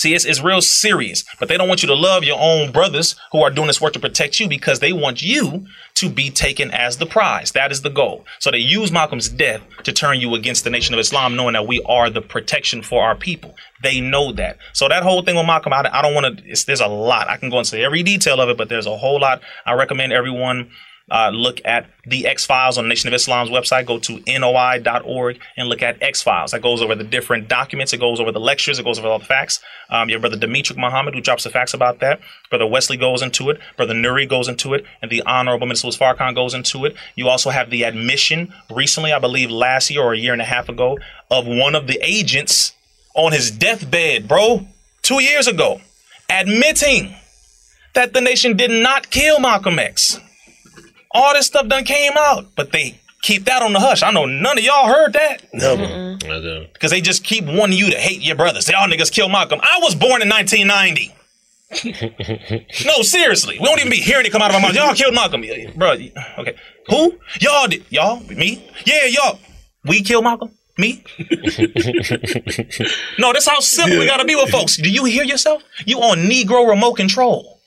[0.00, 3.16] See, it's, it's real serious, but they don't want you to love your own brothers
[3.32, 5.66] who are doing this work to protect you because they want you
[5.96, 7.52] to be taken as the prize.
[7.52, 8.24] That is the goal.
[8.38, 11.66] So they use Malcolm's death to turn you against the nation of Islam, knowing that
[11.66, 13.54] we are the protection for our people.
[13.82, 14.56] They know that.
[14.72, 17.28] So that whole thing with Malcolm, I, I don't want to, there's a lot.
[17.28, 19.42] I can go into every detail of it, but there's a whole lot.
[19.66, 20.70] I recommend everyone
[21.10, 23.86] uh, look at the X Files on Nation of Islam's website.
[23.86, 26.52] Go to noi.org and look at X Files.
[26.52, 27.92] That goes over the different documents.
[27.92, 28.78] It goes over the lectures.
[28.78, 29.60] It goes over all the facts.
[29.90, 32.20] Um, you have Brother Demetric Muhammad who drops the facts about that.
[32.48, 33.60] Brother Wesley goes into it.
[33.76, 34.84] Brother Nuri goes into it.
[35.02, 36.94] And the Honorable Minister Farrakhan goes into it.
[37.16, 40.46] You also have the admission recently, I believe last year or a year and a
[40.46, 40.98] half ago,
[41.30, 42.72] of one of the agents
[43.14, 44.66] on his deathbed, bro,
[45.02, 45.80] two years ago,
[46.28, 47.14] admitting
[47.94, 50.18] that the nation did not kill Malcolm X.
[51.12, 54.02] All this stuff done came out, but they keep that on the hush.
[54.02, 55.42] I know none of y'all heard that.
[55.52, 56.16] Never.
[56.72, 58.66] Because they just keep wanting you to hate your brothers.
[58.66, 59.60] They all niggas kill Malcolm.
[59.62, 61.14] I was born in 1990.
[62.84, 63.56] no, seriously.
[63.60, 64.74] We don't even be hearing it come out of our mouth.
[64.74, 65.44] Y'all killed Malcolm.
[65.76, 65.92] Bro,
[66.38, 66.56] okay.
[66.88, 67.18] Who?
[67.40, 67.84] Y'all did.
[67.90, 68.20] Y'all?
[68.20, 68.68] Me?
[68.84, 69.38] Yeah, y'all.
[69.84, 70.50] We killed Malcolm?
[70.78, 71.04] Me?
[73.18, 74.76] no, that's how simple we gotta be with folks.
[74.76, 75.62] Do you hear yourself?
[75.84, 77.60] You on Negro remote control.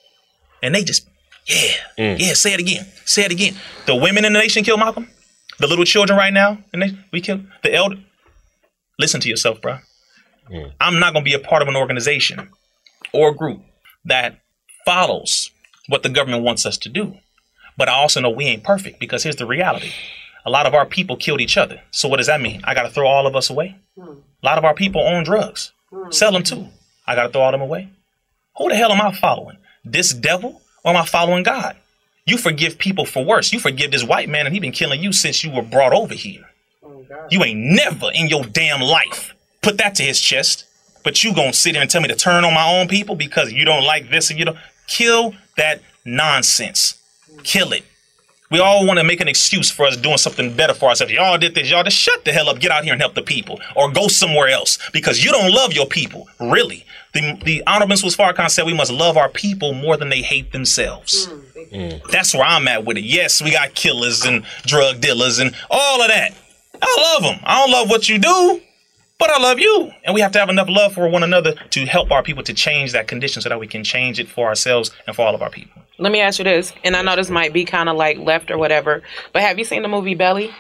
[0.62, 1.08] And they just,
[1.48, 2.20] yeah, mm.
[2.20, 2.86] yeah, say it again.
[3.06, 3.56] Say it again.
[3.86, 5.08] The women in the nation kill Malcolm.
[5.60, 7.98] The little children right now, and they, we kill the elder.
[9.00, 9.78] Listen to yourself, bro.
[10.50, 10.72] Mm.
[10.80, 12.50] I'm not gonna be a part of an organization
[13.14, 13.62] or group
[14.06, 14.40] that
[14.86, 15.52] follows
[15.88, 17.18] what the government wants us to do.
[17.78, 19.92] But I also know we ain't perfect because here's the reality.
[20.46, 21.82] A lot of our people killed each other.
[21.92, 22.62] So what does that mean?
[22.66, 23.78] I got to throw all of us away?
[23.98, 25.72] A lot of our people own drugs.
[26.10, 26.68] Sell them too.
[27.08, 27.90] I got to throw all them away?
[28.58, 29.58] Who the hell am I following?
[29.86, 31.78] This devil or am I following God?
[32.26, 33.52] You forgive people for worse.
[33.52, 36.14] You forgive this white man and he been killing you since you were brought over
[36.14, 36.50] here.
[36.86, 39.34] Oh, you ain't never in your damn life
[39.64, 40.66] put that to his chest.
[41.04, 43.52] But you gonna sit here and tell me to turn on my own people because
[43.52, 44.58] you don't like this and you don't
[44.88, 47.02] kill that nonsense.
[47.44, 47.84] Kill it.
[48.52, 51.12] We all want to make an excuse for us doing something better for ourselves.
[51.12, 53.22] Y'all did this, y'all just shut the hell up, get out here and help the
[53.22, 56.28] people, or go somewhere else because you don't love your people.
[56.40, 60.22] Really, the the Honorable Swiss Farrakhan said we must love our people more than they
[60.22, 61.28] hate themselves.
[61.28, 62.12] Mm, mm.
[62.12, 63.04] That's where I'm at with it.
[63.04, 66.34] Yes, we got killers and drug dealers and all of that.
[66.82, 67.40] I love them.
[67.44, 68.62] I don't love what you do,
[69.18, 69.92] but I love you.
[70.04, 72.54] And we have to have enough love for one another to help our people to
[72.54, 75.42] change that condition so that we can change it for ourselves and for all of
[75.42, 75.83] our people.
[76.00, 78.50] Let me ask you this, and I know this might be kind of like left
[78.52, 80.52] or whatever, but have you seen the movie Belly?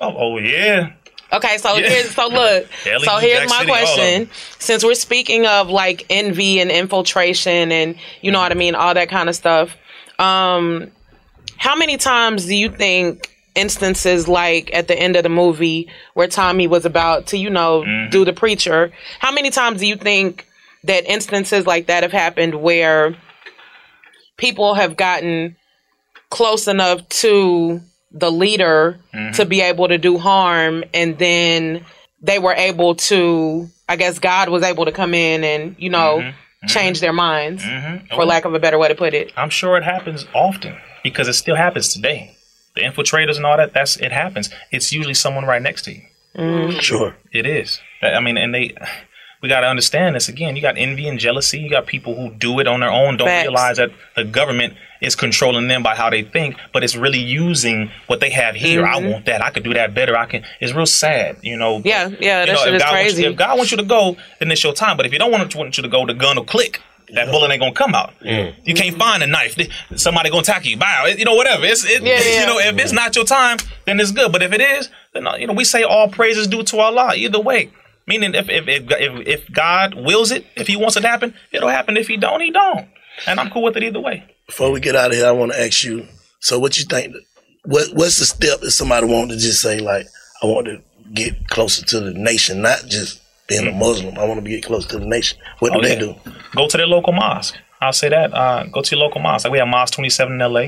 [0.00, 0.92] Oh, oh yeah.
[1.32, 1.88] Okay, so Yeah.
[1.88, 2.66] here's so look.
[3.04, 4.30] So here's my City, question.
[4.58, 8.94] Since we're speaking of like envy and infiltration and you know what I mean, all
[8.94, 9.70] that kind of stuff.
[10.18, 10.90] Um
[11.56, 16.28] how many times do you think instances like at the end of the movie where
[16.28, 18.10] Tommy was about to, you know, Mm-hmm.
[18.10, 20.46] do the preacher, how many times do you think
[20.84, 23.16] that instances like that have happened where
[24.36, 25.56] people have gotten
[26.30, 27.80] close enough to
[28.12, 29.32] the leader Mm-hmm.
[29.32, 31.84] to be able to do harm and then
[32.22, 36.18] they were able to i guess god was able to come in and you know
[36.18, 36.66] Mm-hmm.
[36.68, 38.00] change their minds Oh.
[38.16, 41.28] for lack of a better way to put it I'm sure it happens often because
[41.28, 42.34] it still happens today.
[42.74, 44.50] The infiltrators and all that, that's it happens.
[44.72, 46.02] It's usually someone right next to you.
[46.36, 46.80] Mm.
[46.80, 47.14] Sure.
[47.32, 47.78] It is.
[48.02, 48.74] I mean, and they,
[49.46, 50.56] we got to understand this again.
[50.56, 51.60] You got envy and jealousy.
[51.60, 53.44] You got people who do it on their own, don't Facts.
[53.46, 57.90] realize that the government is controlling them by how they think, but it's really using
[58.08, 58.84] what they have here.
[58.84, 59.12] I Mhm.
[59.12, 59.40] want that.
[59.44, 60.16] I could do that better.
[60.16, 60.42] I can.
[60.60, 61.80] It's real sad, you know.
[61.84, 63.76] yeah yeah You that know, shit if God wants crazy you, if God wants you
[63.76, 64.96] to go, then it's your time.
[64.96, 66.80] But if you don't want, to, want you to go, the gun will click.
[67.14, 68.14] That bullet ain't gonna come out.
[68.20, 69.56] You can't find a knife.
[69.94, 70.76] Somebody gonna attack you.
[70.76, 71.04] Bow.
[71.06, 71.64] You know, whatever.
[71.64, 72.40] It's it, Yeah, yeah.
[72.40, 74.32] you know, if it's not your time, then it's good.
[74.32, 77.12] But if it is, then uh, you know, we say all praises due to Allah.
[77.14, 77.70] Either way,
[78.06, 81.34] meaning if if if if, if God wills it, if He wants it to happen,
[81.52, 81.96] it'll happen.
[81.96, 82.88] If He don't, He don't.
[83.26, 84.24] And I'm cool with it either way.
[84.46, 86.06] Before we get out of here, I want to ask you.
[86.40, 87.14] So, what you think?
[87.64, 90.06] What What's the step if somebody want to just say like,
[90.42, 90.80] I want to
[91.14, 94.18] get closer to the nation, not just being a Muslim.
[94.18, 95.38] I want to get closer to the nation.
[95.60, 96.00] What do Oh, they yeah.
[96.00, 96.14] do?
[96.54, 97.56] Go to their local mosque.
[97.80, 98.32] I'll say that.
[98.34, 99.44] Uh, go to your local mosque.
[99.44, 100.66] Like we have Mosque 27 in LA,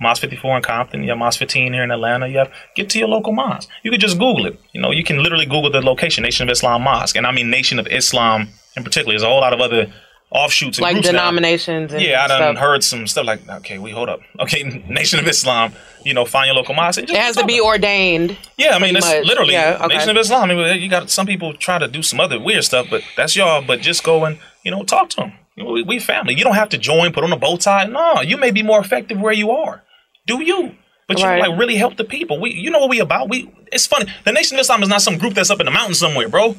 [0.00, 1.02] Mosque 54 in Compton.
[1.02, 2.26] You have Mosque 15 here in Atlanta.
[2.26, 3.68] You have get to your local mosque.
[3.82, 4.58] You could just Google it.
[4.72, 7.50] You know, you can literally Google the location, Nation of Islam Mosque, and I mean
[7.50, 9.12] Nation of Islam in particular.
[9.12, 9.92] There's a whole lot of other
[10.30, 11.02] offshoots and like now.
[11.02, 12.62] denominations and Yeah, I done stuff.
[12.64, 14.20] heard some stuff like, okay, we hold up.
[14.40, 15.72] Okay, Nation of Islam.
[16.04, 16.98] You know, find your local mosque.
[17.02, 19.24] it has to be ordained yeah, I mean, it's much.
[19.26, 19.96] literally Yeah, okay.
[19.96, 20.50] Nation of Islam.
[20.50, 23.36] I mean, you got some people try to do some other weird stuff, but that's
[23.36, 23.60] y'all.
[23.62, 25.32] But just go and you know talk to them.
[25.56, 26.34] You know, we, we family.
[26.34, 27.84] You don't have to join, put on a bow tie.
[27.84, 29.82] No, you may be more effective where you are.
[30.26, 30.74] Do you?
[31.10, 31.40] But you Right.
[31.40, 32.38] like really help the people.
[32.38, 33.28] We, you know what we about?
[33.28, 33.50] We.
[33.72, 34.06] It's funny.
[34.24, 36.56] The Nation of Islam is not some group that's up in the mountains somewhere, bro.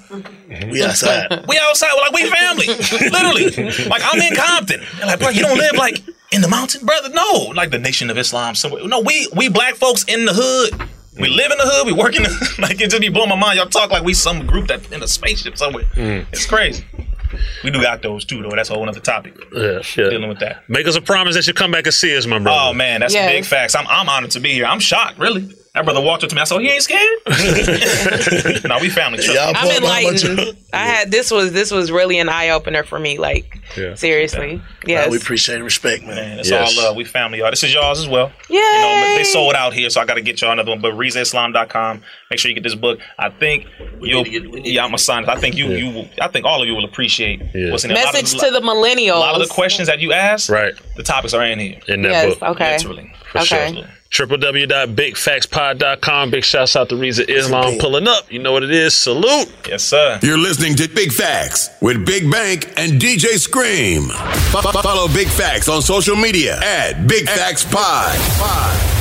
[0.70, 1.46] We outside.
[1.48, 2.68] We outside, We're like we family,
[3.10, 3.88] literally.
[3.88, 4.82] Like I'm in Compton.
[4.98, 6.02] They're like, bro, you don't live like
[6.32, 7.10] in the mountain, brother.
[7.10, 8.86] No, like the Nation of Islam somewhere.
[8.86, 10.90] No, we we black folks in the hood.
[11.18, 11.36] We mm.
[11.36, 11.86] live in the hood.
[11.86, 13.58] We work in the like it just be blowing my mind.
[13.58, 15.86] Y'all talk like we some group that in a spaceship somewhere.
[15.96, 16.26] Mm.
[16.32, 16.86] It's crazy.
[17.64, 18.50] We do got those too, though.
[18.56, 19.36] That's a whole other topic.
[19.54, 20.10] Yeah, yeah.
[20.10, 20.68] Dealing with that.
[20.70, 22.60] Make us a promise that you come back and see us, my brother.
[22.70, 23.32] Oh man, that's Yes.
[23.32, 23.76] big facts.
[23.76, 24.66] I'm I'm honored to be here.
[24.66, 25.54] I'm shocked, really.
[25.74, 26.42] That brother walked up to me.
[26.42, 27.08] I said, "Oh, he ain't scared."
[28.66, 29.20] no, we family.
[29.20, 29.54] trust Y'all.
[29.56, 30.58] I'm Well, how enlightened.
[30.74, 33.18] I had this was this was really an eye opener for me.
[33.18, 33.94] Like Yeah.
[33.96, 35.10] seriously, yes.
[35.10, 36.16] We appreciate and respect, man.
[36.16, 36.78] Man, it's Yes.
[36.78, 36.96] all love.
[36.98, 37.52] We family, y'all.
[37.52, 38.34] This is y'all's as well.
[38.50, 38.56] Yay!
[38.58, 40.82] You know, they sold out here, so I got to get y'all another one.
[40.82, 42.02] But RizzaIslam.com.
[42.30, 43.00] Make sure you get this book.
[43.18, 43.66] I think
[44.02, 44.24] you'll.
[44.26, 45.30] need get- yeah, I'm gonna sign it.
[45.30, 45.68] I think you.
[45.72, 46.06] You.
[46.20, 47.72] I think all of you will appreciate Yeah.
[47.72, 47.98] what's in it.
[47.98, 49.16] A of- Message to the millennials.
[49.16, 50.74] A lot of the questions that you asked, Right.
[50.98, 51.78] The topics are in here.
[51.88, 52.36] In that Yes.
[52.36, 52.50] book.
[52.56, 52.74] Okay.
[52.78, 53.14] Literally.
[53.32, 53.74] For Okay.
[53.74, 53.86] sure.
[54.12, 56.30] www.bigfactspod.com.
[56.32, 58.32] Big shouts out to Rizza Islam pulling up.
[58.32, 58.94] You know what it is.
[58.94, 59.52] Salute.
[59.68, 60.20] Yes, sir.
[60.22, 64.10] You're listening to Big Facts with Big Bank and DJ Scream.
[64.52, 69.01] Fo- fo- Follow Big Facts on social media at Big Facts Pod.